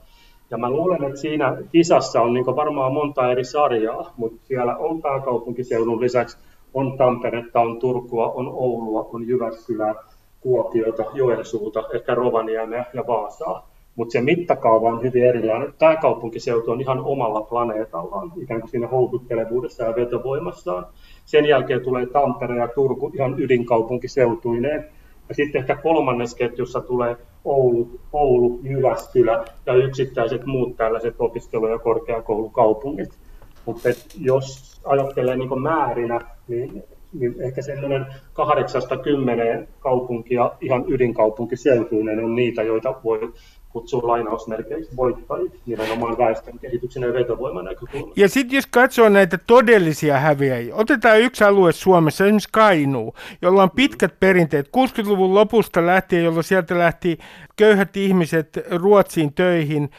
Ja 0.51 0.59
mä 0.59 0.71
luulen, 0.71 1.05
että 1.05 1.21
siinä 1.21 1.57
kisassa 1.73 2.21
on 2.21 2.35
niin 2.35 2.47
varmaan 2.47 2.93
monta 2.93 3.31
eri 3.31 3.45
sarjaa, 3.45 4.13
mutta 4.17 4.47
siellä 4.47 4.77
on 4.77 5.03
pääkaupunkiseudun 5.03 6.01
lisäksi 6.01 6.39
on 6.75 6.99
Tamperetta, 6.99 7.61
on 7.61 7.79
Turkua, 7.79 8.33
on 8.33 8.49
Oulua, 8.49 9.09
on 9.13 9.29
Jyväskylää, 9.29 9.95
Kuopiota, 10.41 11.05
Joensuuta, 11.15 11.83
ehkä 11.95 12.15
Rovaniemeä 12.15 12.85
ja 12.95 13.05
Vaasaa. 13.07 13.73
Mutta 13.97 14.13
se 14.13 14.21
mittakaava 14.21 14.89
on 14.89 15.03
hyvin 15.03 15.25
erilainen. 15.25 15.75
Tämä 15.79 15.97
kaupunkiseutu 15.97 16.71
on 16.71 16.81
ihan 16.81 17.01
omalla 17.01 17.41
planeetallaan, 17.41 18.33
ikään 18.43 18.61
kuin 18.61 18.71
siinä 18.71 18.89
houkuttelevuudessa 18.89 19.85
ja 19.85 19.95
vetovoimassaan. 19.97 20.87
Sen 21.25 21.47
jälkeen 21.47 21.81
tulee 21.81 22.07
Tampere 22.07 22.57
ja 22.57 22.69
Turku 22.69 23.11
ihan 23.15 23.41
ydinkaupunkiseutuineen. 23.41 24.89
Ja 25.29 25.35
sitten 25.35 25.61
ehkä 25.61 25.77
kolmannes 25.77 26.35
ketjussa 26.35 26.81
tulee 26.81 27.17
Oulu, 27.45 28.01
Oulu, 28.13 28.61
Jyväskylä 28.63 29.45
ja 29.67 29.75
yksittäiset 29.75 30.47
muut 30.47 30.77
tällaiset 30.77 31.15
opiskelu- 31.19 31.69
ja 31.69 31.79
korkeakoulukaupungit. 31.79 33.19
Mutta 33.67 33.89
jos 34.21 34.81
ajattelee 34.85 35.37
niin 35.37 35.63
määrinä, 35.63 36.21
niin, 36.53 36.85
niin 37.13 37.35
ehkä 37.41 37.63
semmoinen 37.63 38.07
kahdeksasta 38.33 38.97
kymmeneen 38.97 39.69
kaupunkia, 39.81 40.53
ihan 40.61 40.85
ydinkaupunkiseutuinen 40.89 42.25
on 42.25 42.35
niitä, 42.35 42.63
joita 42.63 42.95
voi 43.05 43.33
kutsua 43.69 44.01
lainausmerkeiksi 44.05 44.97
voittajiksi 44.97 45.61
nimenomaan 45.67 46.19
väestön 46.19 46.59
kehityksen 46.59 47.03
ja 47.03 47.13
vetovoiman 47.13 47.65
näkökulmasta. 47.65 48.21
Ja 48.21 48.29
sitten 48.29 48.57
jos 48.57 48.67
katsoo 48.67 49.09
näitä 49.09 49.39
todellisia 49.47 50.19
häviäjiä, 50.19 50.75
otetaan 50.75 51.21
yksi 51.21 51.45
alue 51.45 51.73
Suomessa, 51.73 52.25
esimerkiksi 52.25 52.49
Kainuu, 52.53 53.15
jolla 53.43 53.63
on 53.63 53.71
pitkät 53.71 54.21
perinteet. 54.21 54.67
60-luvun 54.67 55.35
lopusta 55.35 55.87
lähtien, 55.87 56.25
jolloin 56.25 56.45
sieltä 56.45 56.79
lähti 56.79 57.19
köyhät 57.57 57.97
ihmiset 57.97 58.59
Ruotsiin 58.71 59.35
töihin, 59.35 59.91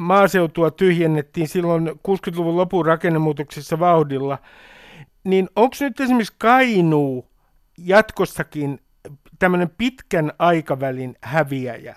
maaseutua 0.00 0.70
tyhjennettiin 0.70 1.48
silloin 1.48 1.88
60-luvun 1.88 2.56
lopun 2.56 2.86
rakennemuutoksessa 2.86 3.80
vauhdilla, 3.80 4.38
niin 5.28 5.48
onko 5.56 5.76
nyt 5.80 6.00
esimerkiksi 6.00 6.34
Kainuu 6.38 7.26
jatkossakin 7.78 8.78
tämmöinen 9.38 9.70
pitkän 9.78 10.32
aikavälin 10.38 11.16
häviäjä? 11.22 11.94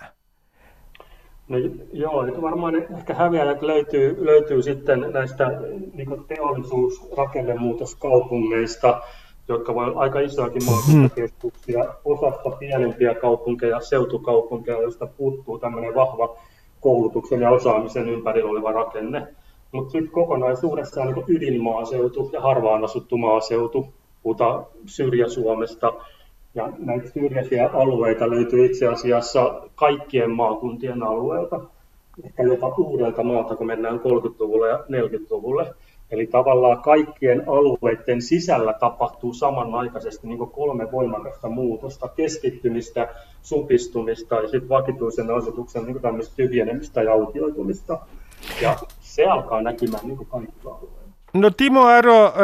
No 1.48 1.56
joo, 1.92 2.26
että 2.26 2.42
varmaan 2.42 2.74
ehkä 2.98 3.14
häviäjät 3.14 3.62
löytyy, 3.62 4.26
löytyy 4.26 4.62
sitten 4.62 5.06
näistä 5.12 5.50
niin 5.94 6.24
teollisuusrakennemuutoskaupungeista, 6.28 9.02
jotka 9.48 9.74
voi 9.74 9.84
olla 9.84 10.00
aika 10.00 10.20
isoakin 10.20 10.64
maakuntakeskuksia, 10.64 11.84
osasta 12.04 12.50
pienempiä 12.50 13.14
kaupunkeja, 13.14 13.80
seutukaupunkeja, 13.80 14.82
joista 14.82 15.06
puuttuu 15.06 15.58
tämmöinen 15.58 15.94
vahva 15.94 16.36
koulutuksen 16.80 17.40
ja 17.40 17.50
osaamisen 17.50 18.08
ympärillä 18.08 18.50
oleva 18.50 18.72
rakenne. 18.72 19.26
Mutta 19.72 19.90
sitten 19.90 20.12
kokonaisuudessaan 20.12 21.12
niin 21.12 21.24
ydinmaaseutu 21.28 22.30
ja 22.32 22.40
harvaan 22.40 22.84
asuttu 22.84 23.16
maaseutu, 23.16 23.86
puhutaan 24.22 24.66
Syrjä-Suomesta, 24.86 25.92
ja 26.54 26.72
näitä 26.78 27.08
syrjäisiä 27.08 27.70
alueita 27.72 28.30
löytyy 28.30 28.64
itse 28.66 28.86
asiassa 28.86 29.62
kaikkien 29.74 30.30
maakuntien 30.30 31.02
alueelta, 31.02 31.60
ehkä 32.24 32.42
jopa 32.42 32.74
uudelta 32.78 33.22
maalta, 33.22 33.56
kun 33.56 33.66
mennään 33.66 34.00
30-luvulle 34.00 34.68
ja 34.68 34.78
40-luvulle. 34.78 35.74
Eli 36.10 36.26
tavallaan 36.26 36.82
kaikkien 36.82 37.48
alueiden 37.48 38.22
sisällä 38.22 38.72
tapahtuu 38.72 39.34
samanaikaisesti 39.34 40.26
niin 40.26 40.38
kolme 40.38 40.92
voimakasta 40.92 41.48
muutosta, 41.48 42.08
keskittymistä, 42.08 43.08
supistumista 43.42 44.34
ja 44.34 44.48
sitten 44.48 44.68
vakituisen 44.68 45.30
asutuksen 45.30 45.84
niin 45.84 46.00
tyhjenemistä 46.36 47.02
ja 47.02 47.12
autioitumista. 47.12 47.98
Ja 48.62 48.76
se 49.14 49.26
alkaa 49.26 49.62
näkymään 49.62 50.06
niin 50.06 50.26
kaikilla 50.26 50.74
alueilla. 50.74 50.98
No 51.32 51.50
Timo 51.50 51.86
Aro, 51.86 52.34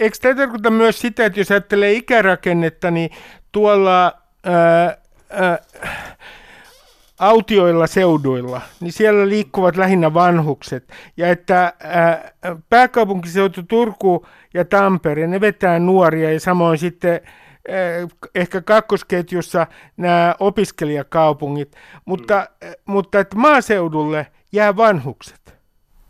eikö 0.00 0.16
tämä 0.22 0.34
tarkoita 0.34 0.70
myös 0.70 1.00
sitä, 1.00 1.24
että 1.26 1.40
jos 1.40 1.50
ajattelee 1.50 1.92
ikärakennetta, 1.92 2.90
niin 2.90 3.10
tuolla 3.52 4.12
ää, 4.44 4.96
ää, 5.30 5.58
autioilla 7.18 7.86
seuduilla, 7.86 8.60
niin 8.80 8.92
siellä 8.92 9.28
liikkuvat 9.28 9.76
lähinnä 9.76 10.14
vanhukset. 10.14 10.92
Ja 11.16 11.28
että 11.28 11.72
ää, 11.80 12.32
pääkaupunkiseutu 12.68 13.62
Turku 13.62 14.26
ja 14.54 14.64
Tampere, 14.64 15.26
ne 15.26 15.40
vetää 15.40 15.78
nuoria 15.78 16.32
ja 16.32 16.40
samoin 16.40 16.78
sitten 16.78 17.20
ehkä 18.34 18.60
kakkosketjussa 18.60 19.66
nämä 19.96 20.34
opiskelijakaupungit, 20.40 21.76
mutta, 22.04 22.46
mm. 22.64 22.72
mutta 22.86 23.20
että 23.20 23.36
maaseudulle 23.36 24.26
jää 24.52 24.76
vanhukset. 24.76 25.55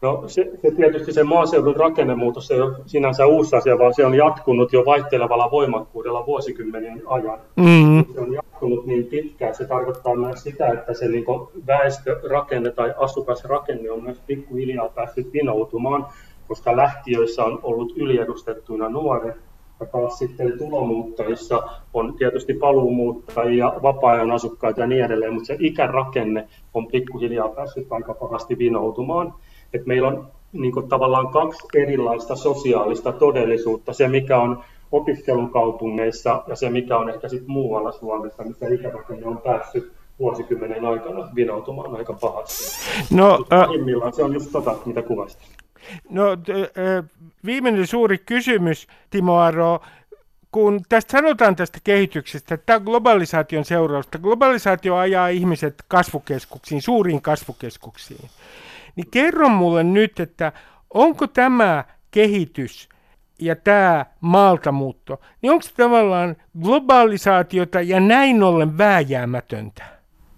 No 0.03 0.23
se, 0.27 0.51
se 0.63 0.71
tietysti 0.71 1.13
se 1.13 1.25
maaseudun 1.25 1.77
rakennemuutos 1.77 2.51
ei 2.51 2.61
ole 2.61 2.77
sinänsä 2.87 3.27
uusi 3.27 3.57
asia, 3.57 3.79
vaan 3.79 3.95
se 3.95 4.07
on 4.07 4.15
jatkunut 4.15 4.73
jo 4.73 4.85
vaihtelevalla 4.85 5.51
voimakkuudella 5.51 6.27
vuosikymmenien 6.27 7.03
ajan. 7.07 7.39
Mm-hmm. 7.57 8.15
Se 8.15 8.21
on 8.21 8.33
jatkunut 8.33 8.87
niin 8.87 9.05
pitkään. 9.07 9.55
Se 9.55 9.67
tarkoittaa 9.67 10.15
myös 10.15 10.43
sitä, 10.43 10.69
että 10.69 10.95
se 10.95 11.09
niin 11.09 11.25
väestörakenne 11.67 12.71
tai 12.71 12.95
asukasrakenne 12.99 13.91
on 13.91 14.03
myös 14.03 14.21
pikkuhiljaa 14.27 14.89
päässyt 14.89 15.33
vinoutumaan, 15.33 16.07
koska 16.49 16.77
lähtiöissä 16.77 17.45
on 17.45 17.61
ollut 17.63 17.93
yliedustettuina 17.97 18.89
nuoret, 18.89 19.37
ja 19.81 19.87
taas 19.87 20.19
sitten 20.19 20.59
tulomuuttajissa 20.59 21.63
on 21.95 22.15
tietysti 22.15 22.55
paluumuuttajia, 22.55 23.73
vapaa-ajan 23.83 24.31
asukkaita 24.31 24.81
ja 24.81 24.87
niin 24.87 25.05
edelleen, 25.05 25.35
mutta 25.35 25.47
se 25.47 25.57
ikärakenne 25.61 26.49
on 26.75 26.87
pikkuhiljaa 26.87 27.49
päässyt 27.49 27.93
aika 27.93 28.15
pahasti 28.15 28.59
vinoutumaan 28.59 29.35
että 29.75 29.89
meillä 29.89 30.09
on 30.09 30.29
niin 30.53 30.73
kuin, 30.73 30.89
tavallaan 30.89 31.29
kaksi 31.29 31.67
erilaista 31.75 32.37
sosiaalista 32.37 33.13
todellisuutta, 33.13 33.93
se 33.93 34.09
mikä 34.09 34.39
on 34.39 34.65
opiskelukaupungeissa 34.93 36.43
ja 36.47 36.57
se 36.57 36.71
mikä 36.71 36.99
on 36.99 37.11
ehkä 37.11 37.29
sitten 37.29 37.51
muualla 37.51 37.93
Suomessa, 37.93 38.45
missä 38.45 38.69
ikärakenne 38.69 39.27
on 39.27 39.39
päässyt 39.39 39.93
vuosikymmenen 40.19 40.85
aikana 40.85 41.29
vinoutumaan 41.35 41.97
aika 41.97 42.13
pahasti. 42.13 42.55
No, 43.11 43.45
äh, 43.53 44.13
se 44.13 44.23
on 44.23 44.35
just 44.35 44.53
tota, 44.53 44.77
mitä 44.87 45.03
kuvasit. 45.03 45.39
No 46.11 46.25
viimeinen 47.45 47.87
suuri 47.87 48.19
kysymys, 48.19 48.87
Timo 49.11 49.37
Aro, 49.37 49.81
kun 50.53 50.81
tästä 50.89 51.13
sanotaan 51.13 51.57
tästä 51.57 51.79
kehityksestä, 51.85 52.55
että 52.55 52.67
tämä 52.67 52.81
globalisaation 52.81 53.65
seurausta, 53.65 54.19
globalisaatio 54.19 54.97
ajaa 54.97 55.29
ihmiset 55.29 55.75
kasvukeskuksiin, 55.89 56.83
suuriin 56.83 57.23
kasvukeskuksiin 57.23 58.31
niin 58.97 59.11
kerro 59.11 59.49
mulle 59.49 59.85
nyt, 59.85 60.21
että 60.21 60.53
onko 60.95 61.27
tämä 61.27 61.85
kehitys 62.11 62.89
ja 63.41 63.57
tämä 63.57 64.07
maaltamuutto, 64.21 65.21
niin 65.43 65.51
onko 65.53 65.63
se 65.63 65.75
tavallaan 65.75 66.37
globalisaatiota 66.63 67.81
ja 67.81 68.01
näin 68.01 68.43
ollen 68.43 68.79
vääjäämätöntä? 68.79 69.85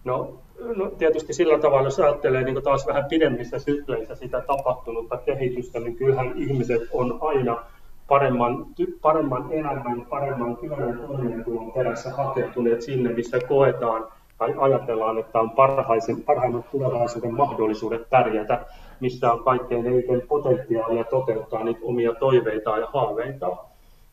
No, 0.05 0.43
no 0.77 0.91
tietysti 0.91 1.33
sillä 1.33 1.59
tavalla, 1.59 1.87
jos 1.87 2.01
ajattelee 2.01 2.43
niin 2.43 2.63
taas 2.63 2.87
vähän 2.87 3.05
pidemmissä 3.05 3.59
sykleissä 3.59 4.15
sitä 4.15 4.41
tapahtunutta 4.41 5.17
kehitystä, 5.17 5.81
niin 5.81 5.97
kyllähän 5.97 6.33
ihmiset 6.37 6.83
on 6.93 7.19
aina 7.21 7.65
paremman, 8.09 8.67
paremman 9.03 9.53
elämän, 9.53 10.07
paremman 10.11 10.57
työn 10.57 10.99
toimeentulon 11.07 11.73
perässä 11.73 12.11
hakeutuneet 12.11 12.83
sinne, 12.83 13.13
missä 13.13 13.39
koetaan 13.49 14.05
tai 14.39 14.55
ajatellaan, 14.59 15.19
että 15.19 15.41
on 15.41 15.51
parhaisen, 15.51 16.23
parhaimmat 16.23 16.71
tulevaisuuden 16.71 17.35
mahdollisuudet 17.35 18.11
pärjätä, 18.11 18.67
missä 19.01 19.33
on 19.33 19.45
kaikkein 19.45 19.87
eniten 19.87 20.23
potentiaalia 20.29 21.05
toteuttaa 21.05 21.65
niitä 21.65 21.81
omia 21.83 22.15
toiveita 22.15 22.79
ja 22.79 22.87
haaveita. 22.87 23.57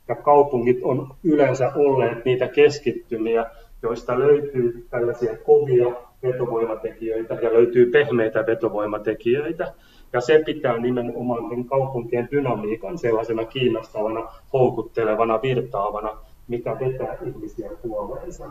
Ja 0.07 0.15
kaupungit 0.15 0.80
on 0.84 1.07
yleensä 1.23 1.71
olleet 1.76 2.26
niitä 2.26 2.47
keskittymiä, 2.47 3.45
joista 3.82 4.19
löytyy 4.19 4.88
tällaisia 4.89 5.38
kovia 5.38 5.86
vetovoimatekijöitä 6.23 7.34
ja 7.34 7.53
löytyy 7.53 7.86
pehmeitä 7.91 8.45
vetovoimatekijöitä. 8.47 9.73
Ja 10.13 10.21
se 10.21 10.41
pitää 10.45 10.78
nimenomaan 10.78 11.65
kaupunkien 11.65 12.28
dynamiikan 12.32 12.97
sellaisena 12.97 13.45
kiinnostavana, 13.45 14.28
houkuttelevana, 14.53 15.41
virtaavana, 15.41 16.17
mikä 16.47 16.80
vetää 16.80 17.17
ihmisiä 17.26 17.69
puoleensa 17.82 18.45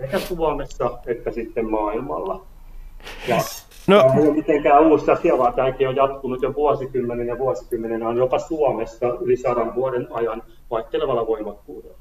sekä 0.00 0.18
Suomessa 0.18 0.98
että 1.06 1.30
sitten 1.30 1.70
maailmalla. 1.70 2.46
Ja 3.28 3.36
no. 3.86 4.02
Tämä 4.02 4.14
ei 4.14 4.28
ole 4.28 4.36
mitenkään 4.36 4.86
uusi 4.86 5.10
asia, 5.10 5.38
vaan 5.38 5.54
tämäkin 5.54 5.88
on 5.88 5.96
jatkunut 5.96 6.42
jo 6.42 6.54
vuosikymmenen 6.54 7.26
ja 7.26 7.38
vuosikymmenen 7.38 8.02
on 8.02 8.16
jopa 8.16 8.38
Suomessa 8.38 9.06
yli 9.20 9.36
sadan 9.36 9.74
vuoden 9.74 10.08
ajan 10.10 10.42
vaihtelevalla 10.70 11.26
voimakkuudella. 11.26 11.98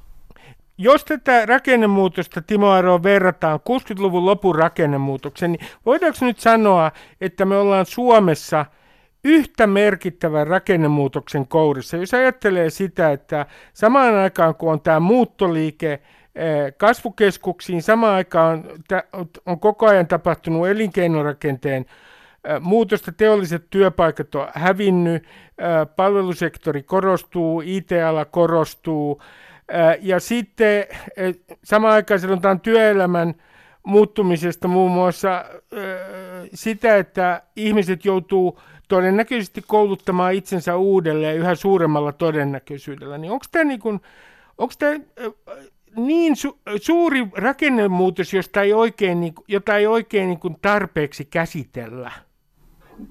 Jos 0.78 1.06
tätä 1.06 1.46
rakennemuutosta, 1.46 2.42
Timo 2.42 2.68
Aro, 2.70 3.04
verrataan 3.04 3.60
60-luvun 3.70 4.26
lopun 4.26 4.56
rakennemuutokseen, 4.56 5.52
niin 5.52 5.66
voidaanko 5.86 6.18
nyt 6.22 6.40
sanoa, 6.40 6.92
että 7.22 7.46
me 7.46 7.58
ollaan 7.58 7.86
Suomessa 7.86 8.66
yhtä 9.24 9.68
merkittävän 9.68 10.48
rakennemuutoksen 10.48 11.48
kourissa? 11.48 11.98
Jos 11.98 12.14
ajattelee 12.14 12.70
sitä, 12.70 13.12
että 13.12 13.46
samaan 13.74 14.16
aikaan 14.16 14.56
kun 14.56 14.72
on 14.72 14.82
tämä 14.82 15.00
muuttoliike, 15.00 16.00
kasvukeskuksiin. 16.78 17.82
Samaan 17.82 18.14
aikaan 18.14 18.64
on 19.46 19.60
koko 19.60 19.88
ajan 19.88 20.08
tapahtunut 20.08 20.68
elinkeinorakenteen 20.68 21.86
eh, 22.44 22.60
muutosta, 22.62 23.12
teolliset 23.12 23.66
työpaikat 23.70 24.36
on 24.36 24.48
hävinnyt, 24.54 25.24
eh, 25.24 25.96
palvelusektori 25.96 26.84
korostuu, 26.84 27.62
IT-ala 27.66 28.26
korostuu, 28.26 29.22
ja 30.02 30.20
sitten 30.20 30.86
samaan 31.64 31.94
aikaan 31.94 32.20
sanotaan 32.20 32.60
työelämän 32.60 33.34
muuttumisesta 33.84 34.68
muun 34.68 34.92
muassa 34.92 35.46
sitä, 36.54 36.98
että 36.98 37.42
ihmiset 37.56 38.06
joutuu 38.06 38.60
todennäköisesti 38.88 39.64
kouluttamaan 39.68 40.34
itsensä 40.34 40.76
uudelleen 40.76 41.38
yhä 41.38 41.56
suuremmalla 41.56 42.12
todennäköisyydellä. 42.12 43.18
Niin 43.18 43.32
onko 43.32 43.46
tämä 43.52 43.64
niin 43.64 43.80
kuin, 43.80 44.02
onko 44.58 44.74
niin 45.96 46.34
su- 46.34 46.58
suuri 46.82 47.28
rakennemuutos, 47.34 48.34
josta 48.34 48.62
ei 48.62 48.74
oikein, 48.74 49.22
niin, 49.22 49.34
jota 49.48 49.78
ei 49.78 49.88
oikein 49.88 50.28
niin 50.28 50.40
kuin 50.40 50.56
tarpeeksi 50.62 51.26
käsitellä. 51.26 52.12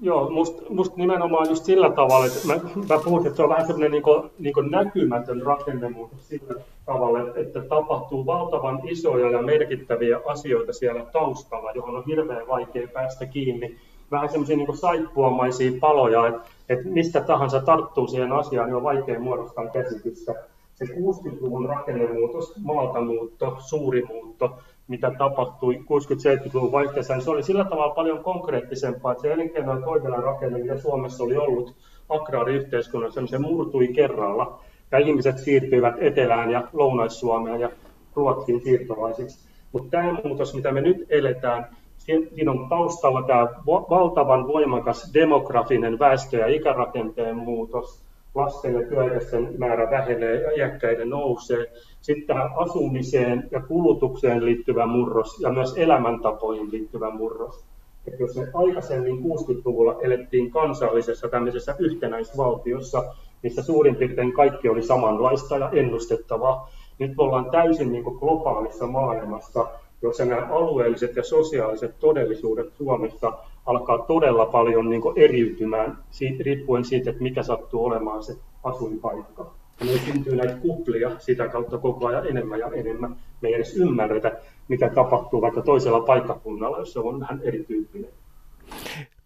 Joo, 0.01 0.29
musta 0.29 0.61
must 0.69 0.95
nimenomaan 0.95 1.49
just 1.49 1.65
sillä 1.65 1.91
tavalla, 1.91 2.25
että 2.25 2.47
mä, 2.47 2.53
mä 2.89 3.03
puhun, 3.03 3.25
että 3.27 3.37
se 3.37 3.43
on 3.43 3.49
vähän 3.49 3.67
semmoinen 3.67 3.91
niin 3.91 4.03
niin 4.39 4.71
näkymätön 4.71 5.41
rakennemuutos 5.41 6.27
sillä 6.27 6.55
tavalla, 6.85 7.19
että, 7.19 7.39
että 7.39 7.61
tapahtuu 7.61 8.25
valtavan 8.25 8.81
isoja 8.83 9.31
ja 9.31 9.41
merkittäviä 9.41 10.19
asioita 10.25 10.73
siellä 10.73 11.05
taustalla, 11.05 11.71
johon 11.71 11.95
on 11.95 12.03
hirveän 12.07 12.47
vaikea 12.47 12.87
päästä 12.87 13.25
kiinni. 13.25 13.77
Vähän 14.11 14.29
semmoisia 14.29 14.57
niin 14.57 14.77
saippuamaisia 14.77 15.71
paloja, 15.79 16.27
että, 16.27 16.41
että 16.69 16.89
mistä 16.89 17.21
tahansa 17.21 17.61
tarttuu 17.61 18.07
siihen 18.07 18.31
asiaan, 18.31 18.67
niin 18.67 18.75
on 18.75 18.83
vaikea 18.83 19.19
muodostaa 19.19 19.67
käsitystä. 19.67 20.35
Se 20.79 20.85
60-luvun 20.85 21.69
rakennemuutos, 21.69 22.53
maaltamuutto, 22.63 23.57
suuri 23.59 24.03
muutto, 24.05 24.57
mitä 24.87 25.11
tapahtui 25.17 25.75
60-70-luvun 25.75 26.71
vaihteessa, 26.71 27.13
niin 27.13 27.23
se 27.23 27.29
oli 27.29 27.43
sillä 27.43 27.65
tavalla 27.65 27.95
paljon 27.95 28.23
konkreettisempaa, 28.23 29.11
että 29.11 29.21
se 29.21 29.33
elinkeino- 29.33 29.73
ja 30.03 30.21
rakenne, 30.21 30.59
mitä 30.59 30.77
Suomessa 30.77 31.23
oli 31.23 31.37
ollut 31.37 31.75
agraariyhteiskunnassa, 32.09 33.21
niin 33.21 33.27
se 33.27 33.37
murtui 33.37 33.87
kerralla. 33.87 34.59
Ja 34.91 34.97
ihmiset 34.97 35.37
siirtyivät 35.37 35.95
Etelään 35.99 36.51
ja 36.51 36.67
Lounais-Suomeen 36.73 37.61
ja 37.61 37.69
Ruotsiin 38.15 38.61
siirtolaisiksi. 38.61 39.49
Mutta 39.71 39.89
tämä 39.89 40.17
muutos, 40.23 40.55
mitä 40.55 40.71
me 40.71 40.81
nyt 40.81 41.05
eletään, 41.09 41.67
siinä 41.97 42.51
on 42.51 42.69
taustalla 42.69 43.21
tämä 43.21 43.47
valtavan 43.67 44.47
voimakas 44.47 45.11
demografinen 45.13 45.99
väestö- 45.99 46.37
ja 46.37 46.47
ikärakenteen 46.47 47.37
muutos, 47.37 48.08
lasten 48.39 48.73
ja 48.73 48.87
työikäisten 48.87 49.53
määrä 49.57 49.91
vähenee 49.91 50.41
ja 50.41 50.51
iäkkäiden 50.51 51.09
nousee. 51.09 51.71
Sitten 52.01 52.27
tähän 52.27 52.49
asumiseen 52.55 53.47
ja 53.51 53.61
kulutukseen 53.61 54.45
liittyvä 54.45 54.85
murros 54.85 55.39
ja 55.39 55.49
myös 55.49 55.73
elämäntapoihin 55.77 56.71
liittyvä 56.71 57.09
murros. 57.09 57.65
Että 58.07 58.23
jos 58.23 58.35
me 58.37 58.47
aikaisemmin 58.53 59.17
60-luvulla 59.17 59.95
elettiin 60.01 60.51
kansallisessa 60.51 61.27
tämmöisessä 61.27 61.75
yhtenäisvaltiossa, 61.79 63.03
missä 63.43 63.63
suurin 63.63 63.95
piirtein 63.95 64.33
kaikki 64.33 64.69
oli 64.69 64.83
samanlaista 64.83 65.57
ja 65.57 65.69
ennustettavaa, 65.69 66.69
nyt 66.99 67.17
me 67.17 67.23
ollaan 67.23 67.51
täysin 67.51 67.91
niin 67.91 68.03
globaalissa 68.03 68.87
maailmassa, 68.87 69.67
jossa 70.01 70.25
nämä 70.25 70.47
alueelliset 70.47 71.15
ja 71.15 71.23
sosiaaliset 71.23 71.99
todellisuudet 71.99 72.73
Suomessa 72.77 73.33
alkaa 73.69 73.97
todella 73.97 74.45
paljon 74.45 74.89
niin 74.89 75.01
eriytymään 75.15 75.97
siitä, 76.11 76.43
riippuen 76.43 76.85
siitä, 76.85 77.09
että 77.09 77.23
mikä 77.23 77.43
sattuu 77.43 77.85
olemaan 77.85 78.23
se 78.23 78.37
asuinpaikka. 78.63 79.51
Ja 79.79 79.85
me 79.85 79.91
syntyy 79.91 80.35
näitä 80.35 80.55
kuplia 80.55 81.19
sitä 81.19 81.47
kautta 81.47 81.77
koko 81.77 82.07
ajan 82.07 82.27
enemmän 82.27 82.59
ja 82.59 82.67
enemmän. 82.73 83.15
Me 83.41 83.47
ei 83.47 83.53
edes 83.53 83.75
ymmärretä, 83.75 84.31
mitä 84.67 84.89
tapahtuu 84.89 85.41
vaikka 85.41 85.61
toisella 85.61 85.99
paikkakunnalla, 85.99 86.79
jos 86.79 86.93
se 86.93 86.99
on 86.99 87.19
vähän 87.19 87.41
erityyppinen. 87.43 88.09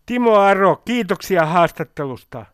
Timo 0.06 0.36
Aro, 0.36 0.76
kiitoksia 0.86 1.46
haastattelusta. 1.46 2.46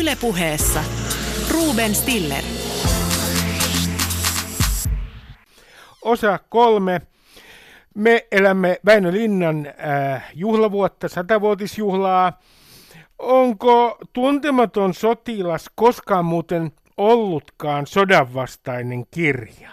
Ylepuheessa 0.00 0.80
Ruben 1.54 1.94
Stiller. 1.94 2.44
Osa 6.02 6.38
kolme. 6.48 7.09
Me 7.94 8.26
elämme 8.32 8.80
Väinö 8.86 9.12
Linnan 9.12 9.66
äh, 9.66 10.30
juhlavuotta, 10.34 11.08
satavuotisjuhlaa. 11.08 12.40
Onko 13.18 13.98
tuntematon 14.12 14.94
sotilas 14.94 15.70
koskaan 15.74 16.24
muuten 16.24 16.72
ollutkaan 16.96 17.86
sodanvastainen 17.86 19.04
kirja? 19.10 19.70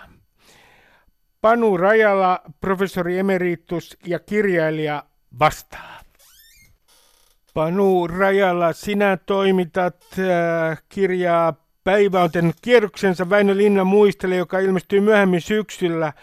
Panu 1.42 1.78
Rajala, 1.78 2.40
professori 2.62 3.20
emeritus 3.20 3.98
ja 4.06 4.20
kirjailija 4.20 5.04
vastaa. 5.40 6.00
Panu 7.54 8.08
Rajala, 8.08 8.74
sinä 8.74 9.18
toimitat 9.18 10.06
äh, 10.20 10.84
kirjaa 10.90 11.68
Päivä 11.88 12.24
on 12.24 12.32
tehnyt 12.32 12.56
kierroksensa 12.62 13.30
Väinö 13.30 13.58
Linnan 13.58 13.88
muistele, 13.88 14.36
joka 14.36 14.60
ilmestyy 14.60 15.02
myöhemmin 15.02 15.42
syksyllä. 15.42 16.14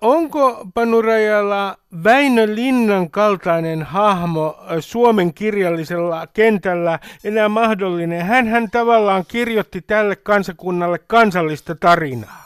Onko 0.00 0.66
Panu 0.74 1.02
Rajala 1.02 1.76
Väinö 2.04 2.46
Linnan 2.54 3.10
kaltainen 3.10 3.82
hahmo 3.82 4.56
Suomen 4.80 5.34
kirjallisella 5.34 6.26
kentällä 6.26 6.98
enää 7.24 7.48
mahdollinen? 7.48 8.26
Hän, 8.26 8.46
hän 8.46 8.70
tavallaan 8.70 9.24
kirjoitti 9.28 9.80
tälle 9.86 10.16
kansakunnalle 10.16 10.98
kansallista 11.06 11.74
tarinaa. 11.74 12.44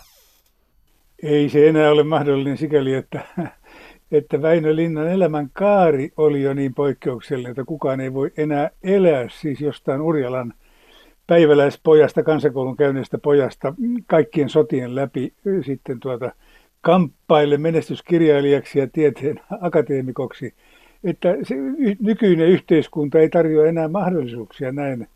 Ei 1.22 1.48
se 1.48 1.68
enää 1.68 1.90
ole 1.90 2.02
mahdollinen 2.02 2.56
sikäli, 2.56 2.94
että, 2.94 3.20
että 4.12 4.42
Väinö 4.42 4.76
Linnan 4.76 5.08
elämän 5.08 5.50
kaari 5.52 6.12
oli 6.16 6.42
jo 6.42 6.54
niin 6.54 6.74
poikkeuksellinen, 6.74 7.50
että 7.50 7.64
kukaan 7.64 8.00
ei 8.00 8.14
voi 8.14 8.30
enää 8.36 8.70
elää 8.82 9.26
siis 9.28 9.60
jostain 9.60 10.00
Urjalan 10.00 10.54
päiväläispojasta, 11.26 12.22
kansakoulun 12.22 12.76
käyneestä 12.76 13.18
pojasta 13.18 13.74
kaikkien 14.06 14.48
sotien 14.48 14.94
läpi 14.94 15.32
sitten 15.66 16.00
tuota, 16.00 16.32
kamppaille 16.80 17.58
menestyskirjailijaksi 17.58 18.78
ja 18.78 18.86
tieteen 18.86 19.40
akateemikoksi, 19.60 20.54
että 21.04 21.36
se 21.42 21.54
nykyinen 22.00 22.48
yhteiskunta 22.48 23.18
ei 23.18 23.28
tarjoa 23.28 23.66
enää 23.66 23.88
mahdollisuuksia 23.88 24.72
näin, 24.72 25.08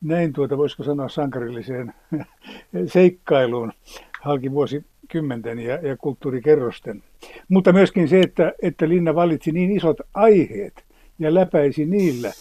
näin 0.00 0.32
tuota, 0.32 0.58
voisiko 0.58 0.82
sanoa 0.82 1.08
sankarilliseen 1.08 1.94
seikkailuun 2.92 3.72
halki 4.20 4.52
vuosikymmenten 4.52 5.58
ja, 5.58 5.74
ja 5.74 5.96
kulttuurikerrosten. 5.96 7.02
Mutta 7.48 7.72
myöskin 7.72 8.08
se, 8.08 8.20
että, 8.20 8.52
että 8.62 8.88
Linna 8.88 9.14
valitsi 9.14 9.52
niin 9.52 9.70
isot 9.70 9.96
aiheet 10.14 10.84
ja 11.18 11.34
läpäisi 11.34 11.86
niillä 11.86 12.32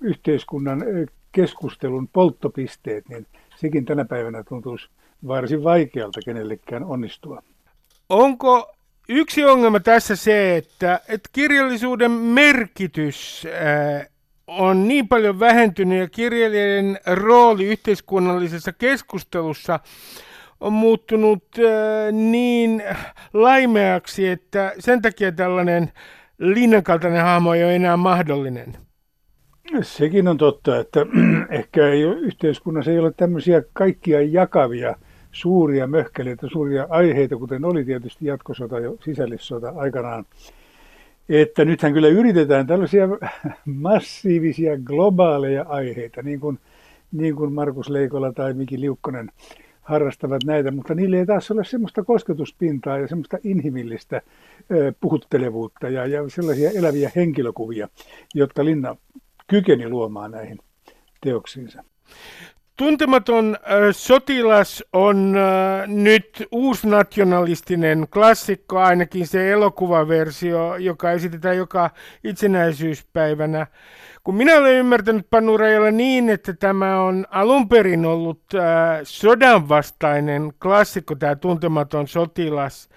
yhteiskunnan 0.00 0.84
keskustelun 1.32 2.08
polttopisteet, 2.08 3.08
niin 3.08 3.26
sekin 3.56 3.84
tänä 3.84 4.04
päivänä 4.04 4.44
tuntuisi 4.44 4.88
varsin 5.26 5.64
vaikealta 5.64 6.20
kenellekään 6.24 6.84
onnistua. 6.84 7.42
Onko 8.08 8.74
yksi 9.08 9.44
ongelma 9.44 9.80
tässä 9.80 10.16
se, 10.16 10.56
että, 10.56 11.00
että 11.08 11.28
kirjallisuuden 11.32 12.10
merkitys 12.10 13.46
ää, 13.60 14.06
on 14.46 14.88
niin 14.88 15.08
paljon 15.08 15.40
vähentynyt 15.40 15.98
ja 15.98 16.08
kirjailijan 16.08 16.98
rooli 17.06 17.64
yhteiskunnallisessa 17.64 18.72
keskustelussa 18.72 19.80
on 20.60 20.72
muuttunut 20.72 21.44
ää, 21.58 22.12
niin 22.12 22.82
laimeaksi, 23.32 24.28
että 24.28 24.72
sen 24.78 25.02
takia 25.02 25.32
tällainen 25.32 25.92
linnankaltainen 26.38 27.22
hahmo 27.22 27.54
ei 27.54 27.64
ole 27.64 27.76
enää 27.76 27.96
mahdollinen? 27.96 28.76
Sekin 29.82 30.28
on 30.28 30.38
totta, 30.38 30.78
että 30.78 31.00
ehkä 31.50 31.88
ei 31.88 32.04
ole, 32.04 32.16
yhteiskunnassa 32.16 32.90
ei 32.90 32.98
ole 32.98 33.12
tämmöisiä 33.16 33.62
kaikkia 33.72 34.22
jakavia 34.22 34.94
suuria 35.32 35.86
möhkeleitä, 35.86 36.46
suuria 36.52 36.86
aiheita, 36.90 37.36
kuten 37.36 37.64
oli 37.64 37.84
tietysti 37.84 38.26
jatkosota 38.26 38.80
ja 38.80 38.90
sisällissota 39.04 39.72
aikanaan. 39.76 40.24
Että 41.28 41.64
nythän 41.64 41.92
kyllä 41.92 42.08
yritetään 42.08 42.66
tällaisia 42.66 43.08
massiivisia 43.88 44.78
globaaleja 44.78 45.64
aiheita, 45.68 46.22
niin 46.22 46.40
kuin, 46.40 46.58
niin 47.12 47.36
kuin 47.36 47.52
Markus 47.52 47.88
Leikola 47.88 48.32
tai 48.32 48.54
Miki 48.54 48.80
Liukkonen 48.80 49.30
harrastavat 49.82 50.44
näitä, 50.44 50.70
mutta 50.70 50.94
niille 50.94 51.18
ei 51.18 51.26
taas 51.26 51.50
ole 51.50 51.64
semmoista 51.64 52.04
kosketuspintaa 52.04 52.98
ja 52.98 53.08
semmoista 53.08 53.38
inhimillistä 53.44 54.22
puhuttelevuutta 55.00 55.88
ja, 55.88 56.06
ja 56.06 56.28
sellaisia 56.28 56.70
eläviä 56.70 57.10
henkilökuvia, 57.16 57.88
jotka 58.34 58.64
Linna 58.64 58.96
kykeni 59.46 59.88
luomaan 59.88 60.30
näihin 60.30 60.58
teoksiinsa. 61.20 61.84
Tuntematon 62.76 63.56
äh, 63.56 63.78
sotilas 63.90 64.84
on 64.92 65.36
äh, 65.36 65.88
nyt 65.88 66.46
uusnationalistinen 66.52 68.06
klassikko, 68.12 68.78
ainakin 68.78 69.26
se 69.26 69.52
elokuvaversio, 69.52 70.76
joka 70.76 71.10
esitetään 71.10 71.56
joka 71.56 71.90
itsenäisyyspäivänä. 72.24 73.66
Kun 74.24 74.34
minä 74.34 74.56
olen 74.56 74.74
ymmärtänyt 74.74 75.26
Panurajalla 75.30 75.90
niin, 75.90 76.28
että 76.28 76.52
tämä 76.52 77.00
on 77.00 77.26
alun 77.30 77.68
perin 77.68 78.06
ollut 78.06 78.42
äh, 78.54 78.62
sodanvastainen 79.02 80.52
klassikko, 80.62 81.14
tämä 81.14 81.36
Tuntematon 81.36 82.08
sotilas, 82.08 82.88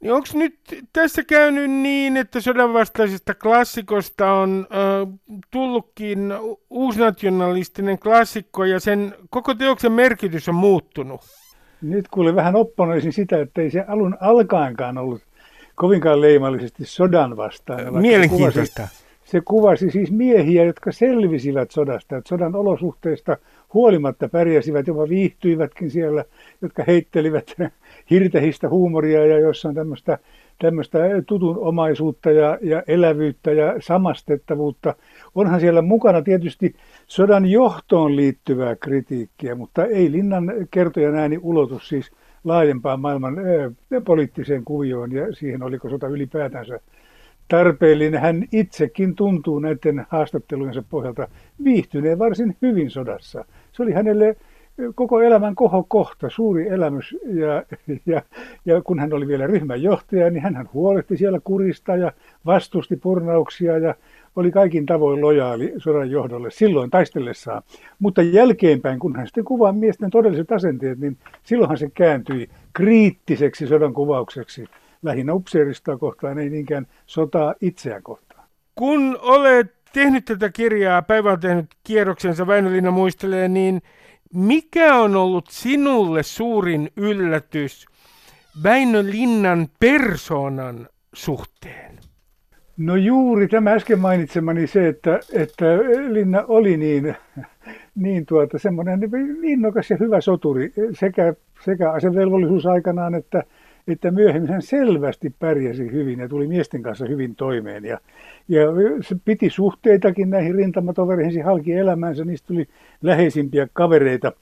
niin 0.00 0.12
onko 0.12 0.28
nyt 0.34 0.54
tässä 0.92 1.24
käynyt 1.24 1.70
niin, 1.70 2.16
että 2.16 2.40
sodanvastaisesta 2.40 3.34
klassikosta 3.34 4.32
on 4.32 4.66
äh, 4.72 5.18
tullutkin 5.50 6.32
uusnationalistinen 6.70 7.98
klassikko 7.98 8.64
ja 8.64 8.80
sen 8.80 9.14
koko 9.30 9.54
teoksen 9.54 9.92
merkitys 9.92 10.48
on 10.48 10.54
muuttunut? 10.54 11.20
Nyt 11.82 12.08
kuule 12.08 12.34
vähän 12.34 12.56
opponoisin 12.56 13.12
sitä, 13.12 13.40
että 13.40 13.62
ei 13.62 13.70
se 13.70 13.84
alun 13.88 14.16
alkaenkaan 14.20 14.98
ollut 14.98 15.22
kovinkaan 15.74 16.20
leimallisesti 16.20 16.84
sodan 16.84 17.36
vastaan. 17.36 18.00
Mielenkiintoista. 18.00 18.82
Se 18.82 18.88
kuvasi, 18.88 19.04
se 19.24 19.40
kuvasi 19.40 19.90
siis 19.90 20.10
miehiä, 20.10 20.64
jotka 20.64 20.92
selvisivät 20.92 21.70
sodasta, 21.70 22.16
että 22.16 22.28
sodan 22.28 22.54
olosuhteista 22.54 23.36
huolimatta 23.74 24.28
pärjäsivät, 24.28 24.86
jopa 24.86 25.08
viihtyivätkin 25.08 25.90
siellä, 25.90 26.24
jotka 26.62 26.84
heittelivät 26.86 27.54
hirtehistä 28.10 28.68
huumoria 28.68 29.26
ja 29.26 29.38
jossain 29.38 29.74
tämmöistä, 29.74 30.18
tämmöistä 30.58 30.98
tutunomaisuutta 31.26 32.30
ja, 32.30 32.58
ja 32.62 32.82
elävyyttä 32.86 33.52
ja 33.52 33.74
samastettavuutta. 33.80 34.94
Onhan 35.34 35.60
siellä 35.60 35.82
mukana 35.82 36.22
tietysti 36.22 36.74
sodan 37.06 37.46
johtoon 37.46 38.16
liittyvää 38.16 38.76
kritiikkiä, 38.76 39.54
mutta 39.54 39.86
ei 39.86 40.12
Linnan 40.12 40.52
kertojan 40.70 41.14
ääni 41.14 41.38
ulotus 41.42 41.88
siis 41.88 42.10
laajempaan 42.44 43.00
maailman 43.00 43.38
ää, 43.38 44.00
poliittiseen 44.00 44.64
kuvioon 44.64 45.12
ja 45.12 45.34
siihen, 45.34 45.62
oliko 45.62 45.90
sota 45.90 46.06
ylipäätänsä 46.06 46.80
tarpeellinen. 47.48 48.20
Hän 48.20 48.44
itsekin 48.52 49.14
tuntuu 49.14 49.58
näiden 49.58 50.06
haastattelujensa 50.08 50.82
pohjalta 50.90 51.28
viihtyneen 51.64 52.18
varsin 52.18 52.56
hyvin 52.62 52.90
sodassa. 52.90 53.44
Se 53.72 53.82
oli 53.82 53.92
hänelle 53.92 54.36
koko 54.94 55.20
elämän 55.20 55.54
kohokohta, 55.54 56.30
suuri 56.30 56.68
elämys. 56.68 57.16
Ja, 57.26 57.62
ja, 58.06 58.22
ja 58.64 58.82
kun 58.82 58.98
hän 58.98 59.12
oli 59.12 59.28
vielä 59.28 59.46
ryhmän 59.46 59.82
johtaja, 59.82 60.30
niin 60.30 60.42
hän 60.42 60.68
huolehti 60.74 61.16
siellä 61.16 61.40
kurista 61.44 61.96
ja 61.96 62.12
vastusti 62.46 62.96
purnauksia 62.96 63.78
ja 63.78 63.94
oli 64.36 64.50
kaikin 64.50 64.86
tavoin 64.86 65.20
lojaali 65.20 65.72
sodan 65.78 66.10
johdolle 66.10 66.50
silloin 66.50 66.90
taistellessaan. 66.90 67.62
Mutta 67.98 68.22
jälkeenpäin, 68.22 68.98
kun 68.98 69.16
hän 69.16 69.26
sitten 69.26 69.44
kuvaa 69.44 69.72
miesten 69.72 70.10
todelliset 70.10 70.52
asenteet, 70.52 70.98
niin 70.98 71.16
silloinhan 71.42 71.78
se 71.78 71.90
kääntyi 71.94 72.48
kriittiseksi 72.72 73.66
sodan 73.66 73.94
kuvaukseksi 73.94 74.64
lähinnä 75.02 75.34
upseeristaa 75.34 75.96
kohtaan, 75.96 76.38
ei 76.38 76.50
niinkään 76.50 76.86
sotaa 77.06 77.54
itseään 77.60 78.02
kohtaan. 78.02 78.44
Kun 78.74 79.18
olet 79.22 79.72
tehnyt 79.92 80.24
tätä 80.24 80.50
kirjaa, 80.50 81.02
Päivä 81.02 81.32
on 81.32 81.40
tehnyt 81.40 81.66
kierroksensa, 81.84 82.46
Väinölinna 82.46 82.90
muistelee, 82.90 83.48
niin 83.48 83.82
mikä 84.34 84.96
on 84.96 85.16
ollut 85.16 85.46
sinulle 85.50 86.22
suurin 86.22 86.88
yllätys 86.96 87.86
Väinö 88.62 89.02
Linnan 89.02 89.68
persoonan 89.80 90.88
suhteen? 91.12 91.98
No 92.76 92.96
juuri 92.96 93.48
tämä 93.48 93.72
äsken 93.72 93.98
mainitsemani 93.98 94.66
se, 94.66 94.88
että, 94.88 95.20
että 95.32 95.64
Linna 96.08 96.44
oli 96.48 96.76
niin, 96.76 97.14
niin 97.94 98.26
tuota, 98.26 98.58
semmoinen 98.58 99.00
innokas 99.42 99.90
ja 99.90 99.96
hyvä 100.00 100.20
soturi 100.20 100.72
sekä, 100.92 101.34
sekä 101.64 101.92
asevelvollisuusaikanaan 101.92 103.14
että, 103.14 103.42
että 103.88 104.10
myöhemmin 104.10 104.50
hän 104.50 104.62
selvästi 104.62 105.34
pärjäsi 105.38 105.92
hyvin 105.92 106.18
ja 106.18 106.28
tuli 106.28 106.46
miesten 106.46 106.82
kanssa 106.82 107.06
hyvin 107.06 107.36
toimeen. 107.36 107.84
Ja, 107.84 108.00
ja 108.48 108.66
se 109.00 109.16
piti 109.24 109.50
suhteitakin 109.50 110.30
näihin 110.30 110.54
rintamatovereihin, 110.54 111.44
halki 111.44 111.72
elämänsä, 111.72 112.24
niistä 112.24 112.46
tuli 112.46 112.68
läheisimpiä 113.02 113.68
kavereita. 113.72 114.32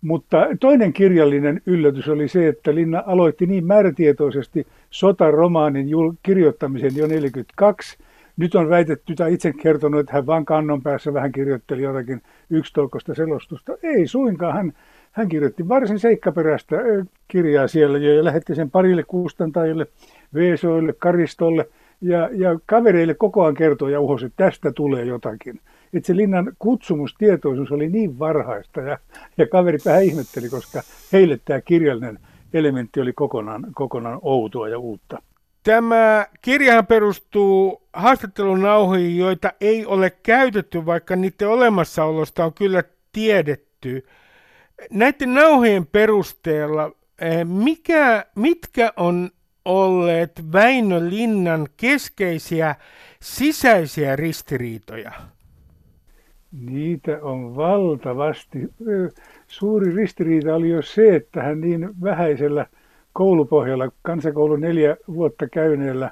Mutta 0.00 0.46
toinen 0.60 0.92
kirjallinen 0.92 1.60
yllätys 1.66 2.08
oli 2.08 2.28
se, 2.28 2.48
että 2.48 2.74
Linna 2.74 3.02
aloitti 3.06 3.46
niin 3.46 3.66
määrätietoisesti 3.66 4.66
sotaromaanin 4.90 5.88
kirjoittamisen 6.22 6.96
jo 6.96 7.06
1942. 7.06 7.98
Nyt 8.36 8.54
on 8.54 8.68
väitetty 8.68 9.14
tai 9.14 9.34
itse 9.34 9.52
kertonut, 9.52 10.00
että 10.00 10.12
hän 10.12 10.26
vain 10.26 10.44
kannon 10.44 10.82
päässä 10.82 11.14
vähän 11.14 11.32
kirjoitteli 11.32 11.82
jotakin 11.82 12.22
yksitolkoista 12.50 13.14
selostusta. 13.14 13.72
Ei 13.82 14.06
suinkaan. 14.06 14.54
Hän, 14.54 14.72
hän 15.10 15.28
kirjoitti 15.28 15.68
varsin 15.68 15.98
seikkaperäistä 15.98 16.76
kirjaa 17.28 17.68
siellä 17.68 17.98
ja 17.98 18.24
lähetti 18.24 18.54
sen 18.54 18.70
parille 18.70 19.02
kustantajille, 19.02 19.86
Veesoille, 20.34 20.92
Karistolle 20.92 21.68
ja, 22.00 22.28
ja 22.32 22.58
kavereille 22.66 23.14
koko 23.14 23.42
ajan 23.42 23.54
kertoi 23.54 23.92
ja 23.92 24.00
uhosi, 24.00 24.26
että 24.26 24.44
tästä 24.44 24.72
tulee 24.72 25.04
jotakin 25.04 25.60
että 25.92 26.06
se 26.06 26.16
linnan 26.16 26.52
kutsumustietoisuus 26.58 27.72
oli 27.72 27.88
niin 27.88 28.18
varhaista 28.18 28.80
ja, 28.80 28.98
ja 29.38 29.46
kaverit 29.46 29.84
vähän 29.84 30.04
ihmetteli, 30.04 30.48
koska 30.48 30.82
heille 31.12 31.40
tämä 31.44 31.60
kirjallinen 31.60 32.18
elementti 32.52 33.00
oli 33.00 33.12
kokonaan, 33.12 33.66
kokonaan 33.74 34.18
outoa 34.22 34.68
ja 34.68 34.78
uutta. 34.78 35.22
Tämä 35.62 36.26
kirjahan 36.42 36.86
perustuu 36.86 37.82
haastattelunauhoihin, 37.92 39.18
joita 39.18 39.52
ei 39.60 39.86
ole 39.86 40.10
käytetty, 40.22 40.86
vaikka 40.86 41.16
niiden 41.16 41.48
olemassaolosta 41.48 42.44
on 42.44 42.54
kyllä 42.54 42.82
tiedetty. 43.12 44.06
Näiden 44.90 45.34
nauhojen 45.34 45.86
perusteella, 45.86 46.92
eh, 47.20 47.44
mikä, 47.44 48.24
mitkä 48.34 48.92
on 48.96 49.30
olleet 49.64 50.52
Väinö 50.52 51.08
Linnan 51.08 51.68
keskeisiä 51.76 52.74
sisäisiä 53.22 54.16
ristiriitoja? 54.16 55.12
Niitä 56.52 57.18
on 57.22 57.56
valtavasti. 57.56 58.58
Suuri 59.46 59.94
ristiriita 59.94 60.54
oli 60.54 60.68
jo 60.68 60.82
se, 60.82 61.14
että 61.14 61.42
hän 61.42 61.60
niin 61.60 61.90
vähäisellä 62.02 62.66
koulupohjalla, 63.12 63.92
kansakoulun 64.02 64.60
neljä 64.60 64.96
vuotta 65.08 65.48
käyneellä 65.48 66.10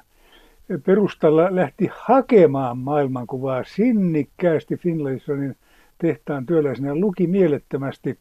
perustalla 0.85 1.55
lähti 1.55 1.89
hakemaan 1.91 2.77
maailmankuvaa 2.77 3.63
sinnikkäästi 3.63 4.77
Finlaysonin 4.77 5.55
tehtaan 5.97 6.45
työläisenä. 6.45 6.95
Luki 6.95 7.27
mielettömästi, 7.27 8.17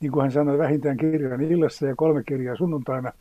niin 0.00 0.12
kuin 0.12 0.22
hän 0.22 0.32
sanoi, 0.32 0.58
vähintään 0.58 0.96
kirjan 0.96 1.40
illassa 1.40 1.86
ja 1.86 1.96
kolme 1.96 2.22
kirjaa 2.26 2.56
sunnuntaina. 2.56 3.12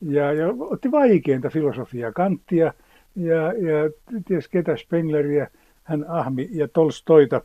Ja, 0.00 0.32
ja 0.32 0.46
otti 0.58 0.90
vaikeinta 0.90 1.50
filosofiaa, 1.50 2.12
Kanttia 2.12 2.72
ja, 3.16 3.42
ja 3.42 3.90
ties 4.28 4.48
ketä 4.48 4.76
Spengleriä, 4.76 5.48
hän 5.82 6.04
ahmi 6.08 6.48
ja 6.52 6.68
Tolstoita. 6.68 7.40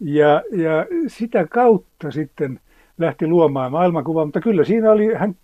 Ja, 0.00 0.42
ja 0.52 0.86
sitä 1.06 1.46
kautta 1.46 2.10
sitten 2.10 2.60
lähti 2.98 3.26
luomaan 3.26 3.72
maailmankuvaa, 3.72 4.24
mutta 4.24 4.40
kyllä 4.40 4.64
siinä 4.64 4.90
oli, 4.90 5.14
hän 5.14 5.36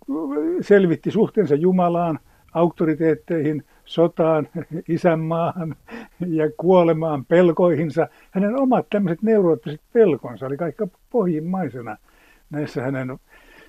selvitti 0.60 1.10
suhteensa 1.10 1.54
Jumalaan, 1.54 2.18
auktoriteetteihin, 2.54 3.64
sotaan, 3.84 4.48
isänmaahan 4.88 5.76
ja 6.26 6.50
kuolemaan 6.56 7.24
pelkoihinsa. 7.24 8.08
Hänen 8.30 8.56
omat 8.56 8.86
tämmöiset 8.90 9.22
neuroottiset 9.22 9.80
pelkonsa 9.92 10.46
oli 10.46 10.56
kaikka 10.56 10.88
pohjimmaisena 11.10 11.96
näissä 12.52 12.82
hänen 12.82 13.18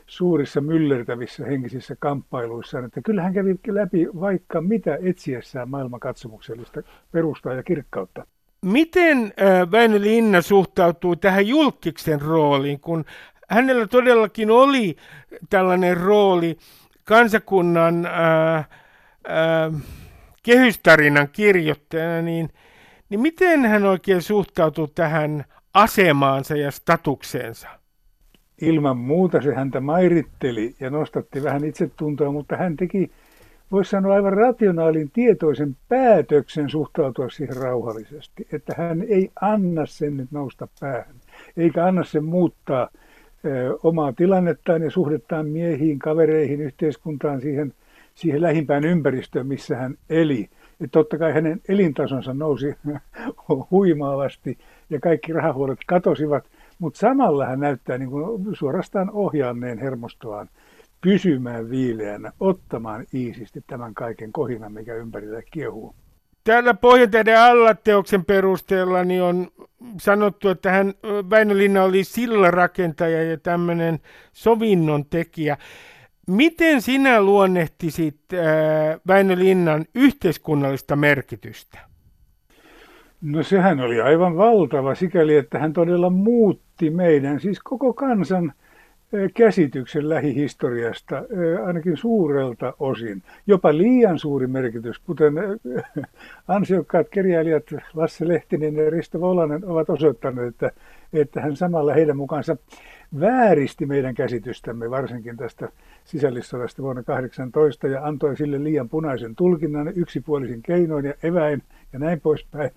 suurissa 0.07 0.61
myllertävissä 0.61 1.45
henkisissä 1.45 1.95
kamppailuissaan, 1.99 2.85
että 2.85 3.01
kyllä 3.01 3.21
hän 3.23 3.33
kävi 3.33 3.55
läpi 3.67 4.07
vaikka 4.19 4.61
mitä 4.61 4.97
etsiessään 5.01 5.69
maailmankatsomuksellista 5.69 6.81
perustaa 7.11 7.53
ja 7.53 7.63
kirkkautta. 7.63 8.25
Miten 8.61 9.33
Väinö 9.71 10.01
Linna 10.01 10.41
suhtautuu 10.41 11.15
tähän 11.15 11.47
julkiksen 11.47 12.21
rooliin, 12.21 12.79
kun 12.79 13.05
hänellä 13.49 13.87
todellakin 13.87 14.51
oli 14.51 14.95
tällainen 15.49 15.97
rooli 15.97 16.57
kansakunnan 17.03 18.05
ää, 18.05 18.63
ää, 19.27 19.71
kehystarinan 20.43 21.27
kirjoittajana, 21.31 22.21
niin, 22.21 22.49
niin 23.09 23.19
miten 23.19 23.65
hän 23.65 23.83
oikein 23.83 24.21
suhtautuu 24.21 24.87
tähän 24.87 25.45
asemaansa 25.73 26.55
ja 26.55 26.71
statukseensa? 26.71 27.82
Ilman 28.61 28.97
muuta 28.97 29.41
se 29.41 29.53
häntä 29.53 29.79
mairitteli 29.79 30.75
ja 30.79 30.89
nostatti 30.89 31.43
vähän 31.43 31.65
itsetuntoa, 31.65 32.31
mutta 32.31 32.57
hän 32.57 32.77
teki 32.77 33.11
voisi 33.71 33.89
sanoa 33.89 34.13
aivan 34.13 34.33
rationaalin 34.33 35.11
tietoisen 35.13 35.75
päätöksen 35.89 36.69
suhtautua 36.69 37.29
siihen 37.29 37.57
rauhallisesti, 37.57 38.47
että 38.51 38.73
hän 38.77 39.01
ei 39.01 39.31
anna 39.41 39.85
sen 39.85 40.17
nyt 40.17 40.31
nousta 40.31 40.67
päähän, 40.79 41.15
eikä 41.57 41.85
anna 41.85 42.03
sen 42.03 42.23
muuttaa 42.23 42.89
ö, 43.45 43.77
omaa 43.83 44.13
tilannettaan 44.13 44.81
ja 44.81 44.91
suhdettaan 44.91 45.47
miehiin, 45.47 45.99
kavereihin, 45.99 46.61
yhteiskuntaan, 46.61 47.41
siihen, 47.41 47.73
siihen 48.15 48.41
lähimpään 48.41 48.83
ympäristöön, 48.83 49.47
missä 49.47 49.75
hän 49.75 49.95
eli. 50.09 50.49
Et 50.81 50.91
totta 50.91 51.17
kai 51.17 51.33
hänen 51.33 51.61
elintasonsa 51.69 52.33
nousi 52.33 52.75
huimaavasti 53.71 54.57
ja 54.89 54.99
kaikki 54.99 55.33
rahahuolet 55.33 55.79
katosivat, 55.87 56.43
mutta 56.83 56.99
samalla 56.99 57.45
hän 57.45 57.59
näyttää 57.59 57.97
niin 57.97 58.09
kuin 58.09 58.55
suorastaan 58.55 59.11
ohjaanneen 59.11 59.79
hermostoaan 59.79 60.49
pysymään 61.01 61.69
viileänä, 61.69 62.31
ottamaan 62.39 63.05
iisisti 63.13 63.63
tämän 63.67 63.93
kaiken 63.93 64.31
kohinan, 64.31 64.73
mikä 64.73 64.95
ympärillä 64.95 65.41
kiehuu. 65.51 65.95
Täällä 66.43 66.73
Pohjantähden 66.73 67.39
alla 67.39 67.75
teoksen 67.75 68.25
perusteella 68.25 69.03
niin 69.03 69.23
on 69.23 69.47
sanottu, 69.97 70.49
että 70.49 70.71
hän 70.71 70.93
Väinö 71.29 71.57
Linna 71.57 71.83
oli 71.83 72.03
sillarakentaja 72.03 73.23
ja 73.23 73.37
tämmöinen 73.37 73.99
sovinnon 74.33 75.05
tekijä. 75.05 75.57
Miten 76.27 76.81
sinä 76.81 77.21
luonnehtisit 77.21 78.19
äh, 78.33 78.99
Väinö 79.07 79.35
Linnan 79.39 79.85
yhteiskunnallista 79.95 80.95
merkitystä? 80.95 81.79
No 83.23 83.43
sehän 83.43 83.79
oli 83.79 84.01
aivan 84.01 84.37
valtava 84.37 84.95
sikäli, 84.95 85.35
että 85.35 85.59
hän 85.59 85.73
todella 85.73 86.09
muutti 86.09 86.72
meidän, 86.89 87.39
siis 87.39 87.59
koko 87.59 87.93
kansan 87.93 88.53
käsityksen 89.33 90.09
lähihistoriasta, 90.09 91.23
ainakin 91.65 91.97
suurelta 91.97 92.73
osin. 92.79 93.23
Jopa 93.47 93.77
liian 93.77 94.19
suuri 94.19 94.47
merkitys, 94.47 94.99
kuten 94.99 95.33
ansiokkaat 96.47 97.09
kirjailijat 97.09 97.63
Lasse 97.93 98.27
Lehtinen 98.27 98.75
ja 98.75 98.89
Risto 98.89 99.21
Volanen 99.21 99.65
ovat 99.65 99.89
osoittaneet, 99.89 100.47
että, 100.47 100.71
että 101.13 101.41
hän 101.41 101.55
samalla 101.55 101.93
heidän 101.93 102.17
mukaansa 102.17 102.57
vääristi 103.19 103.85
meidän 103.85 104.15
käsitystämme, 104.15 104.89
varsinkin 104.89 105.37
tästä 105.37 105.69
sisällissodasta 106.05 106.83
vuonna 106.83 107.03
18 107.03 107.87
ja 107.87 108.05
antoi 108.05 108.37
sille 108.37 108.63
liian 108.63 108.89
punaisen 108.89 109.35
tulkinnan 109.35 109.93
yksipuolisin 109.95 110.61
keinoin 110.61 111.05
ja 111.05 111.13
eväin 111.23 111.63
ja 111.93 111.99
näin 111.99 112.21
poispäin. 112.21 112.71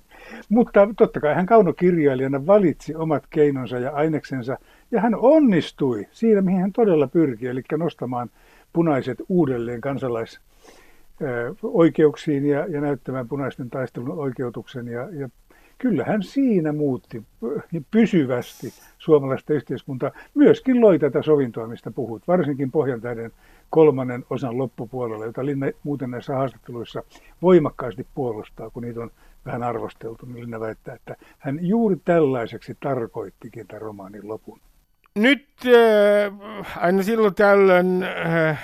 Mutta 0.48 0.88
totta 0.96 1.20
kai 1.20 1.34
hän 1.34 1.46
kaunokirjailijana 1.46 2.46
valitsi 2.46 2.94
omat 2.94 3.24
keinonsa 3.30 3.78
ja 3.78 3.90
aineksensa 3.90 4.58
ja 4.90 5.00
hän 5.00 5.14
onnistui 5.14 6.06
siinä, 6.12 6.42
mihin 6.42 6.60
hän 6.60 6.72
todella 6.72 7.06
pyrki, 7.06 7.46
eli 7.46 7.62
nostamaan 7.76 8.30
punaiset 8.72 9.18
uudelleen 9.28 9.80
kansalaisoikeuksiin 9.80 12.46
ja, 12.46 12.66
ja 12.66 12.80
näyttämään 12.80 13.28
punaisten 13.28 13.70
taistelun 13.70 14.18
oikeutuksen. 14.18 14.88
Ja, 14.88 15.08
ja 15.12 15.28
kyllä 15.78 16.04
hän 16.04 16.22
siinä 16.22 16.72
muutti 16.72 17.22
pysyvästi 17.90 18.72
suomalaista 18.98 19.52
yhteiskuntaa. 19.52 20.10
Myöskin 20.34 20.80
loi 20.80 20.98
tätä 20.98 21.22
sovintoa, 21.22 21.68
mistä 21.68 21.90
puhut, 21.90 22.28
varsinkin 22.28 22.70
Pohjantähden 22.70 23.32
kolmannen 23.70 24.24
osan 24.30 24.58
loppupuolella, 24.58 25.24
jota 25.24 25.46
Linna 25.46 25.66
muuten 25.82 26.10
näissä 26.10 26.34
haastatteluissa 26.34 27.02
voimakkaasti 27.42 28.06
puolustaa, 28.14 28.70
kun 28.70 28.82
niitä 28.82 29.00
on 29.00 29.10
vähän 29.46 29.62
arvosteltu, 29.62 30.28
Linna 30.34 30.60
väittää, 30.60 30.94
että 30.94 31.16
hän 31.38 31.58
juuri 31.62 31.96
tällaiseksi 32.04 32.76
tarkoittikin 32.80 33.66
tämän 33.66 33.82
romaanin 33.82 34.28
lopun. 34.28 34.60
Nyt 35.16 35.48
äh, 35.66 36.76
aina 36.76 37.02
silloin 37.02 37.34
tällöin 37.34 38.02
äh, 38.02 38.48
äh, 38.48 38.58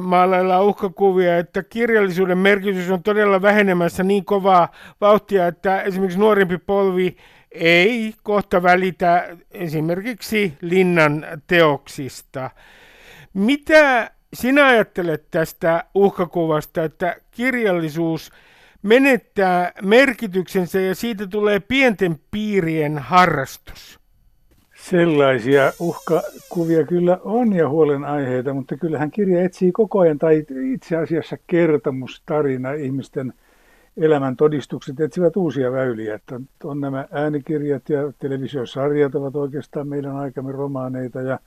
maalaillaan 0.00 0.64
uhkakuvia, 0.64 1.38
että 1.38 1.62
kirjallisuuden 1.62 2.38
merkitys 2.38 2.90
on 2.90 3.02
todella 3.02 3.42
vähenemässä 3.42 4.02
niin 4.02 4.24
kovaa 4.24 4.68
vauhtia, 5.00 5.46
että 5.46 5.82
esimerkiksi 5.82 6.18
nuorempi 6.18 6.58
polvi 6.58 7.16
ei 7.52 8.14
kohta 8.22 8.62
välitä 8.62 9.36
esimerkiksi 9.50 10.58
linnan 10.60 11.26
teoksista. 11.46 12.50
Mitä 13.34 14.10
sinä 14.34 14.66
ajattelet 14.66 15.30
tästä 15.30 15.84
uhkakuvasta, 15.94 16.84
että 16.84 17.16
kirjallisuus 17.30 18.32
menettää 18.82 19.72
merkityksensä 19.82 20.80
ja 20.80 20.94
siitä 20.94 21.26
tulee 21.26 21.60
pienten 21.60 22.20
piirien 22.30 22.98
harrastus? 22.98 23.97
Sellaisia 24.90 25.72
uhkakuvia 25.80 26.86
kyllä 26.86 27.18
on 27.24 27.52
ja 27.52 27.68
huolenaiheita, 27.68 28.54
mutta 28.54 28.76
kyllähän 28.76 29.10
kirja 29.10 29.44
etsii 29.44 29.72
koko 29.72 29.98
ajan, 29.98 30.18
tai 30.18 30.46
itse 30.74 30.96
asiassa 30.96 31.36
kertomustarina 31.46 32.72
ihmisten 32.72 33.32
elämän 33.96 34.36
todistukset 34.36 35.00
etsivät 35.00 35.36
uusia 35.36 35.72
väyliä. 35.72 36.14
Että 36.14 36.40
on 36.64 36.80
nämä 36.80 37.08
äänikirjat 37.10 37.88
ja 37.88 38.12
televisiosarjat 38.18 39.14
ovat 39.14 39.36
oikeastaan 39.36 39.88
meidän 39.88 40.16
aikamme 40.16 40.52
romaaneita 40.52 41.20
ja, 41.20 41.38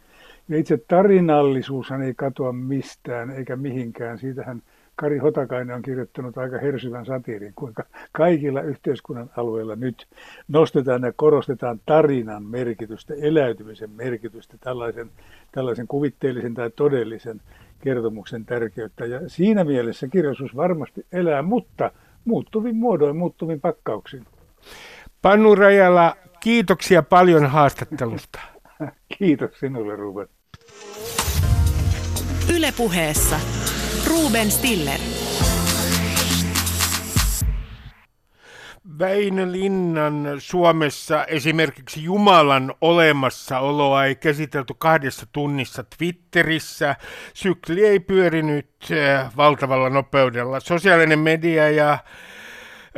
ja 0.50 0.58
itse 0.58 0.78
tarinallisuushan 0.88 2.02
ei 2.02 2.14
katoa 2.14 2.54
mistään 2.54 3.30
eikä 3.30 3.56
mihinkään. 3.56 4.18
Siitähän 4.18 4.62
Kari 4.96 5.18
Hotakainen 5.18 5.76
on 5.76 5.82
kirjoittanut 5.82 6.38
aika 6.38 6.58
hersyvän 6.58 7.06
satiirin, 7.06 7.54
kuinka 7.56 7.84
kaikilla 8.12 8.62
yhteiskunnan 8.62 9.30
alueilla 9.38 9.76
nyt 9.76 10.08
nostetaan 10.48 11.04
ja 11.04 11.14
korostetaan 11.16 11.80
tarinan 11.86 12.44
merkitystä, 12.44 13.14
eläytymisen 13.22 13.89
merkitystä, 13.89 14.58
tällaisen, 14.60 15.12
tällaisen 15.52 15.88
kuvitteellisen 15.88 16.54
tai 16.54 16.70
todellisen 16.76 17.42
kertomuksen 17.84 18.46
tärkeyttä. 18.46 19.06
Ja 19.06 19.30
siinä 19.30 19.64
mielessä 19.64 20.08
kirjallisuus 20.08 20.56
varmasti 20.56 21.06
elää, 21.12 21.42
mutta 21.42 21.92
muuttuvin 22.26 22.76
muodoin, 22.76 23.18
muuttuvin 23.18 23.62
pakkauksin. 23.62 24.26
Pannu 25.22 25.56
Rajala, 25.56 26.16
kiitoksia 26.39 27.04
paljon 27.04 27.46
haastattelusta. 27.46 28.39
Kiitos 29.18 29.60
sinulle, 29.60 29.96
Ruben. 29.96 30.28
Ylepuheessa 32.56 33.39
Ruben 34.12 34.51
Stiller. 34.51 34.99
Väinö 38.99 39.51
Linnan 39.51 40.28
Suomessa 40.39 41.26
esimerkiksi 41.26 42.03
Jumalan 42.03 42.74
olemassaoloa 42.82 44.05
ei 44.05 44.16
käsitelty 44.16 44.74
kahdessa 44.78 45.26
tunnissa 45.32 45.84
Twitterissä. 45.97 46.95
Sykli 47.34 47.86
ei 47.86 47.99
pyörinyt 47.99 48.70
äh, 48.91 49.32
valtavalla 49.38 49.89
nopeudella. 49.89 50.59
Sosiaalinen 50.59 51.20
media 51.20 51.70
ja 51.70 51.91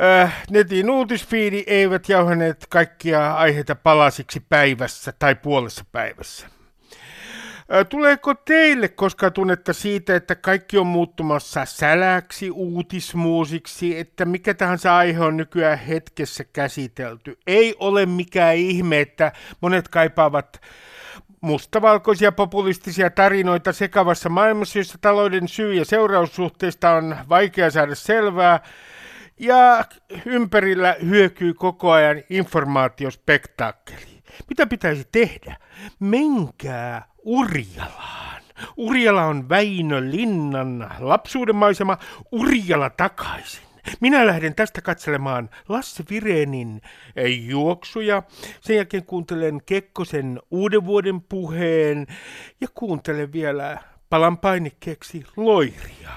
äh, 0.00 0.44
netin 0.50 0.90
uutisfiidi 0.90 1.64
eivät 1.66 2.08
jauhaneet 2.08 2.66
kaikkia 2.68 3.34
aiheita 3.34 3.74
palasiksi 3.74 4.40
päivässä 4.48 5.12
tai 5.18 5.34
puolessa 5.34 5.84
päivässä. 5.92 6.53
Tuleeko 7.88 8.34
teille 8.34 8.88
koskaan 8.88 9.32
tunnetta 9.32 9.72
siitä, 9.72 10.16
että 10.16 10.34
kaikki 10.34 10.78
on 10.78 10.86
muuttumassa 10.86 11.64
säläksi, 11.64 12.50
uutismuusiksi, 12.50 13.98
että 13.98 14.24
mikä 14.24 14.54
tahansa 14.54 14.96
aihe 14.96 15.20
on 15.20 15.36
nykyään 15.36 15.78
hetkessä 15.78 16.44
käsitelty? 16.44 17.38
Ei 17.46 17.74
ole 17.78 18.06
mikään 18.06 18.56
ihme, 18.56 19.00
että 19.00 19.32
monet 19.60 19.88
kaipaavat 19.88 20.60
mustavalkoisia 21.40 22.32
populistisia 22.32 23.10
tarinoita 23.10 23.72
sekavassa 23.72 24.28
maailmassa, 24.28 24.78
jossa 24.78 24.98
talouden 25.00 25.48
syy- 25.48 25.74
ja 25.74 25.84
seuraussuhteista 25.84 26.90
on 26.90 27.16
vaikea 27.28 27.70
saada 27.70 27.94
selvää, 27.94 28.60
ja 29.38 29.84
ympärillä 30.26 30.96
hyökyy 31.04 31.54
koko 31.54 31.90
ajan 31.90 32.22
informaatiospektaakkeli. 32.30 34.22
Mitä 34.48 34.66
pitäisi 34.66 35.08
tehdä? 35.12 35.56
Menkää 36.00 37.13
Urjalaan. 37.24 38.42
Urjala 38.76 39.24
on 39.24 39.48
Väinö 39.48 40.00
Linnan 40.10 40.90
lapsuuden 40.98 41.56
maisema. 41.56 41.98
Urjala 42.32 42.90
takaisin. 42.90 43.64
Minä 44.00 44.26
lähden 44.26 44.54
tästä 44.54 44.80
katselemaan 44.80 45.50
Lasse 45.68 46.04
Virenin 46.10 46.80
juoksuja. 47.46 48.22
Sen 48.60 48.76
jälkeen 48.76 49.06
kuuntelen 49.06 49.60
Kekkosen 49.66 50.40
uuden 50.50 50.84
vuoden 50.84 51.20
puheen 51.20 52.06
ja 52.60 52.68
kuuntelen 52.74 53.32
vielä 53.32 53.78
palan 54.10 54.38
painikkeeksi 54.38 55.24
loiria. 55.36 56.10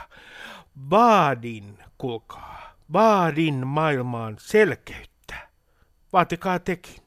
Vaadin, 0.89 1.77
kuulkaa, 1.97 2.75
vaadin 2.93 3.67
maailmaan 3.67 4.35
selkeyttä. 4.39 5.35
Vaatikaa 6.13 6.59
tekin. 6.59 7.06